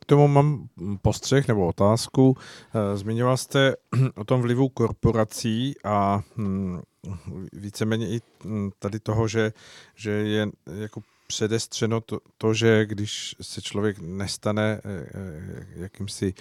[0.00, 0.68] k tomu mám
[1.02, 2.36] postřeh nebo otázku.
[2.74, 3.74] Eh, zmiňoval jste
[4.14, 6.80] o tom vlivu korporací a hm,
[7.52, 9.52] víceméně i hm, tady toho, že,
[9.94, 16.34] že je jako předestřeno to, to, že když se člověk nestane eh, eh, jakýmsi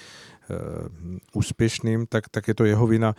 [1.34, 3.16] úspěšným, tak, tak je to jeho vina.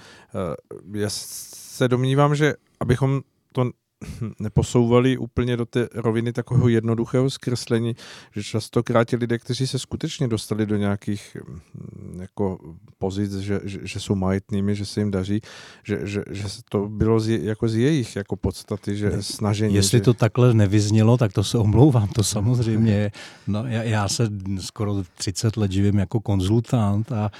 [0.92, 3.22] Já se domnívám, že abychom
[3.52, 3.70] to
[4.38, 7.96] neposouvali úplně do té roviny takového jednoduchého zkreslení,
[8.34, 12.58] že častokrát ti lidé, kteří se skutečně dostali do nějakých mm, jako
[12.98, 15.40] pozic, že, že, že jsou majetnými, že se jim daří,
[15.84, 19.74] že, že, že to bylo z, jako z jejich jako podstaty, že snažení.
[19.74, 20.04] Jestli že...
[20.04, 23.12] to takhle nevyznělo, tak to se omlouvám, to samozřejmě.
[23.46, 24.28] No, já, já se
[24.60, 27.30] skoro 30 let živím jako konzultant a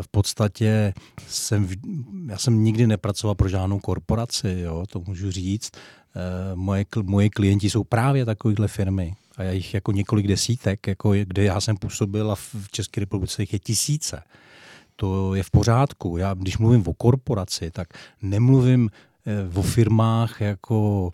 [0.00, 0.94] v podstatě
[1.28, 1.68] jsem,
[2.26, 5.70] já jsem nikdy nepracoval pro žádnou korporaci, jo, to můžu říct.
[6.16, 11.12] Eh, moje, moje klienti jsou právě takovéhle firmy a já jich jako několik desítek, jako
[11.24, 14.22] kde já jsem působil a v České republice jich je tisíce.
[14.96, 16.16] To je v pořádku.
[16.16, 17.88] Já, když mluvím o korporaci, tak
[18.22, 18.90] nemluvím
[19.26, 21.10] eh, o firmách jako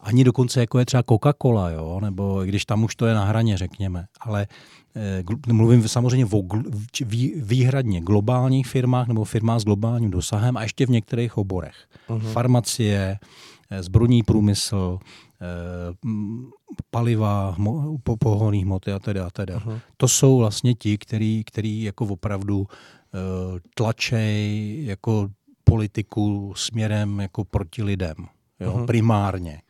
[0.00, 2.00] ani dokonce jako je třeba Coca-Cola, jo?
[2.02, 4.06] nebo když tam už to je na hraně, řekněme.
[4.20, 4.46] Ale
[4.96, 6.42] eh, mluvím samozřejmě o
[7.36, 11.74] výhradně globálních firmách nebo firmách s globálním dosahem a ještě v některých oborech.
[12.08, 12.32] Uh-huh.
[12.32, 13.18] Farmacie,
[13.82, 14.98] zbrojní průmysl,
[15.40, 15.46] eh,
[16.90, 17.56] paliva,
[18.02, 19.58] po, pohonný hmoty a teda a teda.
[19.58, 19.80] Uh-huh.
[19.96, 22.66] To jsou vlastně ti, který, který jako opravdu
[23.74, 25.28] tlačej jako
[25.64, 28.14] politiku směrem jako proti lidem.
[28.60, 29.62] Jo, primárně.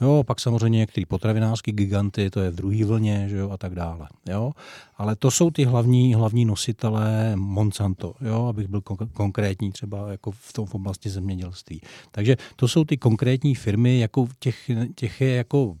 [0.00, 3.74] Jo, pak samozřejmě některé potravinářské giganty, to je v druhé vlně, že jo, a tak
[3.74, 4.08] dále.
[4.28, 4.52] Jo.
[4.96, 8.80] Ale to jsou ty hlavní, hlavní nositelé Monsanto, jo, abych byl
[9.12, 11.80] konkrétní třeba jako v tom v oblasti zemědělství.
[12.10, 15.76] Takže to jsou ty konkrétní firmy, jako těch, těch je jako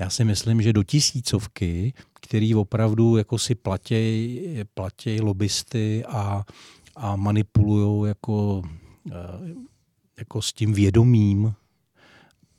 [0.00, 4.40] já si myslím, že do tisícovky, který opravdu jako si platí,
[4.74, 6.44] platí lobbysty a,
[6.96, 8.62] a manipulují jako,
[9.10, 9.14] eh,
[10.18, 11.54] jako s tím vědomím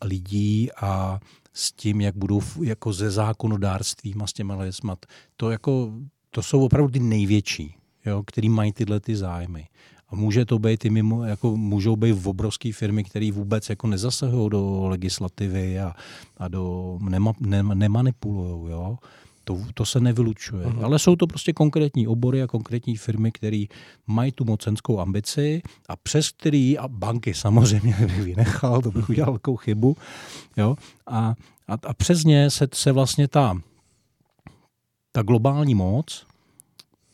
[0.04, 1.20] lidí a
[1.54, 5.06] s tím, jak budou jako ze zákonodárstvím a s těma lesmat.
[5.38, 5.94] To, jako,
[6.32, 7.76] to jsou opravdu ty největší,
[8.06, 9.68] jo, který mají tyhle ty zájmy.
[10.10, 13.88] A může to být i mimo, jako můžou být v obrovské firmy, které vůbec jako
[13.88, 15.96] nezasahují do legislativy a,
[16.38, 18.98] a do nema, ne, nemanipulují.
[19.48, 20.66] To, to se nevylučuje.
[20.66, 20.86] Uh-huh.
[20.86, 23.66] Ale jsou to prostě konkrétní obory a konkrétní firmy, které
[24.08, 29.32] mají tu mocenskou ambici a přes který, a banky samozřejmě bych vynechal, to bych udělal
[29.32, 29.98] velkou chybu,
[30.58, 30.76] jo,
[31.08, 31.36] a,
[31.68, 33.62] a, a přes ně se, se vlastně ta,
[35.12, 36.26] ta globální moc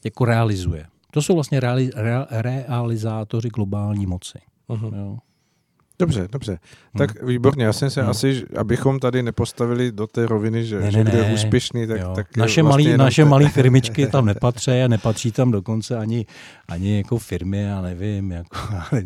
[0.06, 0.86] jako realizuje.
[1.12, 4.40] To jsou vlastně reali, re, realizátoři globální moci.
[4.70, 4.98] Uh-huh.
[4.98, 5.18] Jo.
[6.06, 6.60] Dobře, dobře.
[6.98, 8.10] Tak výborně, já jsem se Hmm.
[8.10, 12.02] asi, abychom tady nepostavili do té roviny, že, Ne, že ne, kdo je úspěšný, tak,
[12.02, 12.12] Jo.
[12.16, 16.26] tak naše vlastně malý, naše te- malé firmičky tam nepatří a nepatří tam dokonce ani,
[16.68, 18.58] ani jako firmy, já nevím, jako,
[18.92, 19.04] ale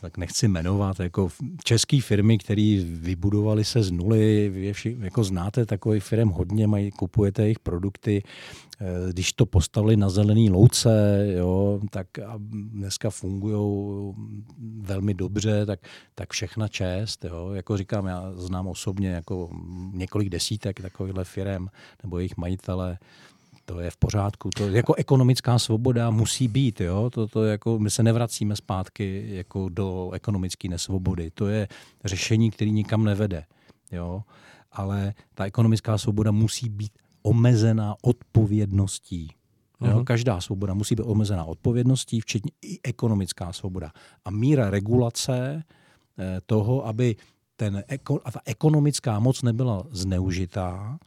[0.00, 1.28] tak nechci jmenovat, jako
[1.64, 7.42] český firmy, které vybudovali se z nuly, vši, jako znáte takových firm hodně, mají, kupujete
[7.42, 8.22] jejich produkty,
[8.80, 12.34] eh, když to postavili na zelený louce, jo, tak a
[12.72, 14.14] dneska fungují
[14.80, 15.80] velmi dobře, tak,
[16.14, 17.24] tak všechna čest.
[17.24, 17.50] Jo.
[17.52, 19.50] Jako říkám, já znám osobně jako
[19.92, 21.66] několik desítek takovýchhle firm
[22.02, 22.98] nebo jejich majitele,
[23.70, 24.50] to je v pořádku.
[24.50, 26.80] To jako ekonomická svoboda musí být.
[26.80, 27.10] Jo?
[27.10, 31.30] To, to jako, my se nevracíme zpátky jako do ekonomické nesvobody.
[31.30, 31.68] To je
[32.04, 33.44] řešení, který nikam nevede.
[33.92, 34.22] Jo?
[34.72, 36.92] Ale ta ekonomická svoboda musí být
[37.22, 39.28] omezená odpovědností.
[39.80, 39.96] Jo?
[39.96, 40.04] Mhm.
[40.04, 43.92] Každá svoboda musí být omezená odpovědností, včetně i ekonomická svoboda.
[44.24, 45.64] A míra regulace
[46.18, 47.16] eh, toho, aby
[47.56, 50.98] ten, eko- a ta ekonomická moc nebyla zneužitá,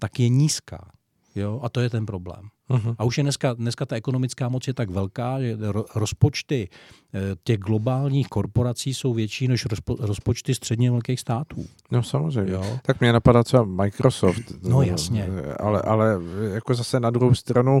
[0.00, 0.90] tak je nízká.
[1.36, 1.60] Jo?
[1.62, 2.40] A to je ten problém.
[2.68, 2.94] Mhm.
[2.98, 6.68] A už je dneska, dneska ta ekonomická moc je tak velká, že ro- rozpočty
[7.14, 11.64] eh, těch globálních korporací jsou větší než rozpo, rozpočty středně velkých států.
[11.90, 12.52] No samozřejmě.
[12.52, 12.78] Jo?
[12.82, 14.42] Tak mě napadá třeba Microsoft.
[14.62, 15.28] No, jasně.
[15.60, 16.18] Ale, ale
[16.54, 17.80] jako zase na druhou stranu,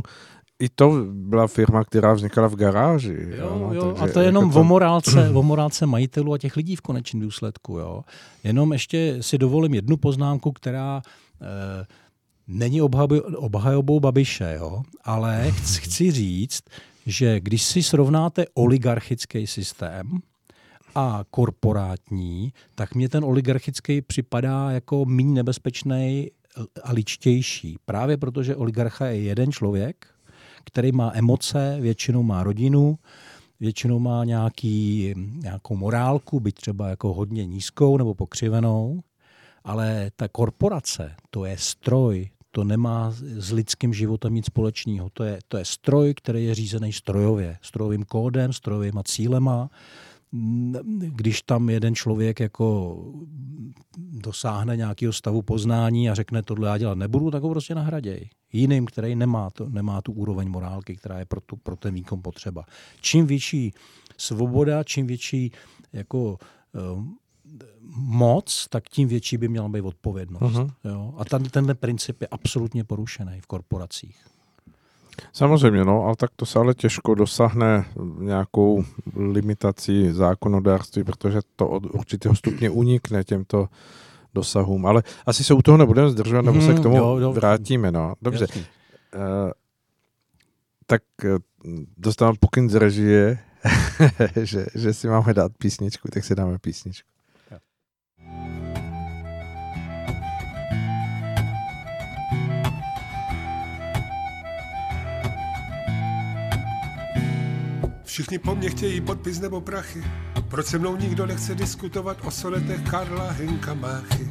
[0.58, 3.16] i to byla firma, která vznikala v garáži.
[3.38, 6.56] Jo, no, jo, a to je jenom jako o morálce, o morálce majitelů a těch
[6.56, 7.78] lidí v konečném důsledku.
[7.78, 8.02] Jo.
[8.44, 11.02] Jenom ještě si dovolím jednu poznámku, která
[11.40, 11.86] eh,
[12.48, 12.82] není
[13.36, 16.62] obhajobou Babiše, jo, ale chci, chci říct,
[17.06, 20.20] že když si srovnáte oligarchický systém
[20.94, 26.30] a korporátní, tak mně ten oligarchický připadá jako méně nebezpečný
[26.82, 27.76] a ličtější.
[27.84, 30.06] Právě protože oligarcha je jeden člověk,
[30.64, 32.98] který má emoce, většinou má rodinu,
[33.60, 39.00] většinou má nějaký, nějakou morálku, byť třeba jako hodně nízkou nebo pokřivenou,
[39.64, 45.12] ale ta korporace, to je stroj, to nemá s lidským životem nic společného.
[45.12, 49.68] To je, to je stroj, který je řízený strojově, strojovým kódem, strojovými cílema.
[50.32, 50.74] Mm,
[51.12, 52.96] Když tam jeden člověk jako
[53.98, 58.30] dosáhne nějakého stavu poznání a řekne, tohle já dělat nebudu, tak ho prostě nahraděj.
[58.52, 62.22] Jiným, který nemá, to, nemá tu úroveň morálky, která je pro, tu, pro ten výkon
[62.22, 62.64] potřeba.
[63.00, 63.72] Čím větší
[64.16, 65.52] svoboda, čím větší
[65.92, 66.38] jako
[66.72, 67.18] um,
[67.96, 70.54] moc, tak tím větší by měla být odpovědnost.
[70.54, 70.70] Mhm.
[70.84, 71.14] Jo?
[71.18, 74.16] A ten, tenhle princip je absolutně porušený v korporacích.
[75.32, 77.84] Samozřejmě, no, ale tak to se ale těžko dosáhne
[78.18, 78.84] nějakou
[79.16, 83.68] limitací zákonodárství, protože to od určitého stupně unikne těmto
[84.34, 84.86] dosahům.
[84.86, 87.32] Ale asi se u toho nebudeme zdržovat, nebo se k Mhm, tomu jo, jo.
[87.32, 87.92] vrátíme.
[87.92, 88.14] No.
[88.22, 88.60] Dobře, Jasný.
[89.14, 89.50] uh,
[90.86, 91.28] tak eh,
[91.96, 93.38] dostávám pokyn z režie,
[94.42, 97.08] že, že si máme dát písničku, tak si dáme písničku.
[108.16, 110.04] Všichni po mně chtějí podpis nebo prachy.
[110.48, 114.30] Proč se mnou nikdo nechce diskutovat o sonetech Karla Henka Máchy?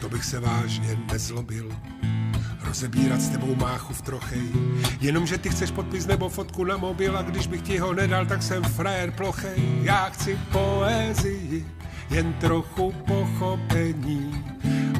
[0.00, 1.72] To bych se vážně nezlobil.
[2.64, 4.48] Rozebírat s tebou máchu v trochej.
[5.00, 8.42] Jenomže ty chceš podpis nebo fotku na mobil a když bych ti ho nedal, tak
[8.42, 9.62] jsem frajer plochej.
[9.82, 11.66] Já chci poezii,
[12.10, 14.44] jen trochu pochopení,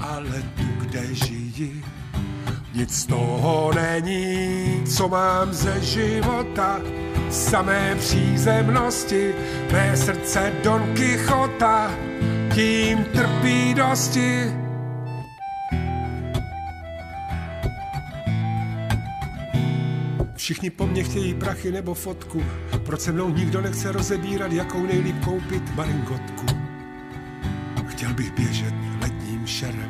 [0.01, 1.85] ale tu, kde žiji,
[2.75, 6.81] nic z toho není, co mám ze života,
[7.31, 9.35] samé přízemnosti,
[9.73, 11.91] mé srdce Don Quixota,
[12.55, 14.53] tím trpí dosti.
[20.37, 22.43] Všichni po mně chtějí prachy nebo fotku,
[22.85, 26.47] proč se mnou nikdo nechce rozebírat, jakou nejlíp koupit maringotku.
[27.87, 29.90] Chtěl bych běžet letním šerem,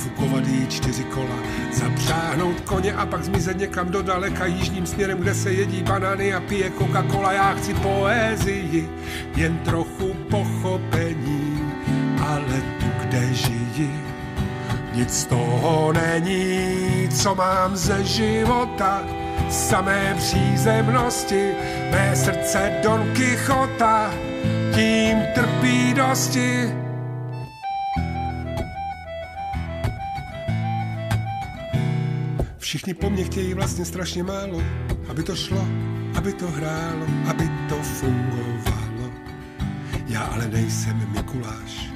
[0.00, 1.36] nafukovat jí čtyři kola,
[1.72, 6.40] zapřáhnout koně a pak zmizet někam do daleka jižním směrem, kde se jedí banány a
[6.40, 7.32] pije Coca-Cola.
[7.32, 8.88] Já chci poezii,
[9.36, 11.60] jen trochu pochopení,
[12.26, 14.00] ale tu, kde žiji,
[14.94, 19.02] nic z toho není, co mám ze života,
[19.50, 21.52] samé přízemnosti,
[21.90, 24.10] mé srdce Don Quixota,
[24.74, 26.72] tím trpí dosti.
[32.70, 34.62] Všichni po mně chtějí vlastně strašně málo,
[35.08, 35.66] aby to šlo,
[36.14, 39.10] aby to hrálo, aby to fungovalo.
[40.06, 41.90] Já ale nejsem Mikuláš,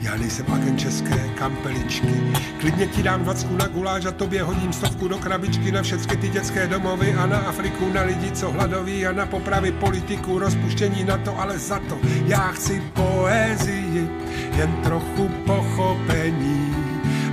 [0.00, 2.32] Já nejsem agent české kampeličky.
[2.60, 6.28] Klidně ti dám dvacku na guláš a tobě hodím stovku do krabičky na všechny ty
[6.28, 11.18] dětské domovy a na Afriku, na lidi, co hladoví a na popravy politiku, rozpuštění na
[11.18, 14.08] to, ale za to já chci poezii,
[14.56, 16.74] jen trochu pochopení,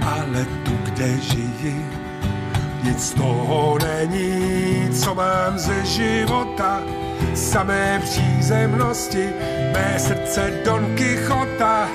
[0.01, 2.02] ale tu, kde žiji,
[2.83, 6.83] nic z toho není, co mám ze života,
[7.33, 9.29] samé přízemnosti,
[9.73, 11.89] mé srdce Don Quixota,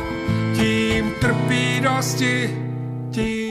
[0.56, 2.58] tím trpí dosti,
[3.10, 3.47] tím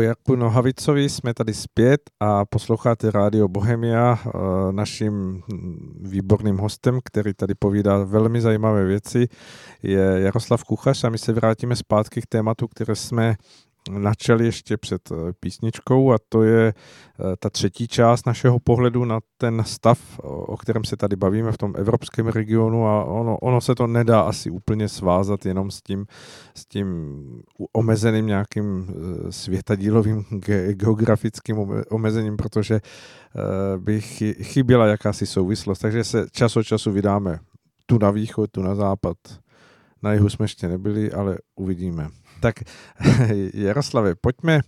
[0.00, 4.18] Po Jarku Nohavicovi jsme tady zpět a posloucháte Rádio Bohemia.
[4.26, 4.30] Eh,
[4.72, 5.42] Naším
[6.00, 9.28] výborným hostem, který tady povídá velmi zajímavé věci,
[9.82, 13.36] je Jaroslav Kuchař a my se vrátíme zpátky k tématu, které jsme
[13.90, 19.20] načali ještě před eh, písničkou a to je eh, ta třetí část našeho pohledu na
[19.36, 23.74] ten stav, o kterém se tady bavíme v tom evropském regionu a ono, ono se
[23.74, 26.06] to nedá asi úplně svázat jenom s tím,
[26.54, 27.16] s tím
[27.72, 32.80] omezeným nějakým eh, světadílovým ge- geografickým ome- omezením, protože
[33.76, 35.78] by chy- chyběla jakási souvislost.
[35.78, 37.38] Takže se čas od času vydáme
[37.86, 39.16] tu na východ, tu na západ.
[40.02, 42.08] Na jihu jsme ještě nebyli, ale uvidíme.
[42.40, 42.54] Tak
[43.54, 44.60] Jaroslave, pojďme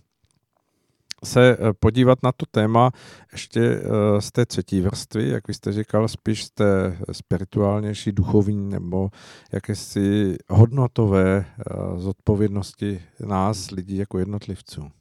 [1.23, 2.91] se eh, podívat na to téma
[3.31, 8.69] ještě eh, z té třetí vrstvy, jak vy jste říkal, spíš z té spirituálnější, duchovní
[8.69, 9.09] nebo
[9.51, 11.63] jakési hodnotové eh,
[11.97, 14.91] zodpovědnosti nás, lidí jako jednotlivců.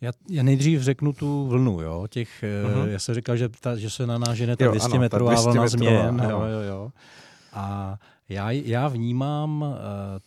[0.00, 2.86] Já, já nejdřív řeknu tu vlnu, jo, těch, uh-huh.
[2.86, 6.26] já jsem říkal, že, ta, že se na nás žene ta 200 metrová vlna změn,
[6.30, 6.92] jo, jo, jo.
[7.52, 7.98] A
[8.30, 9.68] já, já vnímám uh,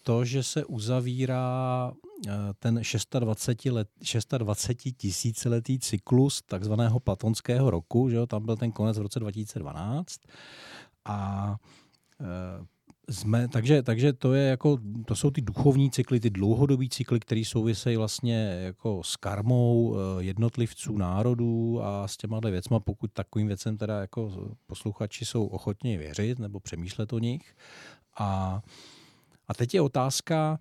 [0.03, 2.81] to, že se uzavírá uh, ten
[3.19, 3.87] 26, let,
[4.37, 10.19] 26 tisíciletý cyklus takzvaného platonského roku, že jo, tam byl ten konec v roce 2012.
[11.05, 11.49] A
[12.19, 12.65] uh,
[13.09, 17.41] jsme, takže, takže to, je jako, to jsou ty duchovní cykly, ty dlouhodobý cykly, které
[17.45, 24.01] souvisejí vlastně jako s karmou jednotlivců, národů a s těma věcma, pokud takovým věcem teda
[24.01, 24.31] jako
[24.67, 27.55] posluchači jsou ochotní věřit nebo přemýšlet o nich.
[28.17, 28.61] A,
[29.47, 30.57] a teď je otázka,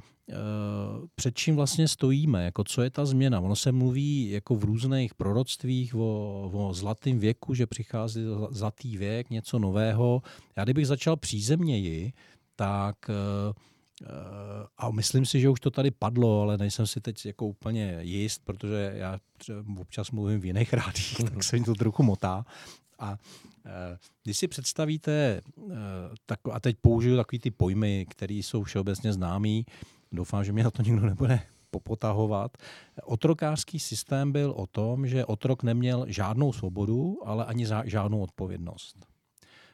[1.14, 3.40] před čím vlastně stojíme, jako co je ta změna.
[3.40, 8.20] Ono se mluví jako v různých proroctvích o, o zlatém věku, že přichází
[8.50, 10.22] zlatý věk, něco nového.
[10.56, 12.12] Já kdybych začal přízemněji,
[12.62, 12.96] tak
[14.78, 18.42] a myslím si, že už to tady padlo, ale nejsem si teď jako úplně jist,
[18.44, 19.18] protože já
[19.78, 22.44] občas mluvím v jiných rádích, tak se mi to trochu motá.
[22.98, 23.18] A
[24.24, 25.40] když si představíte,
[26.26, 29.66] tak, a teď použiju takový ty pojmy, které jsou všeobecně známý,
[30.12, 31.40] doufám, že mě na to nikdo nebude
[31.70, 32.56] popotahovat.
[33.02, 39.11] Otrokářský systém byl o tom, že otrok neměl žádnou svobodu, ale ani žádnou odpovědnost.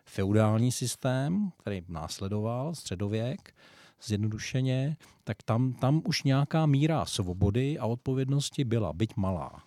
[0.09, 3.55] Feudální systém, který následoval, středověk,
[4.03, 9.63] zjednodušeně, tak tam, tam už nějaká míra svobody a odpovědnosti byla, byť malá.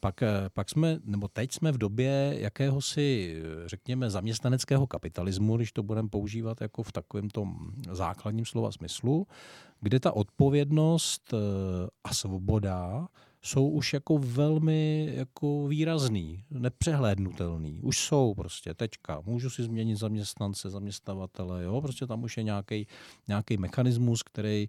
[0.00, 3.36] Pak, eh, pak jsme, nebo teď jsme v době jakéhosi,
[3.66, 9.26] řekněme, zaměstnaneckého kapitalismu, když to budeme používat jako v takovém tom základním slova smyslu,
[9.80, 11.38] kde ta odpovědnost eh,
[12.04, 13.08] a svoboda
[13.42, 17.80] jsou už jako velmi jako výrazný, nepřehlédnutelný.
[17.82, 19.22] Už jsou prostě, tečka.
[19.26, 21.80] Můžu si změnit zaměstnance, zaměstnavatele, jo?
[21.80, 22.86] prostě tam už je nějaký,
[23.58, 24.68] mechanismus, který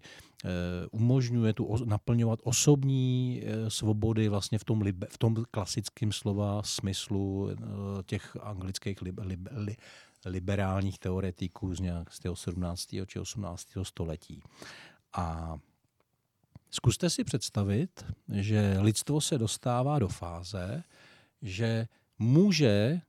[0.90, 6.62] umožňuje tu o, naplňovat osobní e, svobody vlastně v tom, libe, v tom klasickém slova
[6.62, 7.56] smyslu e,
[8.02, 9.76] těch anglických li, li, li,
[10.24, 12.88] liberálních teoretiků z nějak z 17.
[13.06, 13.66] či 18.
[13.82, 14.42] století.
[15.12, 15.58] A
[16.70, 20.84] Zkuste si představit, že lidstvo se dostává do fáze,
[21.42, 21.86] že
[22.18, 23.00] může,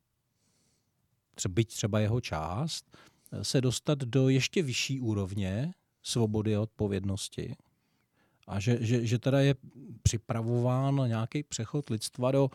[1.49, 2.97] byť třeba jeho část,
[3.41, 5.73] se dostat do ještě vyšší úrovně
[6.03, 7.55] svobody a odpovědnosti.
[8.47, 9.55] A že, že, že teda je
[10.03, 12.49] připravován nějaký přechod lidstva do,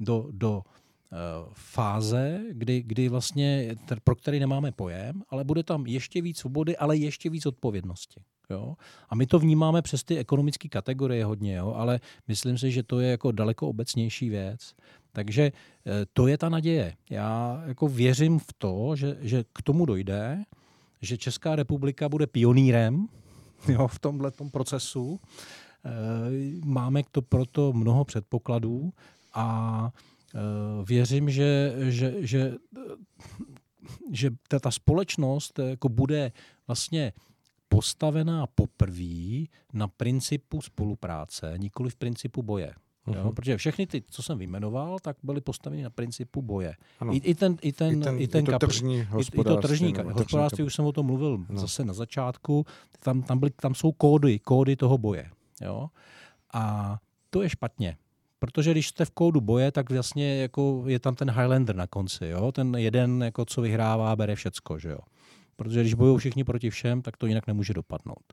[0.00, 6.22] do, do uh, fáze, kdy, kdy vlastně, pro který nemáme pojem, ale bude tam ještě
[6.22, 8.20] víc svobody, ale ještě víc odpovědnosti.
[8.50, 8.74] Jo?
[9.08, 11.74] A my to vnímáme přes ty ekonomické kategorie hodně, jo?
[11.76, 14.74] ale myslím si, že to je jako daleko obecnější věc.
[15.12, 15.52] Takže
[15.86, 16.94] eh, to je ta naděje.
[17.10, 20.44] Já jako věřím v to, že, že k tomu dojde,
[21.02, 23.06] že Česká republika bude pionýrem
[23.68, 25.20] jo, v tomhle procesu.
[25.84, 25.90] Eh,
[26.64, 28.92] máme to proto mnoho předpokladů
[29.34, 29.90] a
[30.34, 30.38] eh,
[30.84, 32.54] věřím, že, že, že,
[34.12, 36.32] že ta, ta společnost jako bude
[36.66, 37.12] vlastně
[37.74, 42.74] postavená poprvé na principu spolupráce, nikoli v principu boje.
[43.06, 43.24] Jo?
[43.24, 43.34] Mhm.
[43.34, 46.74] Protože všechny ty, co jsem vyjmenoval, tak byly postaveny na principu boje.
[47.00, 47.14] Ano.
[47.14, 49.06] I, I ten, i ten, I ten, i ten i to kapr- tržní i, i
[49.06, 49.68] to hospodářství.
[49.68, 51.46] tržní nebo hospodářství, tržní už jsem o tom mluvil No.
[51.48, 51.60] no.
[51.60, 52.66] zase na začátku,
[53.02, 55.30] tam, tam, byly, tam jsou kódy, kódy toho boje.
[55.60, 55.88] Jo?
[56.54, 56.96] A
[57.30, 57.96] to je špatně.
[58.38, 62.26] Protože když jste v kódu boje, tak vlastně jako je tam ten Highlander na konci.
[62.26, 62.52] Jo?
[62.52, 64.78] Ten jeden, jako co vyhrává, bere všecko.
[64.78, 64.98] Že jo?
[65.60, 68.32] Protože když bojují všichni proti všem, tak to jinak nemůže dopadnout.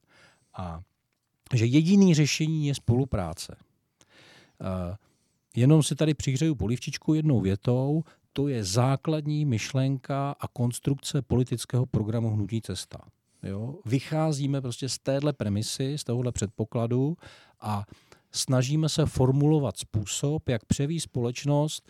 [0.57, 0.81] A
[1.53, 3.55] že jediný řešení je spolupráce.
[5.55, 12.29] Jenom si tady přihřeju polivčičku jednou větou, to je základní myšlenka a konstrukce politického programu
[12.29, 12.97] Hnutí cesta.
[13.43, 13.75] Jo?
[13.85, 17.17] Vycházíme prostě z téhle premisy, z tohohle předpokladu
[17.61, 17.85] a
[18.31, 21.89] snažíme se formulovat způsob, jak převí společnost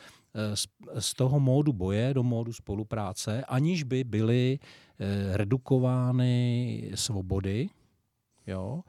[0.53, 0.67] z,
[0.99, 4.59] z toho módu boje do módu spolupráce, aniž by byly
[4.99, 7.69] eh, redukovány svobody,
[8.47, 8.81] jo?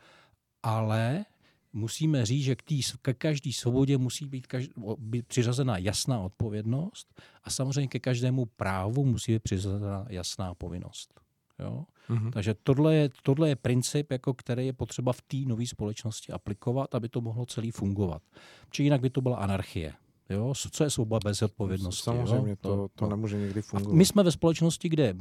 [0.62, 1.24] ale
[1.72, 7.20] musíme říct, že k, tý, ke každé svobodě musí být, každý, být přiřazena jasná odpovědnost
[7.44, 11.20] a samozřejmě ke každému právu musí být přiřazena jasná povinnost.
[11.58, 11.84] Jo?
[12.08, 12.30] Mhm.
[12.30, 16.94] Takže tohle je, tohle je princip, jako který je potřeba v té nové společnosti aplikovat,
[16.94, 18.22] aby to mohlo celý fungovat.
[18.70, 19.92] Či jinak by to byla anarchie.
[20.30, 20.52] Jo?
[20.70, 22.02] Co je svoboda bez odpovědnosti?
[22.02, 22.56] Samozřejmě, jo?
[22.60, 23.10] to, to no.
[23.10, 23.94] nemůže někdy A fungovat.
[23.94, 25.14] My jsme ve společnosti, kde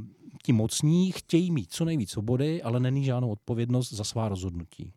[0.44, 4.94] ti mocní chtějí mít co nejvíc svobody, ale není žádnou odpovědnost za svá rozhodnutí.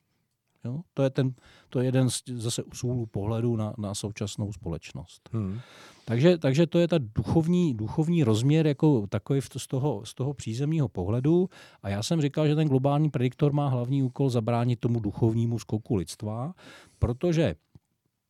[0.65, 0.81] Jo?
[0.95, 1.35] To, je ten,
[1.69, 5.29] to je jeden z, zase úhlu pohledu na, na současnou společnost.
[5.33, 5.61] Hmm.
[6.05, 10.89] Takže, takže to je ta duchovní, duchovní rozměr jako takový z toho, z toho přízemního
[10.89, 11.49] pohledu.
[11.83, 15.97] A já jsem říkal, že ten globální prediktor má hlavní úkol zabránit tomu duchovnímu skoku
[15.97, 16.55] lidstva,
[16.99, 17.55] protože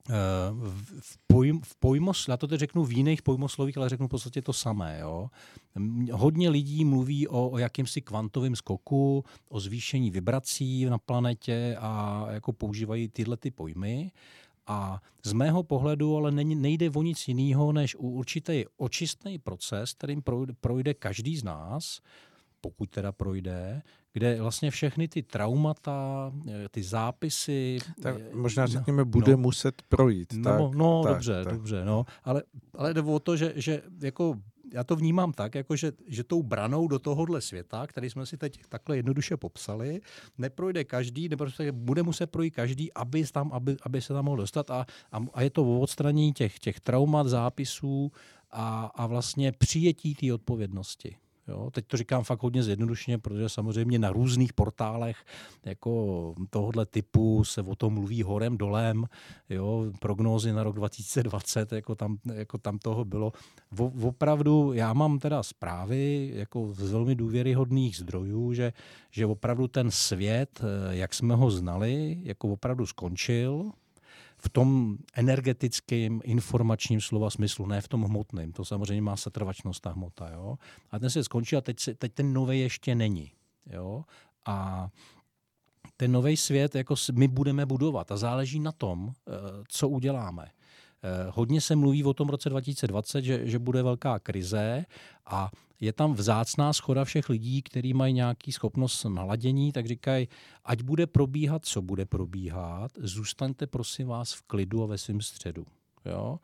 [0.08, 4.10] v, v, pojm, v pojmos, já to teď řeknu v jiných pojmoslovích, ale řeknu v
[4.10, 4.98] podstatě to samé.
[5.00, 5.30] Jo?
[6.12, 12.52] Hodně lidí mluví o, o jakýmsi kvantovém skoku, o zvýšení vibrací na planetě a jako
[12.52, 14.12] používají tyhle ty pojmy.
[14.66, 20.22] A z mého pohledu ale nejde o nic jiného, než určitý očistný proces, kterým
[20.60, 22.00] projde každý z nás,
[22.60, 23.82] pokud teda projde,
[24.12, 27.78] kde vlastně všechny ty traumata, eh, ty zápisy...
[28.02, 29.38] Tak eh, možná no, řekněme, bude no.
[29.38, 30.32] muset projít.
[30.36, 31.54] No, tak, no tak, dobře, tak.
[31.54, 32.06] dobře, no.
[32.24, 32.42] Ale,
[32.74, 34.36] ale jde o to, že, že jako
[34.72, 38.36] já to vnímám tak, jako že, že tou branou do tohohle světa, který jsme si
[38.36, 40.00] teď takhle jednoduše popsali,
[40.38, 44.36] neprojde každý, nebo respektive bude muset projít každý, aby, tam, aby, aby se tam mohl
[44.36, 48.12] dostat a, a, a je to o odstranění těch, těch traumat, zápisů
[48.50, 51.16] a, a vlastně přijetí té odpovědnosti.
[51.50, 55.16] Jo, teď to říkám fakt hodně zjednodušeně, protože samozřejmě na různých portálech
[55.64, 59.04] jako tohohle typu se o tom mluví horem, dolem,
[59.48, 63.32] jo, prognózy na rok 2020, jako tam, jako tam toho bylo.
[63.78, 68.72] O, opravdu, já mám teda zprávy jako z velmi důvěryhodných zdrojů, že,
[69.10, 73.70] že opravdu ten svět, eh, jak jsme ho znali, jako opravdu skončil,
[74.42, 78.52] v tom energetickém informačním slova smyslu, ne v tom hmotném.
[78.52, 80.30] To samozřejmě má setrvačnost ta hmota.
[80.30, 80.56] Jo?
[80.90, 83.32] A ten se skončil a teď, se, teď ten nový ještě není.
[83.66, 84.04] Jo?
[84.46, 84.88] A
[85.96, 89.32] ten nový svět jako my budeme budovat a záleží na tom, eh,
[89.68, 90.46] co uděláme.
[90.46, 94.84] Eh, Hodně se mluví o tom roce 2020, že, že bude velká krize
[95.26, 95.50] a
[95.80, 100.28] je tam vzácná schoda všech lidí, kteří mají nějaký schopnost naladění, tak říkají,
[100.64, 105.66] ať bude probíhat, co bude probíhat, zůstaňte prosím vás v klidu a ve svém středu.
[106.06, 106.38] Jo?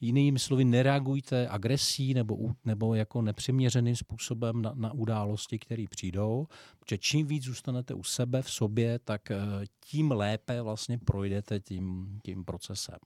[0.00, 6.46] Jinými slovy, nereagujte agresí nebo, nebo jako nepřiměřeným způsobem na, na události, které přijdou,
[6.78, 9.36] protože čím víc zůstanete u sebe, v sobě, tak eh,
[9.80, 12.98] tím lépe vlastně projdete tím, tím procesem.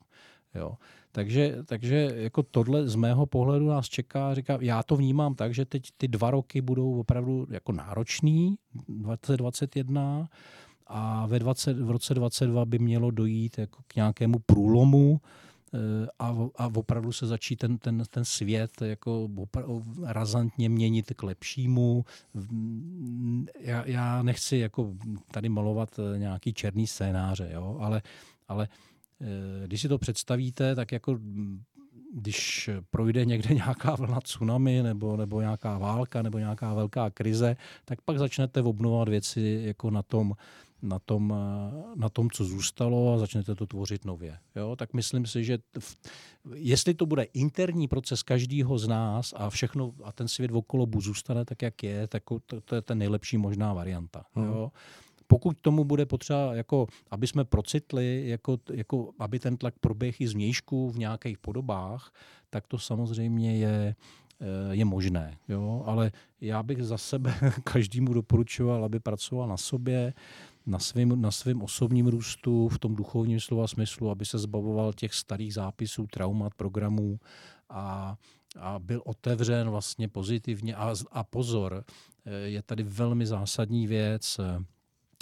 [0.59, 0.75] Jo.
[1.13, 5.65] Takže, takže jako tohle z mého pohledu nás čeká, říká, já to vnímám tak, že
[5.65, 8.57] teď ty dva roky budou opravdu jako náročný,
[8.89, 10.29] 2021,
[10.87, 15.21] a ve 20, v roce 22 by mělo dojít jako k nějakému průlomu
[15.75, 15.79] eh,
[16.19, 19.29] a, a opravdu se začít ten, ten, ten svět jako
[20.03, 22.05] razantně měnit k lepšímu.
[23.61, 24.93] Já, já nechci jako
[25.31, 27.77] tady malovat eh, nějaký černý scénáře, jo?
[27.81, 28.03] ale,
[28.49, 28.69] ale
[29.67, 31.63] když si to představíte, tak jako mm,
[32.15, 38.03] když projde někde nějaká vlna tsunami nebo, nebo nějaká válka nebo nějaká velká krize, tak
[38.03, 40.35] pak začnete obnovovat věci jako na tom,
[40.83, 44.39] na tom, eh, na tom, co zůstalo a začnete to tvořit nově.
[44.57, 44.77] Jo?
[44.77, 45.97] Tak myslím si, že v,
[46.55, 51.45] jestli to bude interní proces každého z nás a všechno a ten svět okolo zůstane
[51.45, 54.25] tak, jak je, tak to, to je ta nejlepší možná varianta.
[54.35, 54.47] Hmm.
[54.47, 54.73] Jo?
[55.27, 60.29] Pokud tomu bude potřeba, jako, aby jsme procitli, jako, jako, aby ten tlak proběh i
[60.29, 62.13] zvnějšku v nějakých podobách,
[62.51, 63.95] tak to samozřejmě je,
[64.41, 65.39] eh, je možné.
[65.49, 65.83] Jo?
[65.87, 67.35] Ale já bych za sebe
[67.65, 70.15] každému doporučoval, aby pracoval na sobě,
[70.67, 75.15] na svém na svým osobním růstu, v tom duchovním slova smyslu, aby se zbavoval těch
[75.15, 77.21] starých zápisů, traumat, programů
[77.69, 78.17] a,
[78.59, 80.75] a byl otevřen vlastně pozitivně.
[80.75, 81.85] A, a pozor,
[82.25, 84.41] eh, je tady velmi zásadní věc.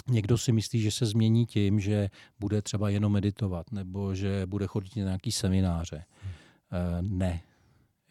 [0.09, 2.09] Někdo si myslí, že se změní tím, že
[2.39, 6.03] bude třeba jenom meditovat nebo že bude chodit na nějaký semináře.
[6.21, 7.17] Hmm.
[7.17, 7.41] Ne.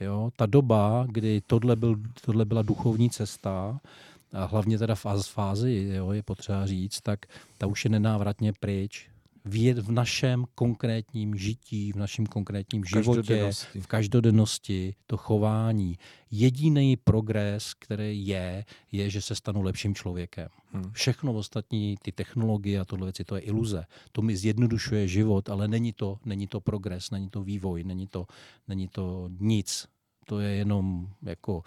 [0.00, 3.80] Jo, ta doba, kdy tohle, byl, tohle byla duchovní cesta,
[4.34, 7.26] a hlavně teda v fázi, jo, je potřeba říct, tak
[7.58, 9.10] ta už je nenávratně pryč.
[9.44, 13.80] V, v našem konkrétním žití, v našem konkrétním životě, každodennosti.
[13.80, 15.98] v každodennosti, to chování.
[16.30, 20.48] Jediný progres, který je, je, že se stanu lepším člověkem.
[20.72, 20.92] Hmm.
[20.92, 23.84] Všechno ostatní, ty technologie a tohle věci, to je iluze.
[24.12, 28.26] To mi zjednodušuje život, ale není to, není to progres, není to vývoj, není to,
[28.68, 29.88] není to nic.
[30.24, 31.62] To je jenom jako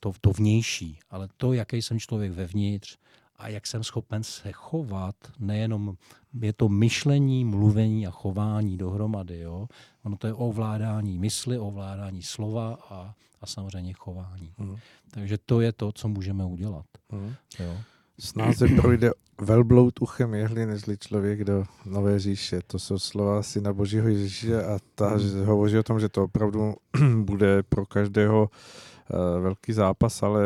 [0.00, 2.96] to, to vnější, ale to, jaký jsem člověk vevnitř
[3.36, 5.96] a jak jsem schopen se chovat, nejenom
[6.40, 9.40] je to myšlení, mluvení a chování dohromady.
[9.40, 9.66] Jo?
[10.04, 14.52] Ono to je ovládání mysli, ovládání slova a, a samozřejmě chování.
[14.58, 14.76] Hmm.
[15.10, 16.86] Takže to je to, co můžeme udělat.
[17.10, 17.34] Hmm.
[17.60, 17.76] Jo?
[18.18, 22.60] Snáze projde velbloud uchem jehly, nežli člověk do Nové říše.
[22.66, 25.44] To jsou slova syna Božího Ježíše a ta hmm.
[25.44, 26.74] hovoří o tom, že to opravdu
[27.24, 28.93] bude pro každého Eh,
[29.40, 30.42] velký zápas, ale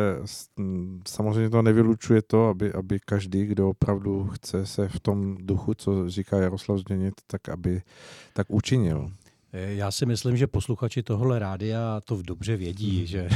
[1.08, 6.10] samozřejmě to nevylučuje to, aby, aby každý, kdo opravdu chce se v tom duchu, co
[6.10, 7.82] říká Jaroslav Změnit, tak aby
[8.32, 9.10] tak učinil.
[9.52, 13.06] Eh, já si myslím, že posluchači tohle rádia to dobře vědí, hmm.
[13.06, 13.28] že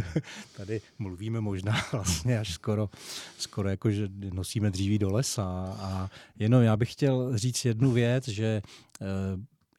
[0.56, 2.90] tady mluvíme možná vlastně až skoro,
[3.38, 5.76] skoro jako, že nosíme dříví do lesa.
[5.78, 8.62] A jenom já bych chtěl říct jednu věc, že
[9.00, 9.06] eh,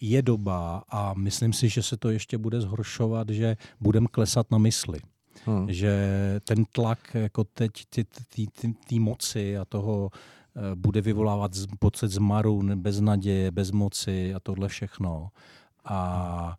[0.01, 4.57] je doba a myslím si, že se to ještě bude zhoršovat, že budeme klesat na
[4.57, 4.99] mysli.
[5.45, 5.71] Hmm.
[5.71, 5.95] Že
[6.43, 7.71] ten tlak jako teď
[8.89, 15.29] té moci a toho eh, bude vyvolávat pocit zmaru, beznaděje, bezmoci a tohle všechno.
[15.85, 16.57] A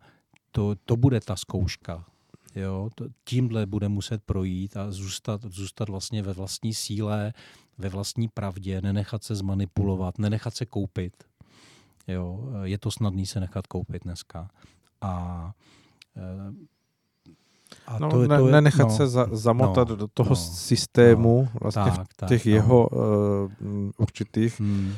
[0.51, 2.05] to, to bude ta zkouška.
[2.55, 2.89] Jo?
[3.23, 7.33] Tímhle bude muset projít a zůstat, zůstat vlastně ve vlastní síle,
[7.77, 11.23] ve vlastní pravdě, nenechat se zmanipulovat, nenechat se koupit.
[12.07, 14.49] Jo, je to snadný se nechat koupit dneska.
[15.01, 15.51] A
[16.17, 16.51] eh,
[17.87, 20.35] a no, to, ne, to je, nenechat no, se za, zamotat no, do toho no,
[20.35, 22.99] systému, no, vlastně tak, v těch tak, jeho no.
[22.99, 24.93] uh, určitých hmm.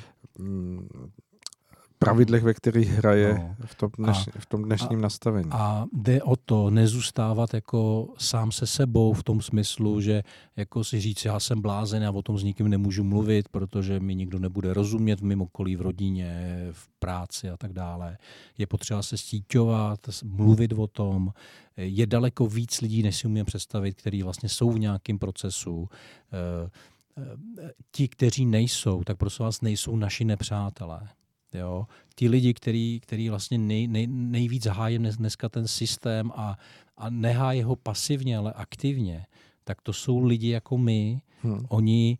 [2.00, 3.56] Pravidlech, ve kterých hraje no.
[3.66, 5.50] v, tom dneš, a, v tom dnešním a, nastavení.
[5.52, 10.24] A jde o to nezůstávat jako sám se sebou v tom smyslu, že
[10.56, 14.16] jako si říct, já jsem blázen, já o tom s nikým nemůžu mluvit, protože mi
[14.16, 18.18] nikdo nebude rozumět v mým okolí, v rodině, v práci a tak dále.
[18.58, 21.34] Je potřeba se stíťovat, mluvit o tom.
[21.78, 25.90] Je daleko víc lidí, než si umím představit, kteří vlastně jsou v nějakém procesu.
[26.34, 26.70] Eh,
[27.18, 31.10] eh, ti, kteří nejsou, tak prosím vás nejsou naši nepřátelé
[31.54, 31.88] Jo?
[32.16, 36.58] Ti lidi, který, který vlastně nej, nej, nejvíc hájí dneska ten systém a,
[36.98, 39.26] a nehájí ho pasivně, ale aktivně,
[39.64, 41.22] tak to jsou lidi jako my.
[41.42, 41.66] Hmm.
[41.70, 42.18] Oni,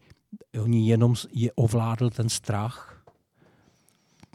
[0.62, 3.04] oni jenom je ovládl ten strach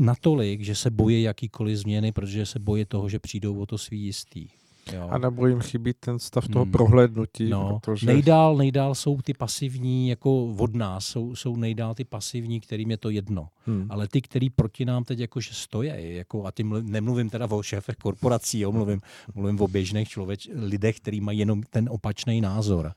[0.00, 4.00] natolik, že se bojí jakýkoliv změny, protože se bojí toho, že přijdou o to svý
[4.00, 4.48] jistý.
[4.92, 5.08] Jo.
[5.10, 6.72] A nebo jim chybí ten stav toho hmm.
[6.72, 7.48] prohlédnutí.
[7.48, 7.80] No.
[7.82, 8.06] Protože...
[8.06, 12.96] Nejdál, nejdál jsou ty pasivní, jako od nás, jsou, jsou nejdál ty pasivní, kterým je
[12.96, 13.48] to jedno.
[13.66, 13.86] Hmm.
[13.90, 17.96] Ale ty, který proti nám teď jakože stojí, jako, a tím nemluvím teda o šéfech
[17.96, 19.00] korporací, jo, mluvím,
[19.34, 22.92] mluvím o běžných člověč, lidech, kteří mají jenom ten opačný názor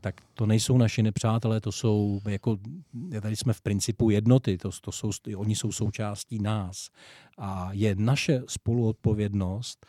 [0.00, 2.58] tak to nejsou naši nepřátelé, to jsou, jako,
[3.20, 6.90] tady jsme v principu jednoty, to, to jsou, oni jsou součástí nás.
[7.38, 9.86] A je naše spoluodpovědnost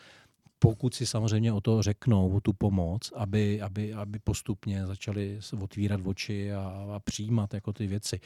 [0.59, 6.01] pokud si samozřejmě o to řeknou, o tu pomoc, aby, aby, aby postupně začali otvírat
[6.03, 6.61] oči a,
[6.95, 8.19] a přijímat jako ty věci.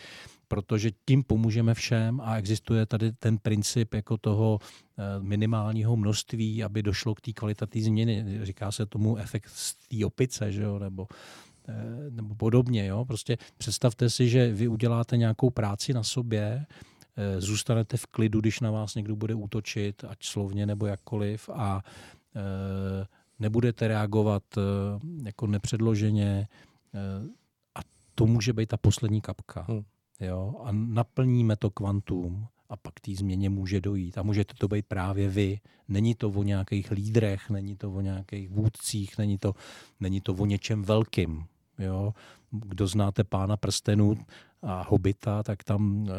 [0.47, 6.83] Protože tím pomůžeme všem a existuje tady ten princip jako toho eh, minimálního množství, aby
[6.83, 8.39] došlo k té kvalitativní změny.
[8.43, 10.79] Říká se tomu efekt z té opice, že jo?
[10.79, 11.07] nebo
[11.67, 12.85] eh, nebo podobně.
[12.85, 13.05] Jo?
[13.05, 16.65] Prostě představte si, že vy uděláte nějakou práci na sobě,
[17.17, 21.81] eh, zůstanete v klidu, když na vás někdo bude útočit, ať slovně nebo jakkoliv, a
[23.39, 24.61] nebudete reagovat eh,
[25.23, 26.47] jako nepředloženě
[26.93, 26.99] eh,
[27.75, 27.79] a
[28.15, 29.65] to může být ta poslední kapka.
[29.69, 29.83] Hmm.
[30.19, 30.55] Jo?
[30.63, 34.17] A naplníme to kvantum a pak té změně může dojít.
[34.17, 35.59] A můžete to být právě vy.
[35.87, 39.53] Není to o nějakých lídrech, není to o nějakých vůdcích, není to,
[39.99, 41.45] není to o něčem velkým.
[41.79, 42.13] Jo?
[42.51, 44.17] Kdo znáte pána prstenů
[44.63, 46.13] a Hobita, tak tam eh,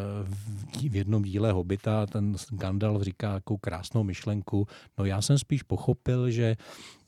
[0.89, 4.69] v jednom díle Hobita ten Gandalf říká jakou krásnou myšlenku.
[4.99, 6.57] No já jsem spíš pochopil, že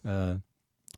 [0.04, 0.40] eh,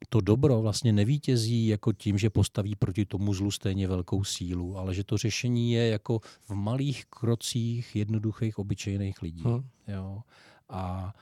[0.09, 4.95] to dobro vlastně nevítězí jako tím, že postaví proti tomu zlu stejně velkou sílu, ale
[4.95, 9.43] že to řešení je jako v malých krocích jednoduchých, obyčejných lidí.
[9.43, 9.63] Hmm.
[9.89, 10.23] Jo.
[10.69, 11.15] A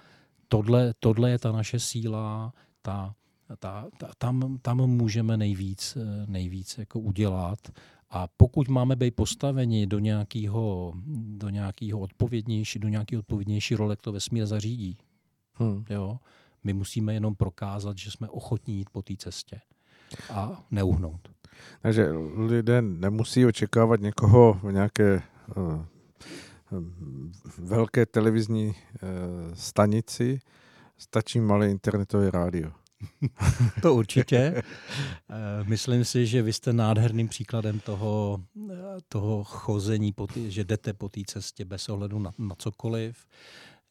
[0.48, 2.52] tohle, tohle je ta naše síla,
[2.82, 3.14] ta,
[3.58, 7.58] ta, ta, tam, tam můžeme nejvíc, eh, nejvíc jako udělat.
[8.10, 14.12] A pokud máme být postaveni do nějakého, do nějakého odpovědnější, do nějakého odpovědnější role, to
[14.12, 14.98] vesmír zařídí.
[15.52, 15.84] Hmm.
[15.90, 16.18] Jo.
[16.64, 19.60] My musíme jenom prokázat, že jsme ochotní jít po té cestě
[20.30, 21.28] a neuhnout.
[21.82, 25.22] Takže lidé nemusí očekávat někoho v nějaké
[25.56, 25.84] uh,
[27.58, 28.74] velké televizní uh,
[29.54, 30.38] stanici,
[30.98, 32.72] stačí malé internetové rádio.
[33.82, 34.36] To určitě.
[34.36, 38.40] Eh, Myslím si, že vy jste nádherným příkladem toho,
[38.70, 38.74] eh,
[39.08, 43.26] toho chození, po tý, že jdete po té cestě bez ohledu na, na cokoliv.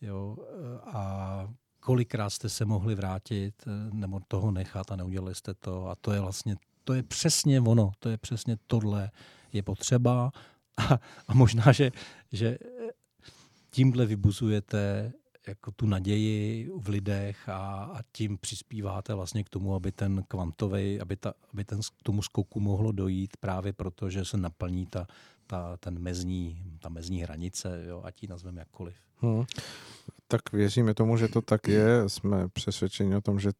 [0.02, 1.48] Jo, eh, a
[1.80, 3.54] kolikrát jste se mohli vrátit
[3.94, 5.88] nebo toho nechat a neudělali jste to.
[5.90, 9.12] A to je vlastně, to je přesně ono, to je přesně tohle
[9.54, 10.32] je potřeba.
[10.78, 11.92] A, a možná, že,
[12.32, 12.58] že
[13.70, 15.14] tímhle vybuzujete
[15.48, 21.00] jako tu naději v lidech a, a tím přispíváte vlastně k tomu, aby ten kvantový,
[21.02, 25.08] aby, ta, aby ten, k tomu skoku mohlo dojít právě proto, že se naplní ta,
[25.48, 28.96] ta, ten mezní, ta mezní hranice, jo, ať ji nazveme jakkoliv.
[29.18, 29.44] Hmm.
[30.28, 32.10] Tak věříme tomu, že to tak je.
[32.10, 33.52] Jsme přesvědčeni o tom, že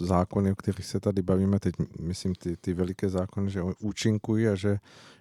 [0.00, 4.54] zákony, o kterých se tady bavíme, teď myslím ty, ty veliké zákony, že účinkují a
[4.54, 4.78] že,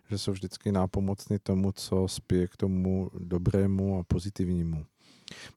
[0.09, 4.85] že jsou vždycky nápomocný tomu, co spěje k tomu dobrému a pozitivnímu.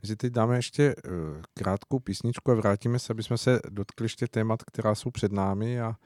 [0.02, 1.12] My si teď dáme ještě uh,
[1.54, 5.80] krátkou písničku a vrátíme se, aby jsme se dotkli ještě témat, která jsou před námi
[5.80, 5.96] a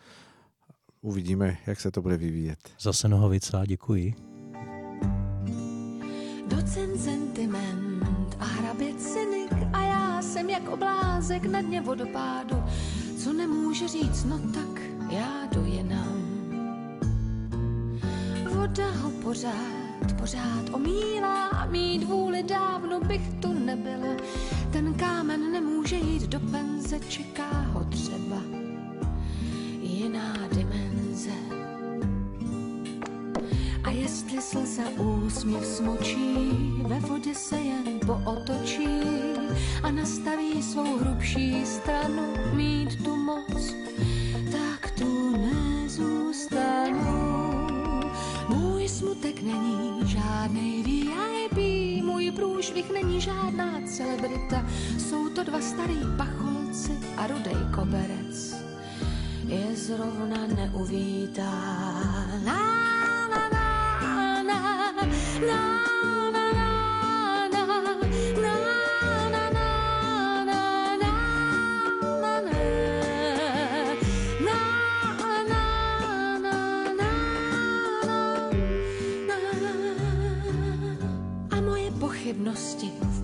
[1.00, 2.58] uvidíme, jak se to bude vyvíjet.
[2.80, 4.14] Zase Nohovica, děkuji.
[6.46, 12.64] Docent sentiment a hrabě cynik a já jsem jak oblázek na dně vodopádu.
[13.18, 16.28] Co nemůže říct, no tak já dojenám.
[18.54, 24.16] Voda ho pořád, pořád omílá a mít vůli dávno bych tu nebyla.
[24.72, 28.36] Ten kámen nemůže jít do penze, čeká ho třeba
[29.82, 31.30] jiná dimenze.
[33.84, 36.50] A jestli slza úsměv smočí,
[36.86, 38.88] ve vodě se jen pootočí
[39.82, 42.22] a nastaví svou hrubší stranu
[42.54, 43.74] mít tu moc,
[44.52, 47.37] tak tu nezůstanu.
[48.98, 51.58] Smutek není žádnej VIP,
[52.04, 54.66] můj průšvih není žádná celebrita,
[54.98, 58.56] jsou to dva starý pacholci a rudej koberec.
[59.46, 61.52] Je zrovna neuvítá.
[62.44, 62.58] Na,
[63.30, 64.62] na, na, na,
[65.46, 65.87] na,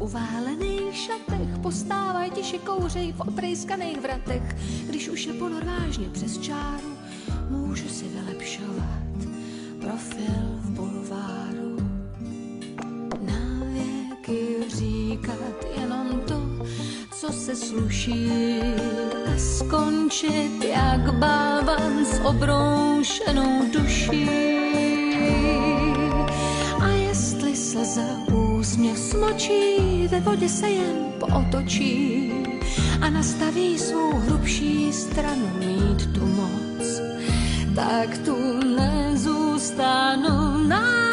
[0.05, 4.43] uválených šatech postávají tiše kouřej v oprejskaných vratech.
[4.87, 6.93] Když už je ponor vážně přes čáru,
[7.51, 9.17] můžu si vylepšovat
[9.81, 11.77] profil v bulváru.
[13.21, 16.67] Na věky říkat jenom to,
[17.11, 18.31] co se sluší
[19.27, 24.29] a skončit jak bávan s obroušenou duší.
[26.81, 28.34] A jestli slza
[28.75, 32.33] úsměv smočí, ve vodě se jen pootočí
[33.01, 37.01] a nastaví svou hrubší stranu mít tu moc,
[37.75, 38.37] tak tu
[38.77, 40.69] nezůstanu.
[40.69, 41.04] Na,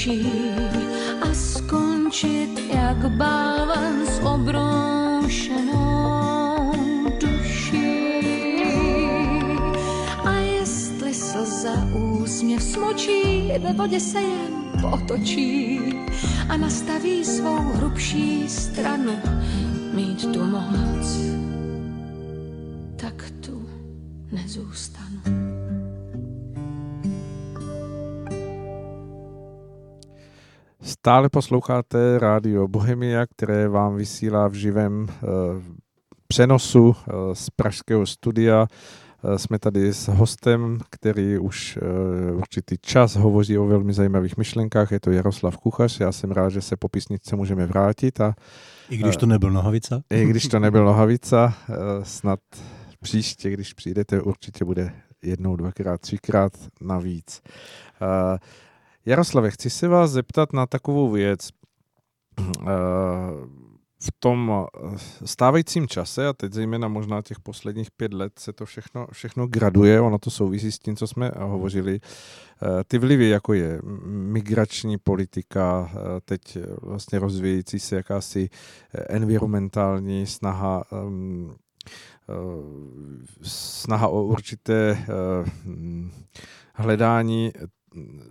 [0.00, 0.26] sluší
[1.20, 5.82] a skončit jak bávan s obroušenou
[7.20, 8.10] duší.
[10.24, 15.80] A jestli slza úsměv smočí, ve vodě se jen potočí
[16.48, 19.12] a nastaví svou hrubší stranu
[19.94, 21.18] mít tu moc,
[22.96, 23.68] tak tu
[24.32, 24.99] nezůstanu.
[31.00, 35.08] Stále posloucháte rádio Bohemia, které vám vysílá v živém uh,
[36.28, 36.94] přenosu uh,
[37.32, 38.66] z pražského studia
[39.24, 44.92] Eh, Jsme tady s hostem, který už eh, určitý čas hovoří o velmi zajímavých myšlenkách.
[44.92, 46.00] Je to Jaroslav Kuchař.
[46.00, 48.34] Já jsem rád, že se po písničce můžeme vrátit a
[48.90, 50.02] I když to nebyl Nohavica.
[50.10, 52.40] i když to nebyl Nohavica, eh, snad
[53.00, 57.42] příště, když přijdete, určitě bude jednou, dvakrát, třikrát navíc.
[59.10, 61.48] Jaroslave, chci se vás zeptat na takovou věc.
[62.40, 62.64] Eh,
[64.02, 68.66] V tom eh, stávajícím čase, a teď zejména možná těch posledních pět let, se to
[68.66, 72.00] všechno, všechno graduje, ono to souvisí s tím, co jsme hovořili.
[72.00, 75.90] Eh, Ty vlivy, jako je migrační politika,
[76.24, 78.50] teď vlastně rozvíjející se jakási
[79.08, 81.54] environmentální snaha um,
[82.28, 82.34] eh,
[83.42, 85.04] snaha o určité
[85.64, 86.10] hm,
[86.74, 87.52] hledání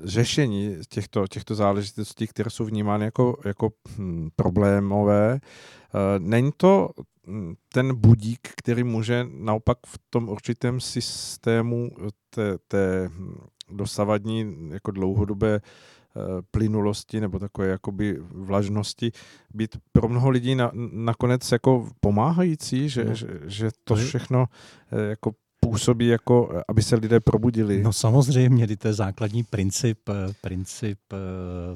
[0.04, 5.40] řešení těchto, těchto záležitostí, které jsou vnímány jako, jako hm, problémové.
[5.44, 6.90] Eh, Není to
[7.28, 11.92] hm, ten budík, který může naopak v tom určitém systému
[12.30, 13.36] té, té hm,
[13.72, 16.20] dosavadní jako dlouhodobé eh,
[16.52, 19.12] plynulosti nebo takové jakoby vlažnosti
[19.54, 23.14] být pro mnoho lidí na, nakonec jako pomáhající, že, No.
[23.16, 24.46] že, že to je- všechno
[24.92, 27.84] eh, jako působí jako, aby se lidé probudili.
[27.84, 31.16] No samozřejmě, kdy to je základní princip, eh, princip eh,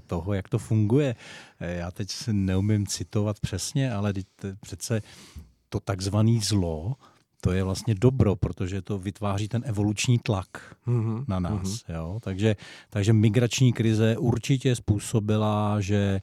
[0.08, 1.16] toho, jak to funguje.
[1.60, 4.14] Eh, Já teď si neumím citovat přesně, ale
[4.62, 5.02] přece
[5.70, 6.96] to takzvané zlo,
[7.42, 10.48] to je vlastně dobro, protože to vytváří ten evoluční tlak
[10.86, 11.54] Mhm, na nás.
[11.54, 11.64] mhm.
[11.64, 11.94] Mm-hmm.
[11.96, 12.20] Jo?
[12.24, 12.56] Takže,
[12.90, 16.22] takže migrační krize určitě způsobila, že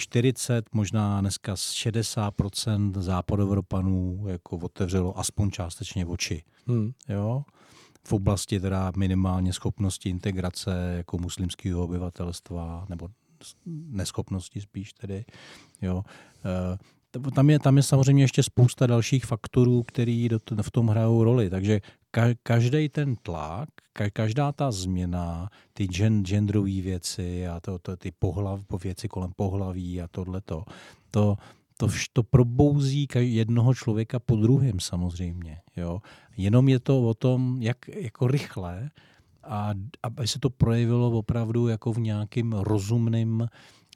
[0.00, 6.42] 40, možná dneska z 60% západoevropanů jako otevřelo aspoň částečně oči.
[6.66, 6.92] Hmm.
[7.08, 7.42] Jo?
[8.06, 13.08] V oblasti teda minimálně schopnosti integrace jako muslimského obyvatelstva, nebo
[13.66, 15.24] neschopnosti spíš tedy.
[15.82, 16.02] Jo?
[17.10, 19.82] T- Tam je, tam je samozřejmě ještě spousta dalších faktorů,
[20.38, 21.50] t- v tom hrajou roli.
[21.50, 21.80] Takže
[22.10, 27.96] ka, každý ten tlak, ka, každá ta změna, ty gen, genderové věci a to, to,
[27.96, 30.64] ty pohlav, po věci kolem pohlaví a tohleto,
[31.10, 31.36] to,
[31.76, 35.60] to, to probouzí jednoho člověka po druhém samozřejmě.
[35.76, 36.02] Jo?
[36.36, 38.90] Jenom je to o tom, jak jako rychle
[39.44, 39.70] a
[40.02, 43.48] aby se to projevilo opravdu jako v nějakým rozumným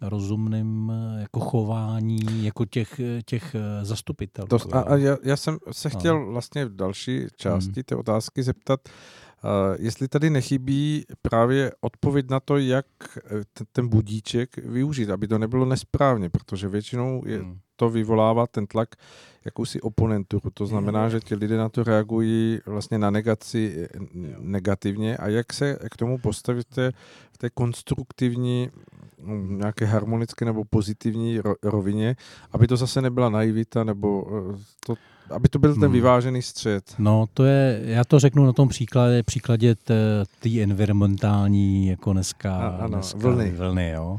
[0.09, 4.49] rozumným jako chování jako těch, těch eh, zastupitelů.
[4.49, 5.99] To, a, a já, já jsem se No.
[5.99, 7.83] chtěl vlastně v další části Hmm.
[7.85, 12.87] té otázky zeptat, uh, jestli tady nechybí právě odpověď na to, jak
[13.19, 17.59] eh, ten budíček využít, aby to nebylo nesprávně, protože většinou je, Hmm.
[17.77, 18.89] to vyvolává ten tlak
[19.45, 20.51] jakousi oponenturu.
[20.55, 23.89] To znamená, že ti lidé na to reagují vlastně na negaci
[24.39, 26.93] negativně a jak se k tomu postavíte
[27.33, 28.71] v té konstruktivní
[29.49, 32.17] nějaké harmonické nebo pozitivní ro- rovině,
[32.53, 34.95] aby to zase nebyla naivita, nebo eh, to,
[35.31, 35.93] aby to byl ten Hmm.
[35.93, 36.95] vyvážený střed.
[36.99, 39.75] No, to je, já to řeknu na tom příkladě, příkladě
[40.41, 43.51] té environmentální, jako dneska, A- ano, dneska vlny.
[43.51, 44.19] vlny, jo.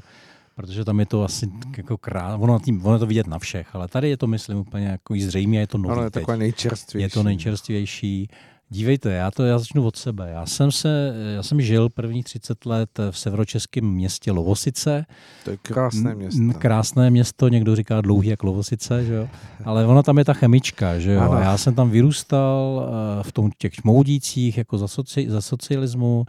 [0.55, 3.75] Protože tam je to asi jako krát, ono, tím, ono je to vidět na všech,
[3.75, 7.03] ale tady je to, myslím, úplně jako zřejmě je to nový Ano, je takové nejčerstvější.
[7.03, 8.29] Je to nejčerstvější.
[8.69, 10.29] Dívejte, já to já začnu od sebe.
[10.31, 15.05] Já jsem se, já jsem žil první 30 let v severočeském městě Lovosice.
[15.43, 16.41] To je krásné město.
[16.57, 19.29] Krásné město, někdo říká dlouhý jak Lovosice, že jo?
[19.65, 21.21] Ale ona tam je ta chemička, že jo?
[21.21, 21.39] Ano.
[21.39, 22.89] Já jsem tam vyrůstal
[23.19, 26.25] eh, v tom těch šmoudících, jako za, soci, za socialismu.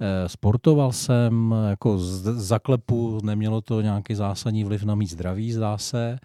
[0.00, 5.78] Eh, Sportoval jsem, jako z zaklepu, nemělo to nějaký zásadní vliv na mý zdraví, zdá
[5.78, 6.18] se.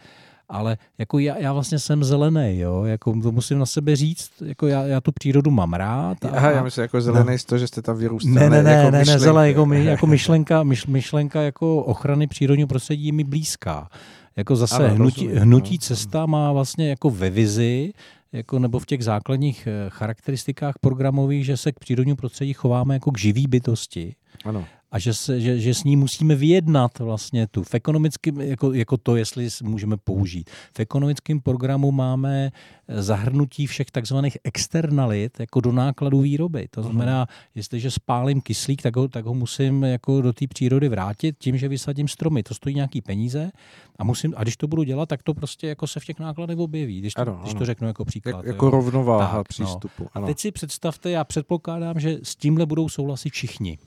[0.51, 4.67] Ale jako já, já vlastně jsem zelený, jo, jako to musím na sebe říct, jako
[4.67, 6.17] já, já tu přírodu mám rád.
[6.25, 8.33] Aha, já myslím jako zelený z toho, že jste tam vyrůstal.
[8.33, 12.27] Ne, ne, ne, jako ne, ne, zelený, jako, my, jako myšlenka, myš, myšlenka jako ochrany
[12.27, 13.89] přírodního prostředí je mi blízká.
[14.35, 15.79] Jako zase Ano, ano, hnutí, rozumím, hnutí no.
[15.79, 17.93] cesta má vlastně jako ve vizi,
[18.31, 23.11] jako nebo v těch základních eh, charakteristikách programových, že se k přírodnímu prostředí chováme jako
[23.11, 24.15] k živý bytosti
[24.45, 24.65] Ano.
[24.91, 27.63] A že, se, že, že s ní musíme vyjednat vlastně tu.
[27.63, 30.49] V ekonomickém, jako, jako to, jestli můžeme použít.
[30.77, 32.51] V ekonomickém programu máme
[32.87, 36.67] eh, zahrnutí všech takzvaných externalit jako do nákladů výroby.
[36.71, 41.35] To znamená, jestliže spálím kyslík, tak ho, tak ho musím jako do té přírody vrátit
[41.39, 42.43] tím, že vysadím stromy.
[42.43, 43.51] To stojí nějaký peníze
[43.99, 46.57] a, musím, a když to budu dělat, tak to prostě jako se v těch nákladech
[46.57, 47.59] objeví, když to, Ano, když ano.
[47.59, 48.37] to řeknu jako příklad.
[48.37, 48.51] Jak, jo.
[48.51, 49.43] jako rovnováha Tak, no.
[49.43, 50.03] přístupu.
[50.05, 50.27] A Ano.
[50.27, 53.77] teď si představte, já předpokládám, že s tímhle budou souhlasit všichni.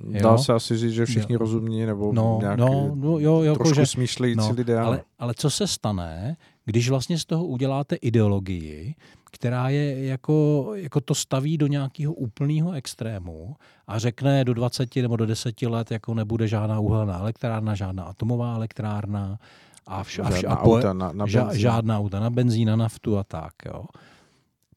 [0.00, 0.38] Dá jo.
[0.38, 3.86] se asi říct, že všichni rozumní nebo No, nějak no, no jo, jako trošku že,
[3.86, 4.78] smýšlející no, lidé.
[4.78, 8.94] ale, ale co se stane, když vlastně z toho uděláte ideologii,
[9.32, 13.56] která je jako, jako to staví do nějakého úplného extrému
[13.86, 18.54] a řekne do 20 nebo do 10 let jako nebude žádná uhelná elektrárna, žádná atomová
[18.54, 19.38] elektrárna
[19.86, 22.68] a, vš, a, vš, Žádná a po, auta na, na ža, žádná auta na benzín,
[22.68, 23.52] na naftu a tak.
[23.66, 23.84] Jo.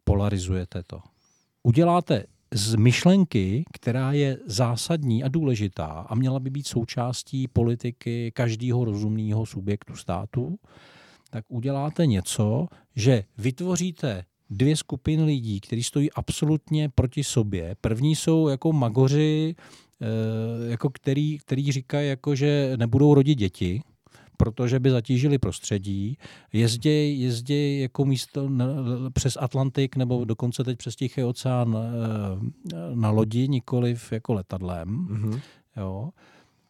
[0.03, 0.99] Polarizujete to.
[1.63, 2.23] uděláte
[2.53, 9.45] z myšlenky, která je zásadní a důležitá a měla by být součástí politiky každého rozumného
[9.45, 10.59] subjektu státu,
[11.29, 17.75] tak uděláte něco, že vytvoříte dvě skupiny lidí, kteří stojí absolutně proti sobě.
[17.81, 19.55] První jsou jako magoři,
[20.01, 23.81] eh, jako který, který říkají, jako, že nebudou rodit děti,
[24.41, 26.17] protože by zatížili prostředí.
[26.53, 28.65] Jezdí, jezdí jako místo na,
[29.13, 34.87] přes Atlantik nebo dokonce teď přes Tichý oceán eh, na lodi, nikoliv jako letadlem.
[34.89, 35.39] Mhm.
[35.77, 36.09] Jo.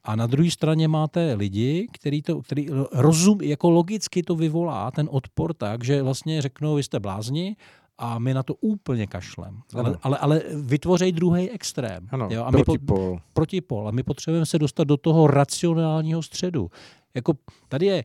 [0.04, 5.10] A na druhé straně máte lidi, který to, který rozum, jako logicky to vyvolá ten
[5.12, 7.56] odpor tak, že vlastně řeknou, vy jste blázni
[7.98, 9.62] a my na to úplně kašlem.
[9.74, 9.98] Ale, Ano.
[10.02, 12.08] ale, ale vytvořej druhý extrém.
[12.12, 13.20] Ano, jo, a my po, protipol.
[13.34, 13.88] protipol.
[13.88, 16.72] A my potřebujeme se dostat do toho racionálního středu.
[17.16, 17.34] Jako
[17.68, 18.04] tady je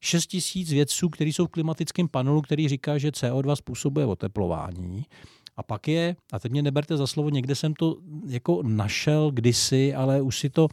[0.00, 5.04] 6 tisíc vědců, kteří jsou v klimatickém panelu, který říká, že CO2 způsobuje oteplování.
[5.56, 7.96] A pak je, a teď mě neberte za slovo, někde jsem to
[8.26, 10.68] jako našel kdysi, ale už si to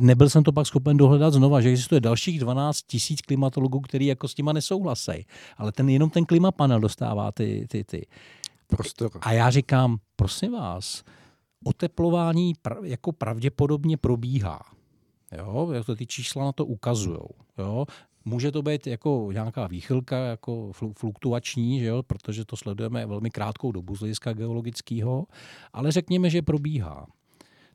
[0.00, 4.28] nebyl jsem to pak schopen dohledat znova, že existuje dalších 12 tisíc klimatologů, který jako
[4.28, 5.26] s těma nesouhlasí.
[5.56, 8.06] Ale ten, jenom ten klimapanel dostává ty, ty, ty.
[8.66, 9.10] Prostor.
[9.20, 11.02] A já říkám, prosím vás,
[11.64, 14.60] oteplování pra, jako pravděpodobně probíhá.
[15.38, 17.18] Jo, jak to ty čísla na to ukazují.
[17.58, 17.86] Jo.
[18.24, 23.30] Může to být jako nějaká výchylka, jako flu- fluktuační, že jo, protože to sledujeme velmi
[23.30, 25.26] krátkou dobu z hlediska geologického,
[25.72, 27.06] ale řekněme, že probíhá.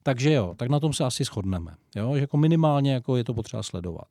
[0.03, 1.75] Takže jo, tak na tom se asi shodneme.
[1.95, 4.07] Jo, že jako minimálně jako je to potřeba sledovat.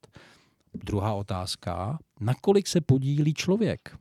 [0.74, 3.98] Druhá otázka, nakolik se podílí člověk,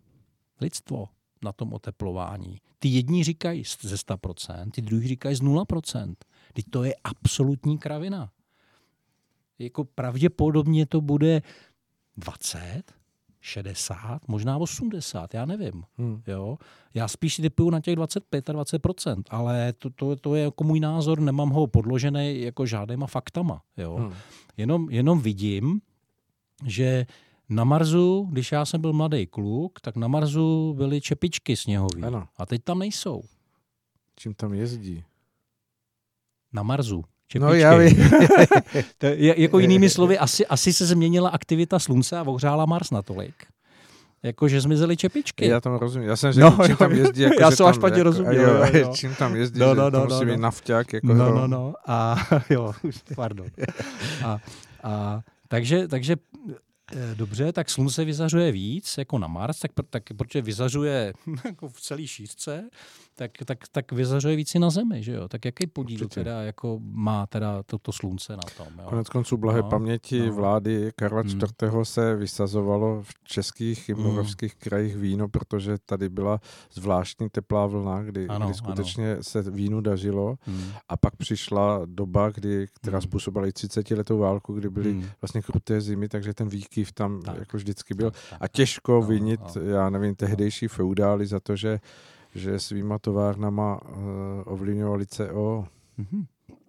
[0.62, 1.06] lidstvo
[1.44, 2.58] na tom oteplování.
[2.80, 6.16] Ty jedni říkají ze 100%, ty druhý říkají z 0%.
[6.54, 8.30] Teď to je absolutní kravina.
[9.60, 11.42] Jako pravděpodobně to bude
[12.18, 12.84] 20,
[13.42, 15.84] 60, možná 80, já nevím.
[15.98, 16.22] Hmm.
[16.28, 16.58] Jo?
[16.94, 20.80] Já spíš typuju na těch 25 a 20%, ale to, to, to je jako můj
[20.80, 23.62] názor, nemám ho podložený jako žádnýma faktama.
[23.78, 23.96] Jo?
[23.96, 24.14] Hmm.
[24.58, 25.82] Jenom, jenom vidím,
[26.66, 27.06] že
[27.50, 32.04] na Marsu, když já jsem byl mladý kluk, tak na Marsu byly čepičky sněhový.
[32.04, 32.28] Ano.
[32.38, 33.22] A teď tam nejsou.
[34.16, 35.04] Čím tam jezdí?
[36.54, 37.04] Na Marsu.
[37.28, 37.40] Čepičky.
[37.40, 38.10] No já vím.
[38.98, 43.34] to je, jako jinými slovy, asi, asi se změnila aktivita slunce a ohřála Mars natolik.
[44.24, 45.48] Jako, že zmizely čepičky.
[45.48, 46.10] Já tomu rozumím.
[46.10, 47.22] Já jsem řekl, No, čím tam jezdí.
[47.22, 48.92] Jako, já že jsem až špatně jako, rozuměl, Jo, jo, jo.
[48.96, 50.42] čím tam jezdí, No, že no, to no, musí no, být no.
[50.42, 50.94] nafťák.
[50.94, 51.74] Jako No, no, no.
[51.88, 52.16] A
[52.50, 52.74] jo,
[53.16, 53.48] pardon.
[54.26, 54.40] A,
[54.84, 56.16] a, takže, takže
[56.96, 61.14] eh, dobře, tak slunce vyzařuje víc jako na Mars, tak, tak protože vyzařuje
[61.46, 62.64] jako v celé šířce,
[63.16, 65.28] tak, tak, tak vyzařuje víc i na Zemi, že jo?
[65.28, 66.20] Tak jaký podíl Určitě.
[66.20, 68.86] teda jako má teda toto slunce na tom, jo?
[68.90, 70.34] Konec konců blahé No, paměti no.
[70.34, 71.40] vlády Karla Hmm.
[71.64, 71.72] IV.
[71.84, 74.04] se vysazovalo v českých i Hmm.
[74.04, 76.40] moravských krajích víno, protože tady byla
[76.74, 80.36] zvláštní teplá vlna, kdy, Ano, kdy skutečně se vínu dařilo.
[80.42, 80.64] Hmm.
[80.90, 83.02] A pak přišla doba, kdy, která Hmm.
[83.02, 85.06] způsobila i 30 letou válku, kdy byly Hmm.
[85.22, 87.38] vlastně kruté zimy, takže ten výkyv tam Tak.
[87.40, 88.12] jako vždycky byl.
[88.12, 89.62] Tak, tak, A těžko No, vinit, no.
[89.62, 91.80] já nevím, tehdejší feudály za to, že,
[92.36, 93.98] že svýma továrnama uh,
[94.46, 95.68] ovlivňovali CO
[95.98, 96.26] Mhm.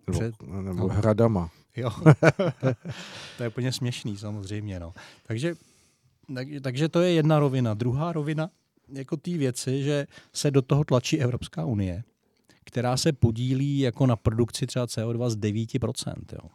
[0.06, 0.88] nebo, Před- nebo no.
[0.88, 1.51] hradama.
[1.76, 1.90] Jo.
[3.36, 4.80] to je úplně směšný samozřejmě.
[4.80, 4.93] No.
[5.26, 5.55] Takže,
[6.34, 7.74] tak, takže to je jedna rovina.
[7.74, 8.51] Druhá rovina
[8.88, 12.05] jako té věci, že se do toho tlačí Evropská unie,
[12.64, 16.14] která se podílí jako na produkci třeba CO2 z 9%.
[16.32, 16.48] Jo.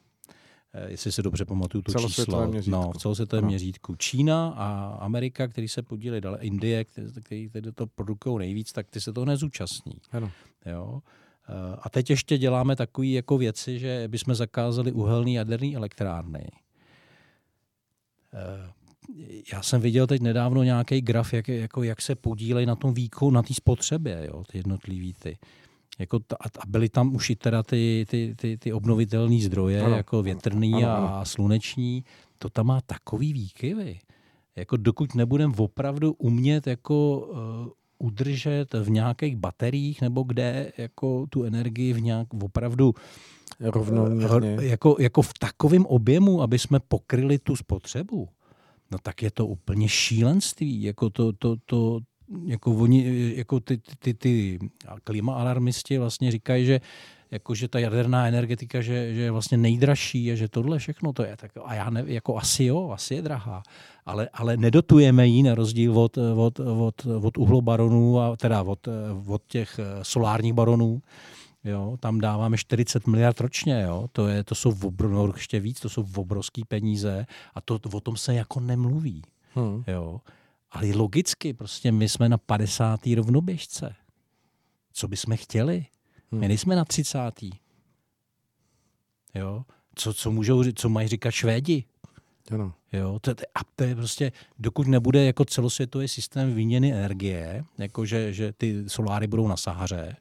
[0.73, 2.48] Eh, Jestli si dobře pamatuju to číslo.
[2.48, 2.72] měřítku.
[2.72, 3.49] No, v celosvětovém Ano.
[3.49, 3.95] měřítku.
[3.95, 9.02] Čína a Amerika, který se podílí dále, Indie, který, který, to produkují nejvíc, tak ty
[9.02, 9.93] se toho nezúčastní.
[10.11, 10.31] Ano.
[10.65, 11.02] Jo.
[11.49, 16.48] Eh, A teď ještě děláme takové jako věci, že bychom zakázali uhelné jaderné elektrárny.
[18.34, 18.72] Eh,
[19.53, 23.31] Já jsem viděl teď nedávno nějaký graf, jak, jako, jak se podílejí na tom výkonu,
[23.31, 25.38] na té spotřebě, jo, ty jednotlivý ty.
[25.99, 29.95] Jako ta, a byly tam už i teda ty, ty, ty, ty obnovitelné zdroje, Ano,
[29.95, 31.15] jako větrný ano, a, ano.
[31.15, 32.03] a sluneční.
[32.38, 33.99] To tam má takový výkyvy.
[34.55, 37.38] Jako dokud nebudeme opravdu umět jako uh,
[37.99, 42.93] udržet v nějakých bateriích nebo kde jako tu energii v nějak opravdu
[43.59, 44.27] Rovnoměrně.
[44.57, 48.30] Hr- jako, jako v takovém objemu, aby jsme pokryli tu spotřebu,
[48.91, 50.84] no tak je to úplně šílenství.
[50.84, 51.99] Jako to, to, to
[52.45, 54.59] jako oni, jako ty, ty, ty, ty
[55.03, 56.81] klimaalarmisti vlastně říkají, že
[57.31, 61.23] jako, že ta jaderná energetika, že, že je vlastně nejdražší a že tohle všechno to
[61.23, 61.37] je.
[61.37, 63.63] Tak, a já nevím, jako asi jo, asi je drahá.
[64.05, 68.87] Ale, ale nedotujeme ji na rozdíl od, od, od, od uhlobaronů, a teda od,
[69.27, 71.01] od těch solárních baronů,
[71.63, 74.09] Jo, tam dáváme 40 miliard ročně, jo.
[74.11, 77.25] To, je, to jsou obro, no, ještě víc, to jsou obrovský peníze
[77.55, 79.21] a to, o tom se jako nemluví.
[79.55, 79.83] Hmm.
[79.87, 80.21] Jo.
[80.72, 82.99] Ale logicky, prostě my jsme na 50.
[83.15, 83.95] rovnoběžce.
[84.93, 85.85] Co bychom chtěli?
[86.31, 87.19] My nejsme na 30.
[89.35, 89.65] Jo?
[89.95, 91.85] Co, co, můžou, co mají říkat Švédi?
[92.53, 92.73] Ano.
[92.93, 98.06] Jo, to, to, a to je prostě, dokud nebude jako celosvětový systém výměny energie, jako
[98.06, 100.15] že, že ty soláry budou na Sahaře,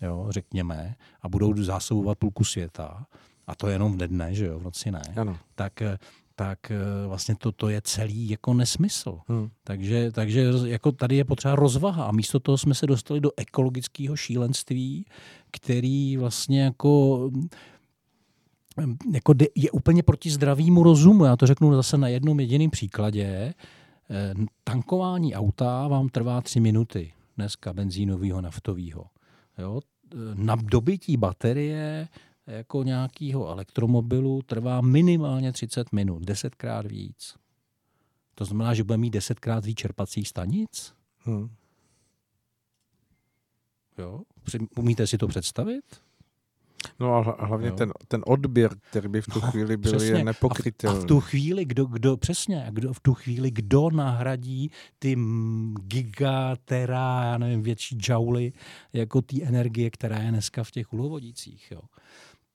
[0.00, 3.06] jo, řekněme, a budou zásobovat půlku světa,
[3.46, 5.38] a to jenom v dne, že jo, v noci ne, Ano.
[5.54, 5.98] tak, eh,
[6.38, 9.20] tak eh, vlastně to, to je celý jako nesmysl.
[9.28, 9.50] Hmm.
[9.64, 14.16] Takže, takže jako tady je potřeba rozvaha a místo toho jsme se dostali do ekologického
[14.16, 15.06] šílenství,
[15.50, 21.24] který vlastně jako mm, jako je úplně proti zdravému rozumu.
[21.24, 23.24] Já to řeknu zase na jednom jediném příkladě.
[24.10, 24.34] Eh,
[24.64, 29.04] Tankování auta vám trvá tři minuty dneska benzínového, naftového.
[29.58, 29.80] Jo?
[30.12, 30.56] Eh, Na
[31.18, 32.08] baterie
[32.48, 37.34] jako nějakého elektromobilu trvá minimálně 30 minut, desetkrát víc.
[38.34, 40.94] To znamená, že bude mít desetkrát víc čerpacích stanic?
[41.18, 41.48] Hmm.
[43.98, 44.20] Jo?
[44.76, 45.84] Umíte si to představit?
[47.00, 47.74] No a hla- hlavně Jo.
[47.74, 50.08] ten, ten odběr, který by v tu chvíli byl, Přesně.
[50.08, 51.00] je A v, a nepokrytelný.
[51.00, 55.16] v tu chvíli, kdo, kdo přesně, kdo, v tu chvíli, kdo nahradí ty
[55.86, 58.52] gigatera, já nevím, větší džauly,
[58.92, 61.80] jako té energie, která je dneska v těch uhlovodících, jo.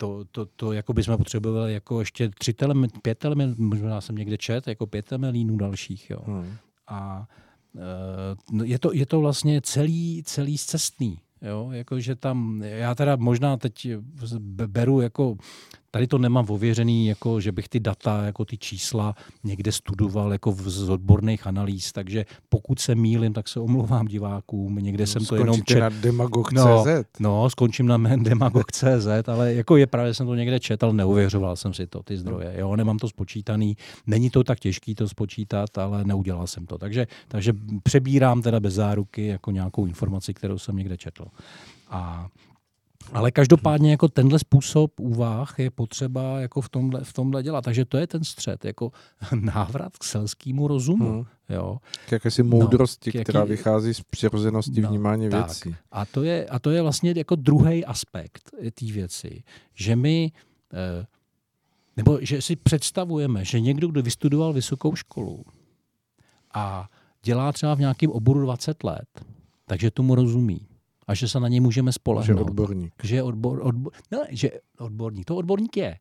[0.03, 4.38] To, to, to jako bychom potřebovali jako ještě tři telem, pět telem, možná jsem někde
[4.38, 6.19] čet, jako pět temelínů dalších, jo.
[6.25, 6.55] Hmm.
[6.88, 7.27] A
[8.51, 11.19] no, je to, je to vlastně celý, celý zcestný.
[11.41, 13.88] Jo, jakože tam, já teda možná teď
[14.39, 15.38] be- beru jako,
[15.94, 20.52] tady to nemám ověřený, jako že bych ty data, jako ty čísla někde studoval jako
[20.52, 25.36] v, z odborných analýz, takže pokud se mýlim, tak se omlouvám divákům, někde jsem to
[25.36, 25.80] jenom čet.
[25.80, 26.60] na demagog.cz.
[27.20, 31.74] No, no, skončím na demagog.cz, ale jako je právě, jsem to někde četl, neuvěřoval jsem
[31.74, 32.53] si to, ty zdroje.
[32.57, 36.78] Jo, nemám to spočítaný, není to tak těžký to spočítat, ale neudělal jsem to.
[36.78, 37.53] Takže, takže
[37.84, 41.26] přebírám teda bez záruky jako nějakou informaci, kterou jsem někde četl.
[41.90, 42.28] A
[43.13, 47.61] ale každopádně jako tenhle způsob úvah je potřeba jako v tomhle, v tomhle dělat.
[47.65, 48.91] Takže to je ten střed, jako
[49.41, 51.11] návrat k selskému rozumu.
[51.11, 51.25] Hmm.
[51.49, 51.77] Jo.
[52.07, 55.45] K jakési moudrosti, k jaký- která vychází z přirozenosti No, vnímání tak.
[55.45, 55.75] věcí.
[55.91, 58.49] A to je, a to je vlastně jako druhý aspekt
[58.80, 59.43] té věci,
[59.73, 60.31] že my,
[60.73, 61.05] eh,
[61.97, 65.43] nebo že si představujeme, že někdo, kdo vystudoval vysokou školu
[66.53, 66.89] a
[67.23, 69.25] dělá třeba v nějakém oboru 20 let,
[69.65, 70.67] takže tomu rozumí
[71.07, 72.47] a že se na něj můžeme Že spolehnout.
[72.49, 72.93] odborník.
[73.03, 75.97] Že je odbor, odbor, ne, že odborník, to odborník je,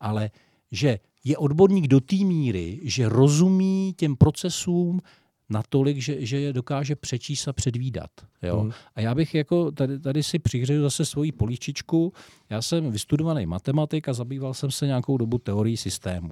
[0.00, 0.30] ale
[0.72, 5.00] že je odborník do té míry, že rozumí těm procesům
[5.48, 8.10] natolik, že, že je dokáže přečíst a předvídat.
[8.42, 8.60] Jo?
[8.60, 8.70] Hmm.
[8.94, 12.12] A já bych jako tady, tady si přihřeju zase svoji políčičku.
[12.50, 16.30] Já jsem vystudovaný matematik a zabýval jsem se nějakou dobu teorií systémů.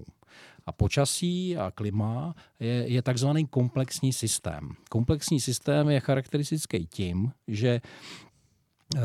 [0.66, 4.70] A počasí a klima je, je takzvaný komplexní systém.
[4.90, 7.80] Komplexní systém je charakteristický tím, že
[8.96, 9.00] eh,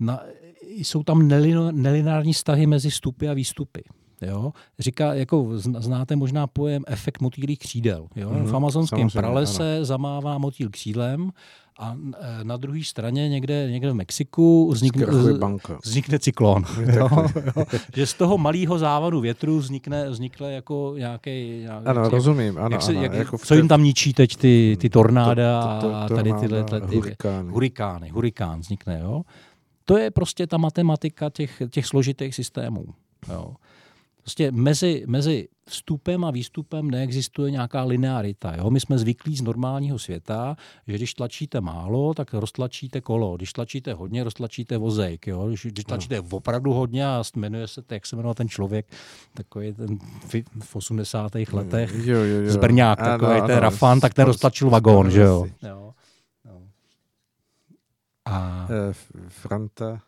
[0.00, 0.22] na,
[0.62, 1.28] jsou tam
[1.72, 3.82] nelinární vztahy mezi vstupy a výstupy.
[4.22, 4.52] Jo?
[4.78, 8.06] Říká, jako zn- znáte možná pojem efekt motýlých křídel.
[8.16, 8.30] Jo?
[8.30, 11.30] Mhm, v amazonském pralese zamává motýl křídlem
[11.80, 15.06] a eh, na druhé straně někde, někde v Mexiku vznikne,
[15.84, 16.64] vznikne cyklon.
[16.92, 17.08] jo?
[17.56, 17.64] Jo?
[17.96, 21.66] Že z toho malého závadu větru vznikne, vznikne jako nějaký...
[21.84, 22.58] Ano, rozumím.
[22.58, 25.80] Ano, jak se, ano, jak, jako co jim tam ničí teď ty, ty tornáda To-
[25.80, 27.50] to- to- a tady tyhle ty hurikány.
[27.50, 28.08] hurikány.
[28.08, 29.22] Hurikán vznikne, jo.
[29.84, 32.84] To je prostě ta matematika těch, těch složitých systémů.
[33.32, 33.54] Jo.
[34.28, 38.56] Prostě mezi, mezi vstupem a výstupem neexistuje nějaká linearita.
[38.56, 38.70] Jo?
[38.70, 40.56] My jsme zvyklí z normálního světa,
[40.86, 43.36] že když tlačíte málo, tak roztlačíte kolo.
[43.36, 45.26] Když tlačíte hodně, roztlačíte vozejk.
[45.26, 45.48] Jo?
[45.48, 48.86] Když, když tlačíte opravdu hodně a jmenuje se, jak se jmenoval ten člověk,
[49.34, 51.32] takový ten v, v 80.
[51.52, 52.50] letech, Jo, jo, jo.
[52.50, 55.46] z Brňák, Ano, takový ten ano, Rafan, tak ten roztlačil vagón, že jo.
[55.62, 55.68] jo.
[56.44, 56.62] jo.
[58.24, 58.92] A Eh,
[59.28, 60.00] Franta.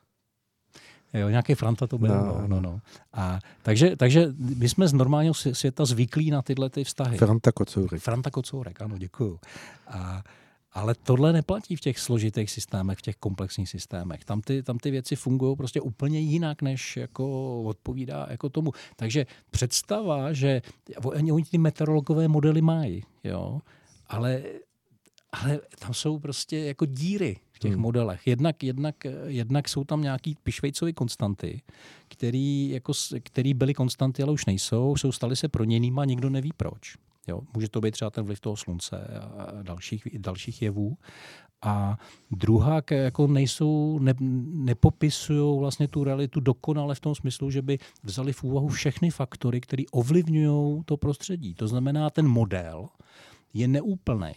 [1.14, 2.08] Jo, nějaký Franta to byl.
[2.08, 2.46] No, No, ano.
[2.48, 2.80] no, no.
[3.12, 4.26] A, takže, takže
[4.56, 7.18] my jsme z normálního svě- světa zvyklí na tyhle ty vztahy.
[7.18, 8.02] Franta Kocourek.
[8.02, 9.38] Franta Kocourek, ano, děkuju.
[9.88, 10.22] A,
[10.72, 14.24] ale tohle neplatí v těch složitých systémech, v těch komplexních systémech.
[14.24, 18.72] Tam ty, tam ty věci fungují prostě úplně jinak, než jako odpovídá jako tomu.
[18.96, 20.62] Takže představa, že
[21.04, 23.60] oni, oni ty meteorologové modely mají, jo,
[24.06, 24.42] ale,
[25.32, 27.82] ale tam jsou prostě jako díry těch Hmm.
[27.82, 28.26] modelech.
[28.26, 28.94] Jednak, jednak,
[29.26, 31.62] jednak jsou tam nějaký pišvejcové konstanty,
[32.08, 32.92] který, jako,
[33.22, 36.96] který byly konstanty, ale už nejsou, jsou staly se proměnýma a nikdo neví proč.
[37.28, 39.06] Jo, může to být třeba ten vliv toho slunce
[39.38, 40.96] a dalších, dalších jevů.
[41.62, 41.98] A
[42.30, 44.14] druhá, jako nejsou, ne,
[44.64, 49.60] nepopisují vlastně tu realitu dokonale v tom smyslu, že by vzali v úvahu všechny faktory,
[49.60, 51.54] které ovlivňují to prostředí.
[51.54, 52.88] To znamená, ten model
[53.54, 54.32] je neúplný.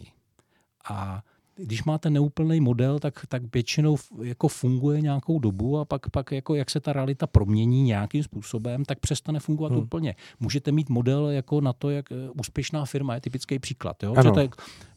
[0.90, 1.22] A
[1.56, 6.54] když máte neúplný model, tak, tak většinou jako funguje nějakou dobu a pak, pak jako
[6.54, 9.82] jak se ta realita promění nějakým způsobem, tak přestane fungovat Hmm.
[9.82, 10.14] úplně.
[10.40, 14.02] Můžete mít model jako na to, jak eh, úspěšná firma je typický příklad.
[14.02, 14.14] Jo?
[14.16, 14.22] Ano.
[14.22, 14.48] Že to je,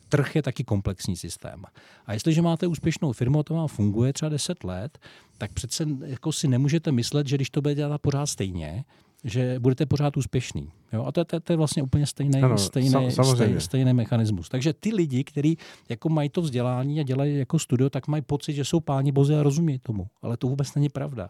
[0.09, 1.63] trh je taky komplexní systém.
[2.05, 4.99] A jestliže máte úspěšnou firmu a to vám funguje třeba 10 let,
[5.37, 8.83] tak přece jako si nemůžete myslet, že když to bude dělat pořád stejně,
[9.23, 10.71] že budete pořád úspěšný.
[10.93, 11.03] Jo?
[11.05, 12.89] A to, je- to, to je vlastně úplně stejný, Ano, stejný,
[13.35, 14.49] stejný, stejný mechanismus.
[14.49, 15.57] Takže ty lidi, kteří
[15.89, 19.35] jako mají to vzdělání a dělají jako studio, tak mají pocit, že jsou páni bozy
[19.35, 20.07] a rozumějí tomu.
[20.21, 21.29] Ale to vůbec není pravda.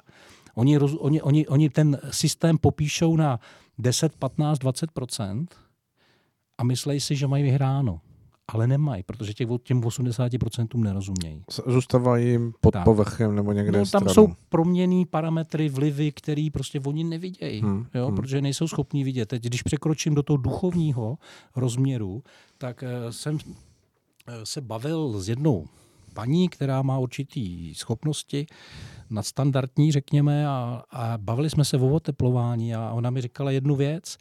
[0.55, 3.39] Oni, roz, oni, oni, oni ten systém popíšou na
[3.77, 5.45] 10, 15, 20%
[6.57, 8.01] a myslejí si, že mají vyhráno.
[8.53, 11.43] Ale nemají, protože těch, těm 80% nerozumějí.
[11.67, 12.83] Zůstávají jim pod Tak.
[12.83, 14.13] povrchem nebo někde No, tam stranou.
[14.13, 19.25] jsou proměný parametry, vlivy, který prostě oni nevidějí, Hmm, hmm, jo, protože nejsou schopní vidět.
[19.25, 21.17] Teď, když překročím do toho duchovního
[21.55, 22.23] rozměru,
[22.57, 23.37] tak eh, jsem
[24.27, 25.65] eh, se bavil s jednou
[26.13, 28.45] paní, která má určitý schopnosti
[29.09, 34.17] nadstandardní, řekněme, a, a bavili jsme se o oteplování a ona mi říkala jednu věc.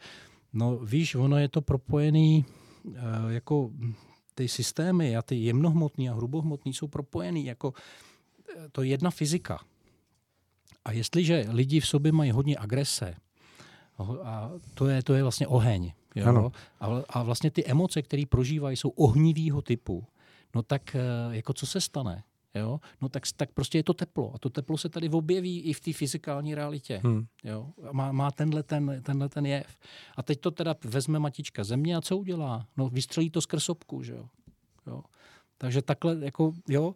[0.53, 2.45] No víš, ono je to propojený
[2.95, 3.69] eh, jako
[4.37, 7.73] ty systémy a ty jemnohmotný a hrubohmotný jsou propojený jako
[8.57, 9.59] eh, to je jedna fyzika.
[10.85, 13.15] A jestliže lidi v sobě mají hodně agrese,
[14.23, 15.91] a to je, to je vlastně oheň,
[16.25, 16.41] Ano.
[16.41, 16.51] jo?
[16.79, 20.05] A, vl- a vlastně ty emoce, které prožívají, jsou ohnivého typu,
[20.55, 21.01] no tak eh,
[21.35, 22.23] jako co se stane?
[22.57, 22.79] Jo?
[23.01, 24.31] No tak, tak prostě je to teplo.
[24.35, 27.01] A to teplo se tady objeví i v té fyzikální realitě.
[27.03, 27.25] Hmm.
[27.43, 27.69] Jo?
[27.89, 29.77] A Má, má tenhle, ten, tenhle ten jev.
[30.17, 32.67] A teď to teda vezme matička země a co udělá?
[32.77, 34.29] No vystřelí to skrz opku, že jo?
[34.87, 35.03] jo?
[35.57, 36.95] Takže takhle, jako, jo.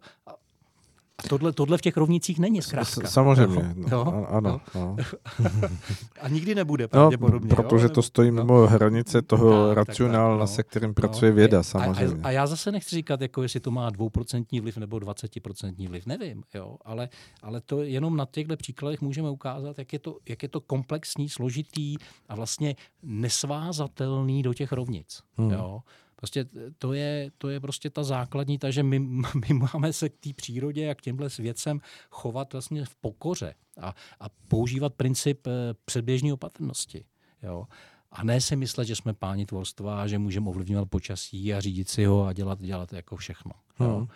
[1.24, 3.08] A a tohle, tohle v těch rovnicích není zkrátka.
[3.08, 3.74] Samozřejmě.
[3.76, 3.86] Jo?
[3.90, 4.60] No, a- ano.
[4.74, 4.96] No.
[6.20, 7.48] A nikdy nebude No, pravděpodobně.
[7.48, 7.88] protože jo?
[7.88, 8.44] to stojí no.
[8.44, 10.46] mimo hranice toho tak, racionálna, no.
[10.46, 10.94] se kterým No.
[10.94, 12.22] pracuje věda, A, samozřejmě.
[12.22, 16.06] a, a já zase nechci říkat, jako jestli to má dvouprocentní vliv nebo 20% vliv,
[16.06, 17.08] nevím, jo, ale,
[17.42, 21.28] ale to jenom na těchto příkladech můžeme ukázat, jak je, to, jak je to komplexní,
[21.28, 21.96] složitý
[22.28, 25.20] a vlastně nesvázatelný do těch rovnic.
[25.36, 25.50] Hmm.
[25.50, 25.80] Jo.
[26.22, 26.44] Prostě
[26.78, 28.98] to je, to je prostě ta základní, takže my,
[29.48, 31.80] my máme se k té přírodě a k těmhle věcem
[32.10, 35.50] chovat vlastně v pokoře a, a používat princip eh,
[35.84, 37.04] předběžné opatrnosti.
[37.42, 37.66] Jo.
[38.12, 41.88] A ne si myslet, že jsme páni tvorstva a že můžeme ovlivňovat počasí a řídit
[41.88, 43.52] si ho a dělat, dělat jako všechno.
[43.80, 43.96] Jo.
[43.96, 44.06] Hmm.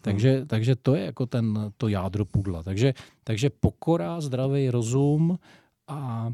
[0.00, 2.62] Takže, takže to je jako ten, to jádro pudla.
[2.62, 2.94] Takže,
[3.24, 5.38] takže pokora, zdravý rozum
[5.88, 6.32] a,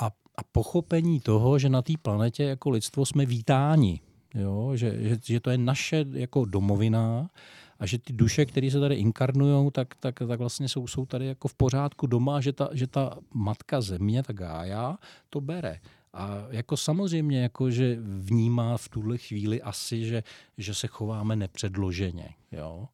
[0.00, 0.06] a,
[0.36, 4.00] a pochopení toho, že na té planetě jako lidstvo jsme vítáni.
[4.34, 4.72] Jo?
[4.74, 7.30] Že, že, že to je naše jako domovina
[7.78, 11.26] a že ty duše, které se tady inkarnují, tak, tak, tak vlastně jsou, jsou tady
[11.26, 14.98] jako v pořádku doma, že ta, že ta matka země, ta Gája,
[15.30, 15.80] to bere.
[16.12, 20.22] A jako samozřejmě, jako že vnímá v tuhle chvíli asi, že,
[20.58, 22.28] že se chováme nepředloženě.
[22.52, 22.88] Jo?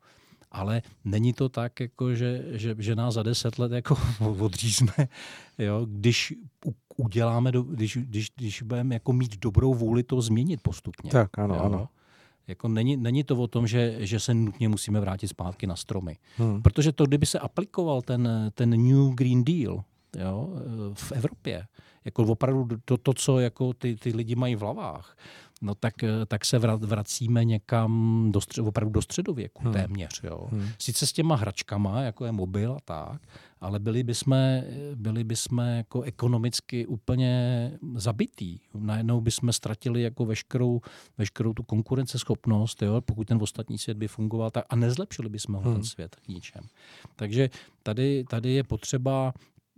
[0.53, 3.99] Ale není to tak, jako že, že, že nás za deset let jako
[4.39, 5.09] odřízne,
[5.59, 5.87] jo?
[5.91, 6.35] když
[7.01, 11.11] uděláme, do, když, když, když budeme jako mít dobrou vůli to změnit postupně.
[11.11, 11.61] Tak, ano, jo?
[11.61, 11.89] ano.
[12.47, 16.17] Jako není, není to o tom, že, že se nutně musíme vrátit zpátky na stromy.
[16.37, 16.63] Hmm.
[16.63, 19.85] Protože to, kdyby se aplikoval ten, ten New Green Deal
[20.19, 20.49] jo,
[20.95, 21.67] v Evropě,
[22.05, 25.17] jako opravdu to, to co jako ty, ty lidi mají v hlavách,
[25.61, 25.95] no tak,
[26.29, 29.73] tak se vra- vracíme někam do střed, opravdu do středověku Hmm.
[29.73, 30.21] téměř.
[30.25, 30.47] Jo.
[30.51, 30.69] Hmm.
[30.79, 33.23] Sice s těma hračkama, jako je mobil a tak,
[33.61, 34.37] ale byli bychom,
[34.95, 38.59] byli bychom jako ekonomicky úplně zabitý.
[38.75, 40.81] Najednou bychom ztratili jako veškerou,
[41.19, 45.61] veškerou tu konkurenceschopnost, jo, pokud ten ostatní svět by fungoval tak, a nezlepšili bychom ho
[45.61, 45.73] Hmm.
[45.75, 46.65] ten svět k ničem.
[47.17, 47.51] Takže
[47.83, 49.33] tady, tady je potřeba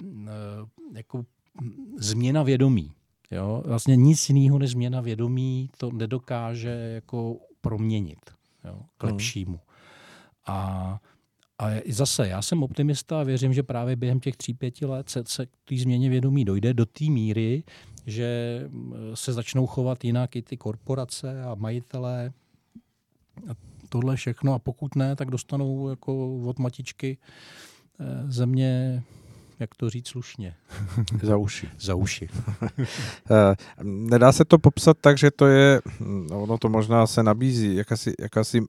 [0.05, 0.31] eh,
[0.95, 1.25] jako
[1.99, 2.93] změna vědomí.
[3.33, 3.63] Jo?
[3.67, 8.31] Vlastně nic jiného než změna vědomí to nedokáže jako proměnit
[8.65, 8.81] jo?
[8.99, 9.13] k Hmm.
[9.13, 9.61] lepšímu.
[10.47, 10.99] A,
[11.59, 15.23] a zase, já jsem optimista a věřím, že právě během těch tří, pěti let se,
[15.27, 17.65] se k té změně vědomí dojde do té míry,
[18.07, 22.33] že mm, se začnou chovat jinak i ty korporace a majitelé
[23.51, 23.55] a
[23.89, 27.19] tohle všechno a pokud ne, tak dostanou jako od matičky
[28.01, 29.03] eh, země,
[29.63, 30.55] jak to říct slušně,
[31.23, 31.69] Za uši.
[31.81, 32.29] za uši.
[33.31, 37.75] Eh, Nedá se to popsat tak, že to je, hm, ono to možná se nabízí,
[37.77, 38.61] jakási, jakási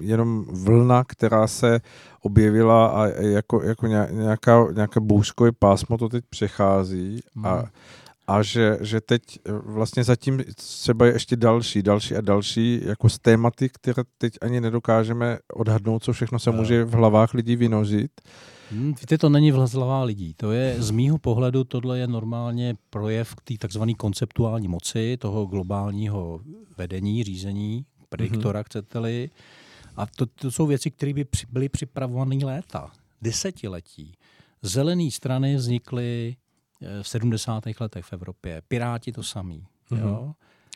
[0.00, 1.80] jenom vlna, která se
[2.20, 7.66] objevila a jako, jako ně- nějaká, nějaké bouřkové pásmo to teď přechází a, Hmm.
[8.26, 13.08] a že, že teď eh, vlastně zatím třeba je ještě další, další a další jako
[13.08, 16.56] z tématy, které teď ani nedokážeme odhadnout, co všechno se Jo.
[16.56, 18.10] může v hlavách lidí vynožit.
[18.72, 20.34] Hmm, víte, to není hlavá lidí.
[20.34, 26.40] To je z mýho pohledu, tohle je normálně projev té takzvané konceptuální moci, toho globálního
[26.78, 28.64] vedení, řízení, prediktora, Mhm.
[28.64, 29.30] chcete-li.
[29.96, 32.92] A to, to jsou věci, které by při, byly připravované léta,
[33.22, 34.12] desetiletí.
[34.62, 36.36] Zelené strany vznikly
[36.82, 37.64] eh, v 70.
[37.80, 38.62] letech v Evropě.
[38.68, 39.64] Piráti to samý.
[39.90, 40.02] Mhm.
[40.02, 40.32] Jo?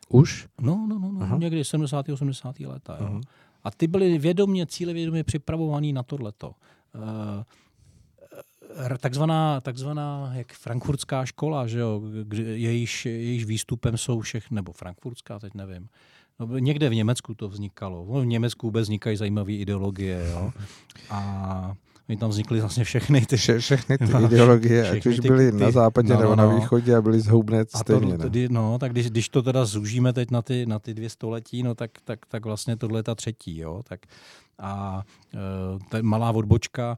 [0.08, 0.48] Už?
[0.60, 1.36] No, no, no, no Aha.
[1.38, 2.08] někdy 70.
[2.08, 2.60] 80.
[2.66, 2.96] léta.
[3.00, 3.08] Jo?
[3.08, 3.20] Mhm.
[3.64, 6.48] A ty byly vědomě, cíle vědomě připravovaný na tohleto.
[6.94, 7.02] Uh,
[8.98, 15.38] takzvaná, takzvaná jak frankfurtská škola, že jo, kde jejíž, jejíž výstupem jsou všechny, nebo frankfurtská,
[15.38, 15.88] teď nevím.
[16.40, 18.06] No, někde v Německu to vznikalo.
[18.14, 20.28] No, v Německu vůbec vznikají zajímavé ideologie.
[20.30, 20.52] Jo?
[21.10, 21.74] A
[22.08, 23.36] my tam vznikly vlastně všechny ty...
[23.36, 26.30] Vše, všechny ty No, ideologie, ať všechny už ty- byly ty- na západě no, nebo
[26.30, 26.56] no, na no.
[26.60, 28.12] východě a byly zhoubné A to, stejně.
[28.12, 28.18] no.
[28.18, 31.62] tedy, no, tak když, když to teda zúžíme teď na ty, na ty dvě století,
[31.62, 33.80] no tak, tak, tak vlastně tohle je ta třetí, jo.
[33.88, 34.00] Tak,
[34.58, 35.02] a
[35.34, 35.38] e,
[35.88, 36.96] ta malá odbočka,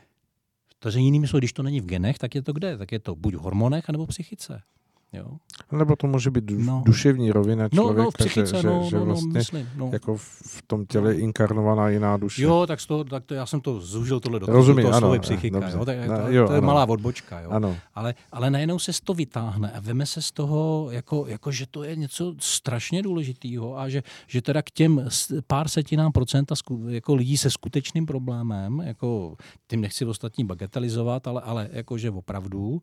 [0.79, 2.79] to, že jinými slovy, když to není v genech, tak je to kde?
[2.79, 4.63] Tak je to buď v hormonech, anebo psychice.
[5.12, 5.27] Jo.
[5.73, 6.83] Nebo to může být No.
[6.87, 9.69] duševní rovina No, člověka, no, v psychice, že, že, no, že no, no, vlastně myslím.
[9.77, 9.91] No.
[9.93, 12.43] jako v, tom těle je inkarnovaná jiná duše.
[12.43, 14.95] Jo, tak, z toho, tak to, já jsem to zúžil tohle do toho, Rozumím, toho
[14.95, 15.61] ano, slovy psychika.
[15.61, 15.78] dobře.
[15.78, 16.67] Jo, tak, No, to, jo, to je ano.
[16.67, 17.41] malá odbočka.
[17.41, 17.51] Jo.
[17.51, 17.77] Ano.
[17.95, 21.67] Ale, ale najednou se z to vytáhne a veme se z toho, jako, jako že
[21.70, 25.05] to je něco strašně důležitého a že, že teda k těm
[25.47, 29.37] pár setinám procenta sku, jako lidí se skutečným problémem, jako
[29.69, 32.81] tím nechci ostatní bagatelizovat, ale, ale jako že opravdu,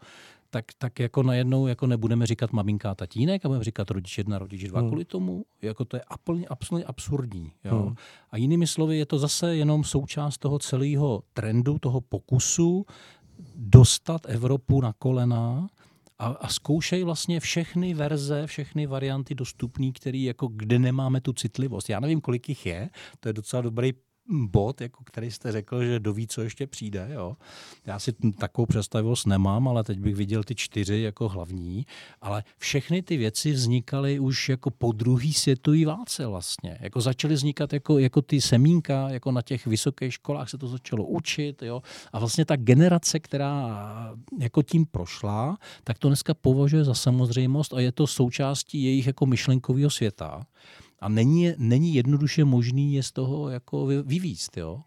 [0.49, 4.39] tak, tak jako najednou jako nebudeme říkat maminka a tatínek, a budeme říkat rodič jedna,
[4.39, 4.89] rodič dva Hmm.
[4.89, 5.45] kvůli tomu.
[5.61, 7.51] Jako to je absolutně, absolutně absurdní.
[7.63, 7.81] Jo?
[7.81, 7.95] Hmm.
[8.31, 12.85] A jinými slovy, je to zase jenom součást toho celého trendu, toho pokusu
[13.55, 15.67] dostat Evropu na kolena
[16.19, 21.89] a, a zkoušej vlastně všechny verze, všechny varianty dostupné, který jako kde nemáme tu citlivost.
[21.89, 23.93] Já nevím, kolik jich je, to je docela dobrý
[24.29, 27.09] bod, jako který jste řekl, že doví, co ještě přijde.
[27.13, 27.37] Jo.
[27.85, 31.85] Já si takovou představivost nemám, ale teď bych viděl ty čtyři jako hlavní.
[32.21, 36.77] Ale všechny ty věci vznikaly už jako po druhé světové válce vlastně.
[36.81, 41.05] Jako začaly vznikat jako, jako ty semínka, jako na těch vysokých školách se to začalo
[41.05, 41.61] učit.
[41.61, 41.81] Jo.
[42.13, 43.75] A vlastně ta generace, která
[44.39, 49.25] jako tím prošla, tak to dneska považuje za samozřejmost a je to součástí jejich jako
[49.25, 50.45] myšlenkového světa.
[50.99, 54.81] A není, není jednoduše možný je z toho jako vy- vyvíst, jo?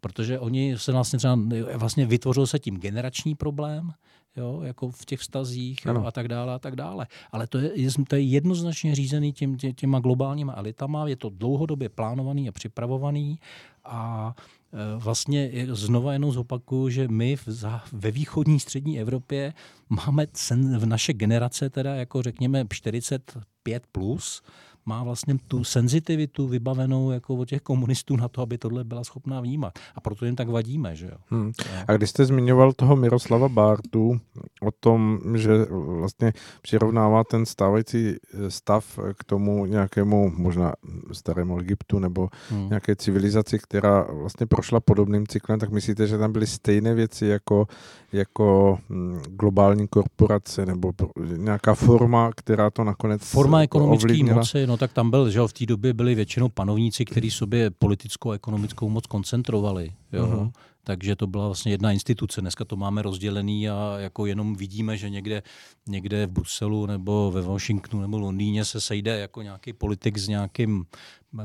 [0.00, 1.38] Protože oni se vlastně třeba,
[1.74, 3.92] vlastně vytvořil se tím generační problém,
[4.36, 7.06] jo, jako v těch vztazích jo, a tak dále a tak dále.
[7.32, 7.72] Ale to je,
[8.08, 13.38] to je jednoznačně řízený těm, tě, těma globálníma elitama, je to dlouhodobě plánovaný a připravovaný
[13.84, 14.34] a
[14.72, 19.52] e, vlastně znova jenom zopakuju, že my v, za, ve východní střední Evropě
[19.88, 24.42] máme sen, v naše generace, teda jako řekněme 45 plus,
[24.90, 29.40] má vlastně tu senzitivitu vybavenou jako od těch komunistů na to, aby tohle byla schopná
[29.40, 29.72] vnímat.
[29.94, 31.18] A proto jim tak vadíme, že jo.
[31.30, 31.52] Hmm.
[31.88, 34.20] A když jste zmiňoval toho Miroslava Bártu
[34.62, 35.50] o tom, že
[35.98, 38.14] vlastně přirovnává ten stávající
[38.48, 40.72] stav k tomu nějakému možná
[41.12, 42.68] starému Egyptu nebo Hmm.
[42.68, 47.66] nějaké civilizaci, která vlastně prošla podobným cyklem, tak myslíte, že tam byly stejné věci jako,
[48.12, 50.92] jako hm, globální korporace nebo
[51.36, 55.66] nějaká forma, která to nakonec Forma ekonomické moci, no tak tam byl, že v té
[55.66, 59.92] době byli většinou panovníci, kteří sobě politickou a ekonomickou moc koncentrovali.
[60.12, 60.26] Jo.
[60.26, 60.50] Mhm.
[60.84, 62.40] Takže to byla vlastně jedna instituce.
[62.40, 65.42] Dneska to máme rozdělený a jako jenom vidíme, že někde,
[65.88, 70.84] někde v Bruselu nebo ve Washingtonu nebo Londýně se sejde jako nějaký politik s nějakým,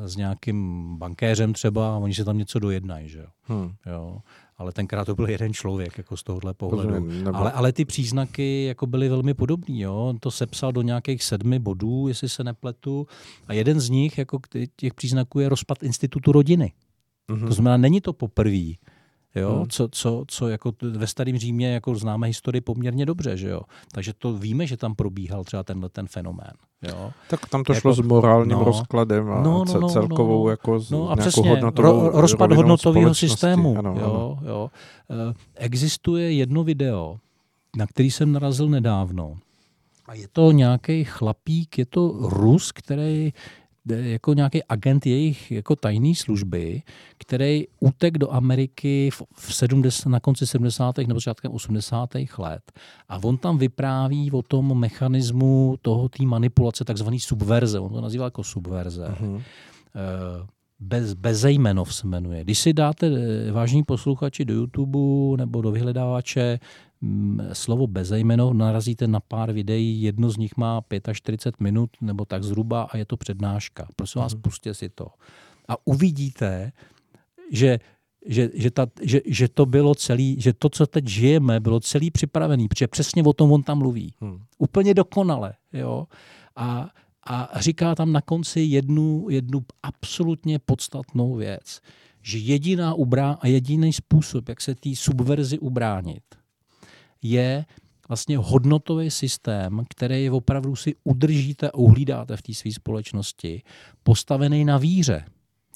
[0.05, 3.09] s nějakým bankéřem třeba a oni se tam něco dojednají.
[3.09, 3.25] Že.
[3.43, 3.75] Hmm.
[3.85, 4.21] Jo.
[4.57, 6.89] Ale tenkrát to byl jeden člověk jako z tohohle pohledu.
[6.89, 9.77] Rozumím, nebo- Ale, ale ty příznaky jako byly velmi podobné.
[9.79, 9.95] Jo?
[9.95, 13.07] On to sepsal do nějakých sedmi bodů, jestli se nepletu.
[13.47, 14.39] A jeden z nich, jako
[14.75, 16.73] těch příznaků, je rozpad institutu rodiny.
[17.31, 17.47] Mhm.
[17.47, 18.71] To znamená, není to poprvé.
[19.35, 19.67] Jo, Hmm.
[19.69, 23.61] co, co, co jako ve starém Římě jako známe historii poměrně dobře, že jo.
[23.91, 26.51] Takže to víme, že tam probíhal třeba tenhle ten fenomén.
[26.81, 27.11] Jo.
[27.29, 28.63] Tak tam to Jako- šlo s morálním no.
[28.63, 30.49] rozkladem a No, no, ce- no, celkovou no.
[30.49, 33.77] jako z, No a přesně, hodnotovou ro, rozpad hodnotového systému.
[33.77, 34.39] Ano, jo, ano.
[34.49, 34.71] Jo.
[35.11, 37.17] Eh, Existuje jedno video,
[37.77, 39.35] na který jsem narazil nedávno.
[40.05, 43.33] A je to nějaký chlapík, je to Rus, který
[43.89, 46.81] jako nějaký agent jejich jako tajné služby,
[47.17, 50.97] který utek do Ameriky v, v 70, na konci 70.
[50.97, 52.09] nebo začátkem 80.
[52.37, 52.71] let.
[53.09, 57.79] A on tam vypráví o tom mechanismu toho té manipulace, takzvaný subverze.
[57.79, 59.07] On to nazývá jako subverze.
[59.07, 59.41] Uh-huh.
[60.79, 62.43] Bez, Bezejmenov se jmenuje.
[62.43, 64.99] Když si dáte, eh, vážní posluchači, do YouTube
[65.37, 66.59] nebo do vyhledávače
[67.53, 70.81] slovo bezejmeno narazíte na pár videí, jedno z nich má
[71.13, 73.87] 45 minut nebo tak zhruba a je to přednáška.
[73.95, 74.41] Prosím vás, mhm.
[74.41, 75.07] pustě si to.
[75.67, 76.71] A uvidíte,
[77.51, 77.79] že
[78.27, 82.11] že, že, ta, že, že to bylo celý, že to, co teď žijeme, bylo celý
[82.11, 84.13] připravený, protože přesně o tom on tam mluví.
[84.21, 84.39] Hmm.
[84.57, 85.53] Úplně dokonale.
[85.73, 86.07] Jo?
[86.55, 86.89] A,
[87.27, 91.81] a říká tam na konci jednu, jednu absolutně podstatnou věc,
[92.21, 96.23] že jediná ubrá a jediný způsob, jak se té subverzi ubránit,
[97.29, 97.65] je
[98.07, 103.61] vlastně hodnotový systém, který opravdu si udržíte a uhlídáte v té své společnosti,
[104.03, 105.25] postavený na víře.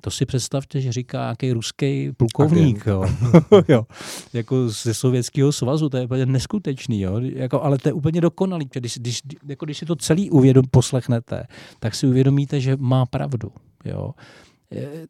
[0.01, 3.03] To si představte, že říká nějaký ruský plukovník, jo.
[3.67, 3.85] jo.
[4.33, 7.19] jako ze Sovětského svazu, to je úplně neskutečný, jo.
[7.19, 11.43] Jako, ale to je úplně dokonalý, když, když, jako když si to celý uvědom, poslechnete,
[11.79, 13.51] tak si uvědomíte, že má pravdu.
[13.85, 14.11] Jo.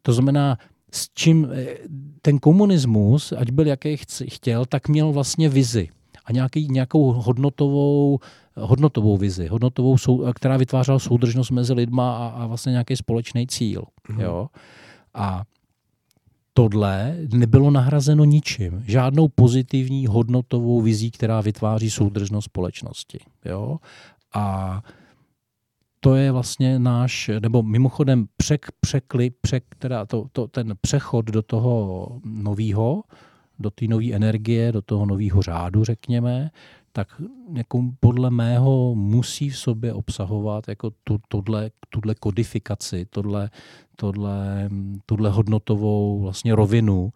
[0.02, 0.58] To znamená,
[0.92, 1.66] s čím eh,
[2.22, 3.96] ten komunismus, ať byl jaký
[4.28, 5.88] chtěl, tak měl vlastně vizi
[6.30, 8.18] a nějaký, nějakou hodnotovou,
[8.56, 13.82] hodnotovou vizi, hodnotovou, sou, která vytvářela soudržnost mezi lidma a, a vlastně nějaký společný cíl.
[13.82, 14.20] Mm-hmm.
[14.20, 14.48] Jo?
[15.14, 15.42] A
[16.52, 18.84] tohle nebylo nahrazeno ničím.
[18.86, 23.18] Žádnou pozitivní hodnotovou vizí, která vytváří soudržnost společnosti.
[23.44, 23.76] Jo?
[24.34, 24.82] A
[26.00, 31.42] to je vlastně náš, nebo mimochodem přek, překli, přek, teda to, to, ten přechod do
[31.42, 33.02] toho nového,
[33.60, 36.50] do té nové energie, do toho nového řádu, řekněme,
[36.92, 37.22] tak
[37.54, 43.50] jako podle mého musí v sobě obsahovat jako tu, tohle, tuhle kodifikaci, tohle,
[43.96, 44.68] tohle,
[45.06, 47.12] tohle hodnotovou vlastně rovinu,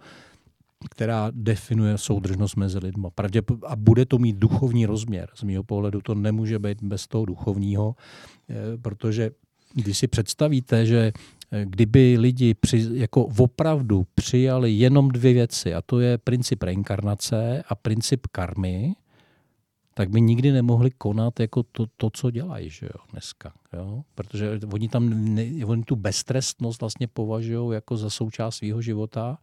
[0.91, 3.09] která definuje soudržnost mezi lidmi.
[3.67, 5.29] A bude to mít duchovní rozměr.
[5.35, 7.97] Z mého pohledu to nemůže být bez toho duchovního,
[8.49, 9.31] eh, protože
[9.75, 11.13] když si představíte, že
[11.65, 17.75] kdyby lidi při, jako opravdu přijali jenom dvě věci, a to je princip reinkarnace a
[17.75, 18.95] princip karmy,
[19.95, 23.53] tak by nikdy nemohli konat jako to, to co dělají že jo, dneska.
[23.73, 24.03] Jo?
[24.15, 29.39] Protože oni tam ne, oni tu beztrestnost vlastně považují jako za součást svého života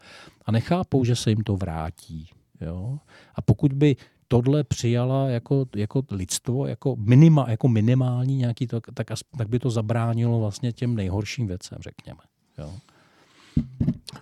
[0.45, 2.29] a nechápou, že se jim to vrátí.
[2.61, 2.99] Jo?
[3.35, 3.95] A pokud by
[4.31, 9.69] tohle přijala jako, jako lidstvo, jako, minima, jako minimální nějaký, to, tak, tak by to
[9.69, 12.19] zabránilo vlastně těm nejhorším věcem, řekněme.
[12.57, 12.73] Jo.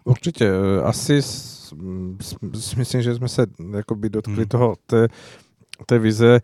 [0.04, 0.52] Určitě.
[0.84, 4.48] Asi si myslím, že jsme se jakoby dotkli hmm.
[4.48, 5.08] toho, té,
[5.86, 6.40] té vize,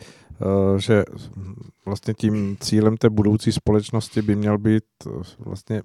[0.77, 1.03] že
[1.85, 5.81] vlastně tím cílem té budoucí společnosti by měl být eh, vlastně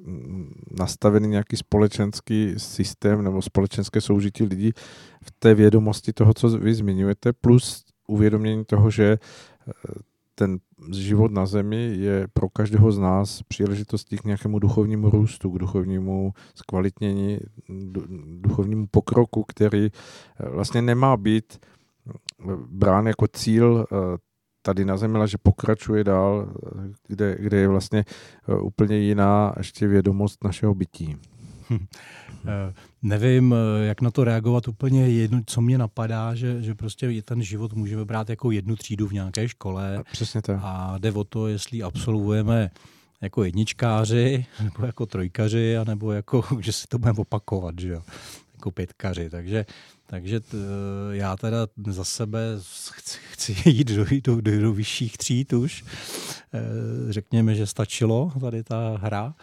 [0.79, 4.73] nastavený nějaký společenský systém nebo společenské soužití lidí
[5.25, 9.19] v té vědomosti toho, co vy zmiňujete, plus uvědomění toho, že
[9.69, 9.73] eh,
[10.35, 10.59] ten
[10.93, 16.33] život na zemi je pro každého z nás příležitostí k nějakému duchovnímu růstu, k duchovnímu
[16.55, 17.39] zkvalitnění,
[18.41, 19.89] duchovnímu pokroku, který
[20.39, 21.59] vlastně nemá být
[22.70, 23.87] brán jako cíl
[24.63, 26.55] tady na Zemi, ale že pokračuje dál,
[27.09, 28.05] kde, kde je vlastně
[28.49, 31.17] eh, úplně jiná ještě vědomost našeho bytí.
[31.71, 31.87] Hm.
[33.03, 37.43] Nevím, eh, jak na to reagovat úplně jedno, co mě napadá, že, že prostě ten
[37.43, 39.97] život můžeme brát jako jednu třídu v nějaké škole.
[39.97, 40.61] A přesně tak.
[40.63, 42.71] A jde o to, jestli absolvujeme
[43.21, 48.03] jako jedničkáři, nebo jako trojkaři, anebo jako, že si to budeme opakovat, že jo,
[48.55, 49.31] jako pětkaři.
[49.31, 49.67] Takže
[50.11, 50.57] takže t,
[51.11, 52.41] já teda za sebe
[52.91, 55.85] chci, chci jít do, do, do, do vyšších tříd už.
[56.55, 56.61] Eh,
[57.13, 59.35] řekněme, že stačilo tady ta hra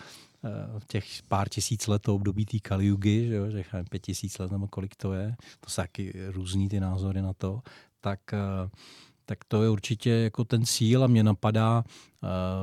[0.45, 0.49] eh,
[0.87, 4.67] těch pár tisíc let to období té Kaliugy, že, jo, že pět tisíc let nebo
[4.67, 7.61] kolik to je, to jsou taky různý ty názory na to,
[8.01, 8.69] tak, eh,
[9.25, 11.83] tak to je určitě jako ten cíl a mě napadá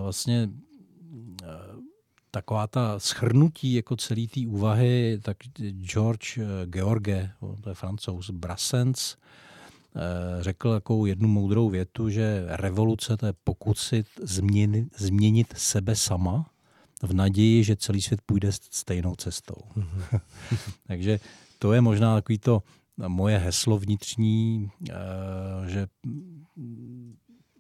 [0.02, 0.49] vlastně
[2.34, 5.36] taková ta schrnutí jako celý té úvahy, tak
[5.80, 7.30] George eh, George,
[7.60, 14.06] to je francouz, Brassens, eh, řekl takovou jednu moudrou větu, že revoluce to je pokusit
[14.22, 16.50] změnit, změnit sebe sama
[17.02, 19.56] v naději, že celý svět půjde stejnou cestou.
[19.76, 20.20] Mm-hmm.
[20.86, 21.20] Takže
[21.58, 22.62] to je možná takový to
[23.08, 24.94] moje heslo vnitřní, eh,
[25.66, 25.86] že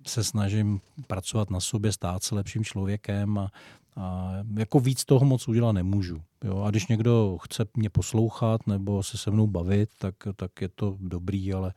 [0.06, 3.50] se snažím pracovat na sobě, stát se lepším člověkem a,
[3.96, 6.22] a jako víc toho moc udělat nemůžu.
[6.44, 6.62] Jo?
[6.62, 10.96] A když někdo chce mě poslouchat nebo se se mnou bavit, tak, tak je to
[11.00, 11.74] dobrý, ale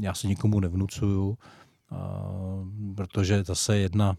[0.00, 1.38] já se nikomu nevnucuju,
[2.96, 4.16] protože zase jedna,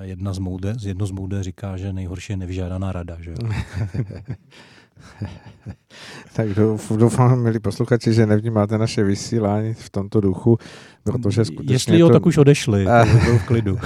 [0.00, 3.16] jedna z moude, jedno z moude říká, že nejhorší je nevyžádaná rada.
[3.20, 3.34] Že?
[6.32, 6.48] tak
[6.96, 10.58] doufám, milí posluchači, že nevnímáte naše vysílání v tomto duchu,
[11.04, 11.74] protože skutečně...
[11.74, 12.12] Jestli jo, to...
[12.12, 12.84] tak už odešli,
[13.26, 13.78] to v klidu.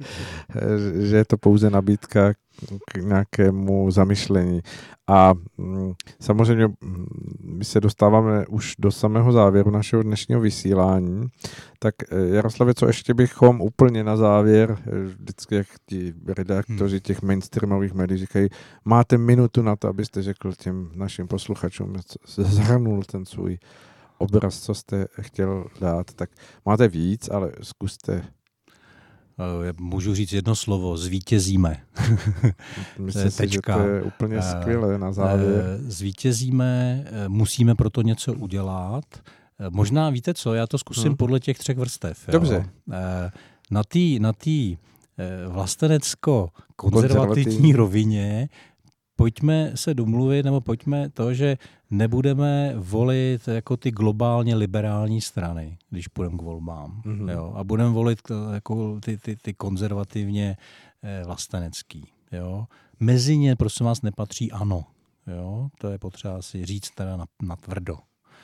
[1.00, 2.32] že je to pouze nabídka
[2.92, 4.60] k nějakému zamyšlení.
[5.06, 7.06] A mm, samozřejmě mm,
[7.42, 11.26] my se dostáváme už do samého závěru našeho dnešního vysílání.
[11.78, 17.22] Tak eh, Jaroslavě, co ještě bychom úplně na závěr, eh, vždycky jak ti redaktoři těch
[17.22, 18.48] mainstreamových médií říkají,
[18.84, 21.94] máte minutu na to, abyste řekl těm našim posluchačům,
[22.26, 23.58] zhrnul ten svůj
[24.18, 26.30] obraz, co jste chtěl dát, tak
[26.64, 28.22] máte víc, ale zkuste
[29.80, 31.76] můžu říct jedno slovo, zvítězíme.
[32.98, 35.48] Myslím si, že to je úplně eh, skvělé na závěr.
[35.48, 39.04] Eh, zvítězíme, musíme proto něco udělat.
[39.70, 41.16] Možná víte co, já to zkusím hmm.
[41.16, 42.18] podle těch třech vrstev.
[42.28, 42.68] Dobře.
[43.70, 44.76] Na té na tý
[45.48, 48.48] vlastenecko-konzervativní rovině
[49.26, 51.58] pojďme se domluvit, nebo pojďme to, že
[51.90, 57.02] nebudeme volit jako ty globálně liberální strany, když půjdeme k volbám.
[57.04, 57.30] Mm-hmm.
[57.30, 57.52] Jo?
[57.56, 58.18] A budeme volit
[58.54, 60.56] jako ty, ty, ty konzervativně
[61.02, 62.06] eh, vlastenecký.
[62.32, 62.66] Jo?
[63.00, 64.84] Mezi ně, prosím vás, nepatří ano.
[65.26, 65.68] Jo?
[65.78, 67.98] To je potřeba si říct teda na, na tvrdo.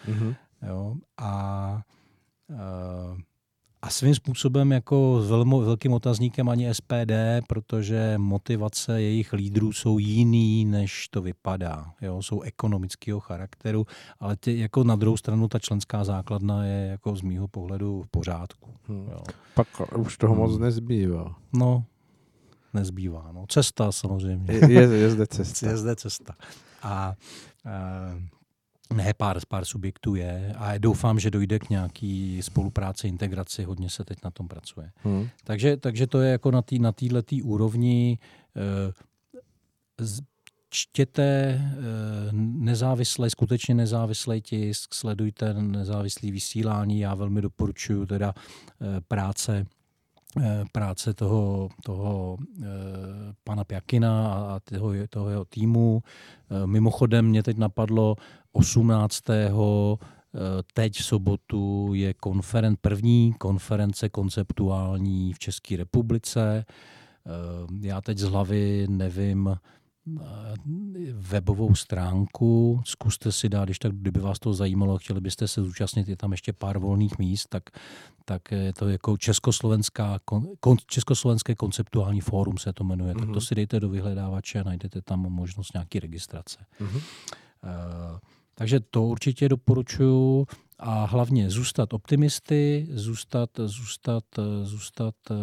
[0.09, 0.35] Mm-hmm.
[0.69, 0.95] Jo?
[1.19, 1.83] A
[2.51, 3.19] uh,
[3.83, 7.13] a svým způsobem jako s velmi velkým otazníkem ani SPD,
[7.49, 11.93] protože motivace jejich lídrů jsou jiný, než to vypadá.
[12.03, 12.23] Jo?
[12.23, 13.87] Jsou ekonomického charakteru,
[14.21, 18.09] ale ty, jako na druhou stranu ta členská základna je jako z mýho pohledu v
[18.09, 18.71] pořádku.
[18.89, 19.09] Hmm.
[19.11, 19.23] Jo.
[19.55, 20.63] Pak už toho moc hmm.
[20.63, 21.37] nezbývá.
[21.53, 21.85] No,
[22.75, 23.31] nezbývá.
[23.33, 23.47] No.
[23.49, 24.53] Cesta samozřejmě.
[24.53, 25.67] Je, je, je zde cesta.
[25.71, 26.35] je zde cesta.
[26.83, 27.15] A, a
[28.93, 34.05] ne, pár, pár subjektů je a doufám, že dojde k nějaký spolupráci, integraci, hodně se
[34.05, 34.91] teď na tom pracuje.
[35.05, 35.29] Hmm.
[35.45, 36.63] Takže, takže to je jako na
[36.93, 38.19] této tý úrovni.
[38.57, 38.93] Eh,
[40.71, 41.63] čtěte eh,
[42.43, 47.01] nezávislý, skutečně nezávislý tisk, sledujte nezávislý vysílání.
[47.01, 48.35] Já velmi doporučuji teda
[48.81, 49.67] eh, práce
[50.73, 52.39] práce toho, toho
[53.45, 56.03] pana Pjakina a toho, toho jeho týmu.
[56.67, 58.17] Mimochodem mě teď napadlo,
[58.53, 59.25] 18.
[60.75, 66.65] Teď v sobotu je konferen, první konference konceptuální v České republice.
[67.81, 69.57] Já teď z hlavy nevím,
[71.13, 76.09] webovou stránku, zkuste si dát, když tak, kdyby vás to zajímalo, chtěli byste se zúčastnit,
[76.09, 77.63] je tam ještě pár volných míst, tak,
[78.25, 80.19] tak je to jako Československá,
[80.61, 83.19] kon, Československé konceptuální fórum se to jmenuje, mm-hmm.
[83.19, 83.41] tak to mhm.
[83.41, 86.59] si dejte do vyhledávače a najdete tam možnost nějaký registrace.
[86.81, 87.03] Mm-hmm.
[87.65, 88.19] Uh,
[88.63, 90.47] takže to určitě doporučuji
[90.79, 94.25] a hlavně zůstat optimisty, zůstat, zůstat,
[94.63, 95.35] zůstat eh,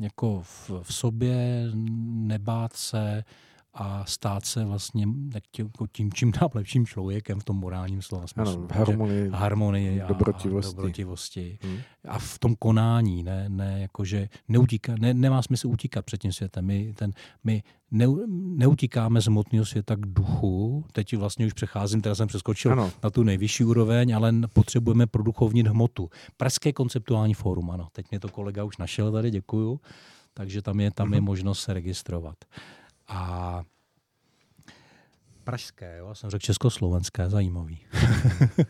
[0.00, 1.70] jako v, v sobě,
[2.04, 3.24] nebát se,
[3.74, 5.06] a stát se vlastně
[5.92, 8.54] tím čím dál lepším člověkem v tom morálním slova smyslu.
[8.54, 10.72] Ano, harmonii, harmonii a, dobrotivosti.
[10.72, 11.58] A, dobrotivosti.
[11.62, 11.78] Hmm.
[12.08, 16.66] a v tom konání, ne, ne jakože neutíká, ne, nemá smysl utíkat před tím světem.
[16.66, 17.12] My, ten,
[17.44, 22.72] my ne, neutíkáme z hmotného světa k duchu, teď vlastně už přecházím, teda jsem přeskočil
[22.72, 22.90] ano.
[23.02, 26.10] na tu nejvyšší úroveň, ale potřebujeme produkovnit hmotu.
[26.36, 29.80] Pražské konceptuální fórum, ano, teď mě to kolega už našel tady, děkuju,
[30.34, 31.26] takže tam je, tam je mhm.
[31.26, 32.36] možnost se registrovat.
[33.10, 33.62] A
[35.44, 37.78] pražské, jo, jsem řekl československé, zajímavý.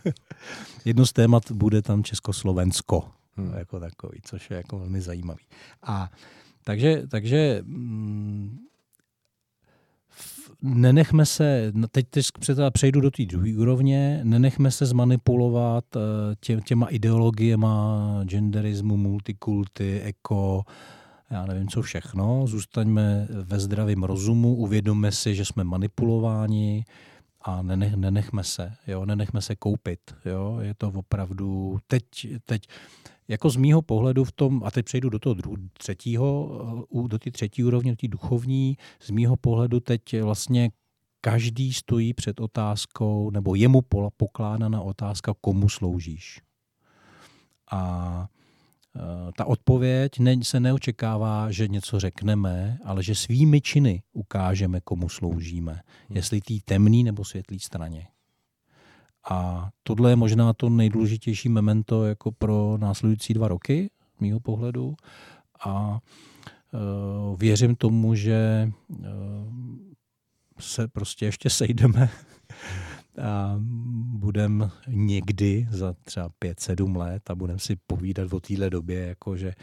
[0.84, 3.54] Jedno z témat bude tam Československo, hmm.
[3.58, 5.44] jako takový, což je jako velmi zajímavý.
[5.82, 6.10] A
[6.64, 8.58] takže, takže mm,
[10.62, 12.26] nenechme se, teď, teď
[12.70, 16.00] přejdu do té druhé úrovně, nenechme se zmanipulovat eh,
[16.40, 20.64] tě, těma ideologiema genderismu, multikulty, eko,
[21.30, 26.84] já nevím co všechno, zůstaňme ve zdravém rozumu, uvědomme si, že jsme manipulováni
[27.40, 32.04] a nenech, nenechme se, jo, nenechme se koupit, jo, je to opravdu, teď,
[32.44, 32.62] teď,
[33.28, 37.30] jako z mýho pohledu v tom, a teď přejdu do toho druhého, třetího, do té
[37.30, 40.70] třetí úrovně, do té duchovní, z mýho pohledu teď vlastně
[41.20, 43.82] každý stojí před otázkou, nebo je mu
[44.16, 46.40] pokládána otázka, komu sloužíš.
[47.70, 48.28] A
[49.36, 55.72] ta odpověď ne, se neočekává, že něco řekneme, ale že svými činy ukážeme, komu sloužíme.
[55.72, 56.16] Hmm.
[56.16, 58.06] Jestli tý temný nebo světlý straně.
[59.30, 64.94] A tohle je možná to nejdůležitější memento jako pro následující dva roky, mýho pohledu.
[65.66, 65.98] A
[66.72, 69.06] uh, věřím tomu, že uh,
[70.58, 72.10] se prostě ještě sejdeme
[73.18, 73.56] a
[74.18, 79.54] budem někdy za třeba 5-7 let a budem si povídat o téhle době, jako že,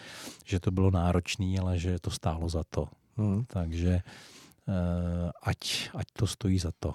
[0.45, 2.87] že to bylo náročné, ale že to stálo za to.
[3.17, 3.45] Hmm.
[3.45, 6.93] Takže eh, ať, ať to stojí za to.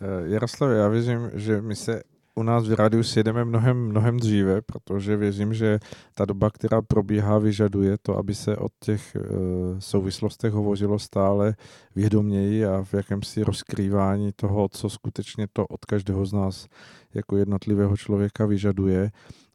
[0.00, 2.02] Eh, Jaroslav, já věřím, že my se
[2.34, 5.78] u nás v rádiu sjedeme mnohem, mnohem dříve, protože věřím, že
[6.14, 11.54] ta doba, která probíhá, vyžaduje to, aby se o těch uh, souvislostech hovořilo stále
[11.94, 16.66] vědoměji a v jakémsi rozkrývání toho, co skutečně to od každého z nás
[17.14, 19.10] jako jednotlivého člověka vyžaduje.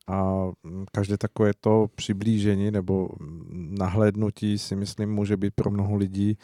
[0.07, 5.95] A mm, každé takové to přiblížení nebo mm, nahlédnutí si myslím může být pro mnoho
[5.95, 6.37] lidí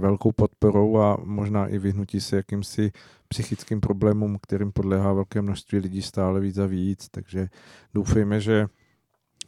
[0.00, 2.92] velkou podporou a možná i vyhnutí se jakýmsi
[3.28, 7.08] psychickým problémům, kterým podléhá velké množství lidí stále víc a víc.
[7.10, 7.48] Takže
[7.94, 8.66] doufejme, že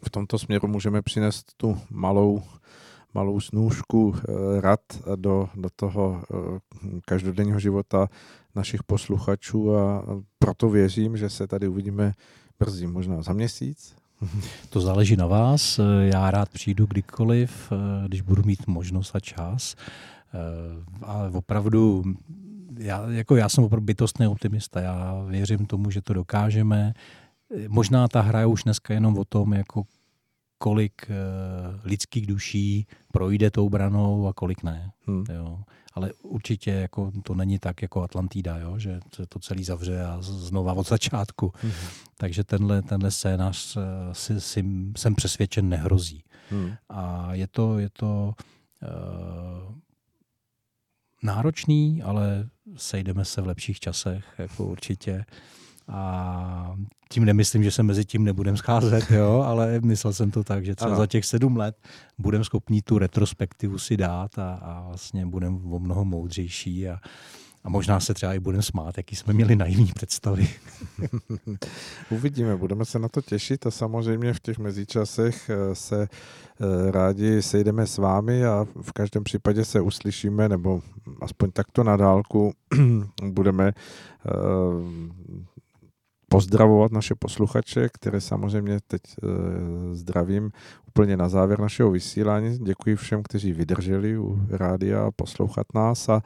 [0.07, 2.43] v tomto směru můžeme přinést tu malou,
[3.15, 4.81] malou snůžku eh, rad
[5.17, 6.61] do, do toho eh,
[7.05, 8.09] každodenního života
[8.55, 10.05] našich posluchačů a
[10.39, 12.13] proto věřím, že se tady uvidíme
[12.59, 13.95] brzy, možná za měsíc.
[14.71, 15.81] To záleží na vás.
[16.01, 19.75] Já rád přijdu kdykoliv, eh, když budu mít možnost a čas.
[21.03, 22.05] Ale opravdu
[22.79, 24.81] já, jako já jsem opravdu bytostný optimista.
[24.81, 26.95] Já věřím tomu, že to dokážeme.
[27.69, 29.83] Možná ta hra je už dneska jenom o tom, jako
[30.59, 34.91] kolik uh, lidských duší projde tou branou a kolik ne.
[35.07, 35.25] Hmm.
[35.35, 35.59] Jo.
[35.95, 38.79] Ale určitě jako, to není tak jako Atlantida, jo?
[38.79, 41.53] že se to celý zavře a znova od začátku.
[41.63, 41.73] Hmm.
[42.17, 44.65] Takže tenhle, tenhle scénář uh, si, si,
[44.97, 46.25] jsem přesvědčen nehrozí.
[46.51, 46.73] Hmm.
[46.89, 48.35] A je to, je to
[48.83, 49.75] uh,
[51.23, 55.25] náročný, ale sejdeme se v lepších časech, jako určitě.
[55.89, 56.75] A
[57.11, 60.75] tím nemyslím, že se mezi tím nebudeme scházet, jo, ale myslel jsem to tak, že
[60.75, 60.99] třeba ano.
[60.99, 61.77] za těch sedm let
[62.19, 66.99] budeme schopni tu retrospektivu si dát a, a vlastně budeme o mnoho moudřejší a,
[67.65, 70.49] a možná se třeba i budeme smát, jaký jsme měli naivní představy.
[72.11, 77.43] Uvidíme, budeme se na to těšit a samozřejmě v těch mezičasech eh, se eh, rádi
[77.43, 80.83] sejdeme s vámi a v každém případě se uslyšíme, nebo
[81.21, 82.53] aspoň takto na dálku
[83.25, 84.33] budeme eh,
[86.29, 89.01] pozdravovat naše posluchače, které samozřejmě teď
[89.93, 90.51] zdravím
[90.89, 92.59] úplně na závěr našeho vysílání.
[92.59, 96.23] Děkuji všem, kteří vydrželi u rádia poslouchat nás a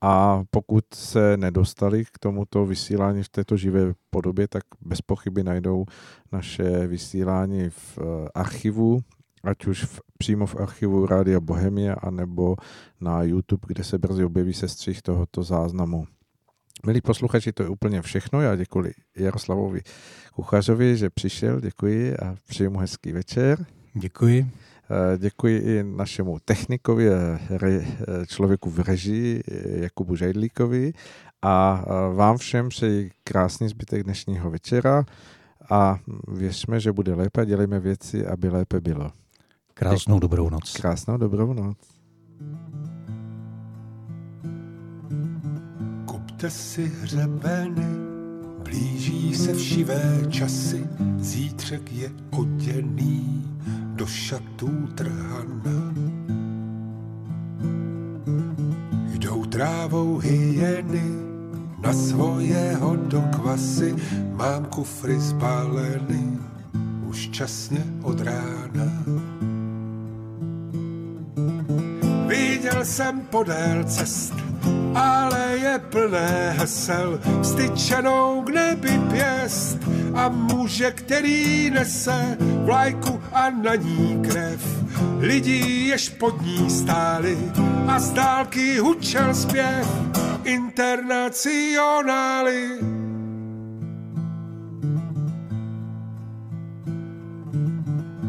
[0.00, 5.84] a pokud se nedostali k tomuto vysílání v této živé podobě, tak bez pochyby najdou
[6.32, 9.00] naše vysílání v eh, archivu,
[9.44, 12.56] ať už v, přímo v archivu Rádia Bohemia, anebo
[13.00, 16.06] na YouTube, kde se brzy objeví sestřih tohoto záznamu.
[16.86, 18.40] Milí posluchači, to je úplně všechno.
[18.40, 19.80] Já děkuji Jaroslavovi
[20.34, 23.66] Kuchařovi, že přišel, děkuji a přeji mu hezký večer.
[23.94, 24.50] Děkuji.
[24.90, 30.92] Eh, děkuji i našemu technikovi, eh, eh, člověku v režii, Jakubu Žajdlíkovi
[31.42, 31.84] a
[32.14, 35.04] vám všem přeji krásný zbytek dnešního večera
[35.70, 35.98] a
[36.28, 39.12] věřme, že bude lépe a dělejme věci, aby lépe bylo.
[39.74, 40.72] Krásnou dobrou noc.
[40.72, 41.78] Krásnou dobrou noc.
[46.06, 47.86] Kupte si hřebeny,
[48.62, 50.86] blíží se všivé časy,
[51.18, 53.45] zítřek je oděný
[53.96, 55.94] do šatů trhana.
[59.12, 61.02] Jdou trávou hyeny
[61.82, 63.96] na svojeho do kvasy,
[64.32, 66.38] mám kufry spáleny
[67.08, 69.04] už časně od rána.
[72.26, 74.34] Viděl jsem podél cest,
[74.94, 79.78] ale je plné hesel, styčenou k nebi pěst
[80.14, 84.86] a muže, který nese vlajku a na ní krev.
[85.18, 87.38] Lidi, jež pod ní stáli
[87.88, 89.88] a z dálky hučel zpěv
[90.44, 92.70] internacionály.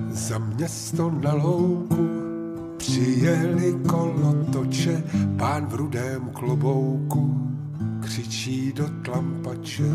[0.10, 2.27] Za město na louku
[2.88, 5.04] přijeli kolotoče,
[5.38, 7.52] pán v rudém klobouku
[8.00, 9.92] křičí do tlampače.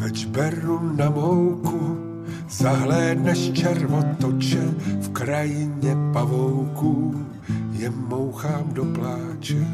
[0.00, 1.98] Več beru na mouku,
[2.50, 4.64] zahlédneš červotoče,
[5.00, 7.26] v krajině pavouků
[7.72, 9.64] je mouchám do pláče.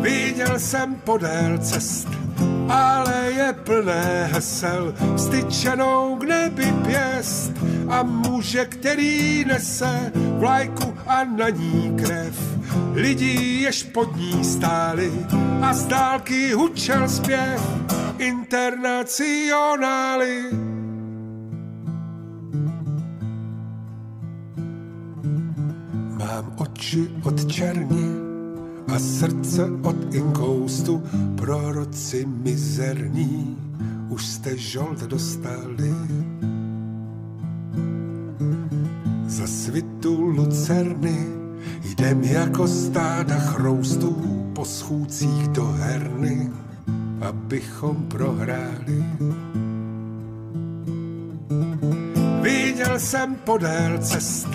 [0.00, 2.08] Viděl jsem podél cest,
[2.68, 7.52] ale je plné hesel, styčenou k nebi pěst
[7.88, 12.58] a muže, který nese vlajku a na ní krev.
[12.94, 15.12] Lidi, jež pod ní stáli
[15.62, 17.60] a z dálky hučel zpěv
[18.18, 20.44] internacionály.
[26.58, 28.27] Oči od černi
[28.88, 31.02] a srdce od inkoustu,
[31.36, 33.56] proroci mizerní,
[34.08, 35.94] už jste žolt dostali.
[39.26, 41.26] Za svitu lucerny
[41.82, 44.16] jdem jako stáda chroustů
[44.54, 46.50] po schůdcích do herny,
[47.20, 49.04] abychom prohráli.
[52.88, 54.48] Viděl jsem podél cest,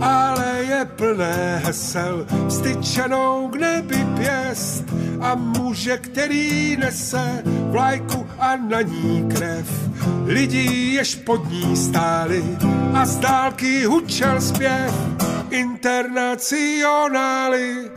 [0.00, 4.84] ale je plné hesel, styčenou k nebi pěst
[5.20, 9.90] a muže, který nese vlajku a na ní krev.
[10.24, 12.44] Lidí, jež pod ní stáli
[12.94, 14.94] a z dálky hučel zpěv
[15.50, 17.90] internacionály.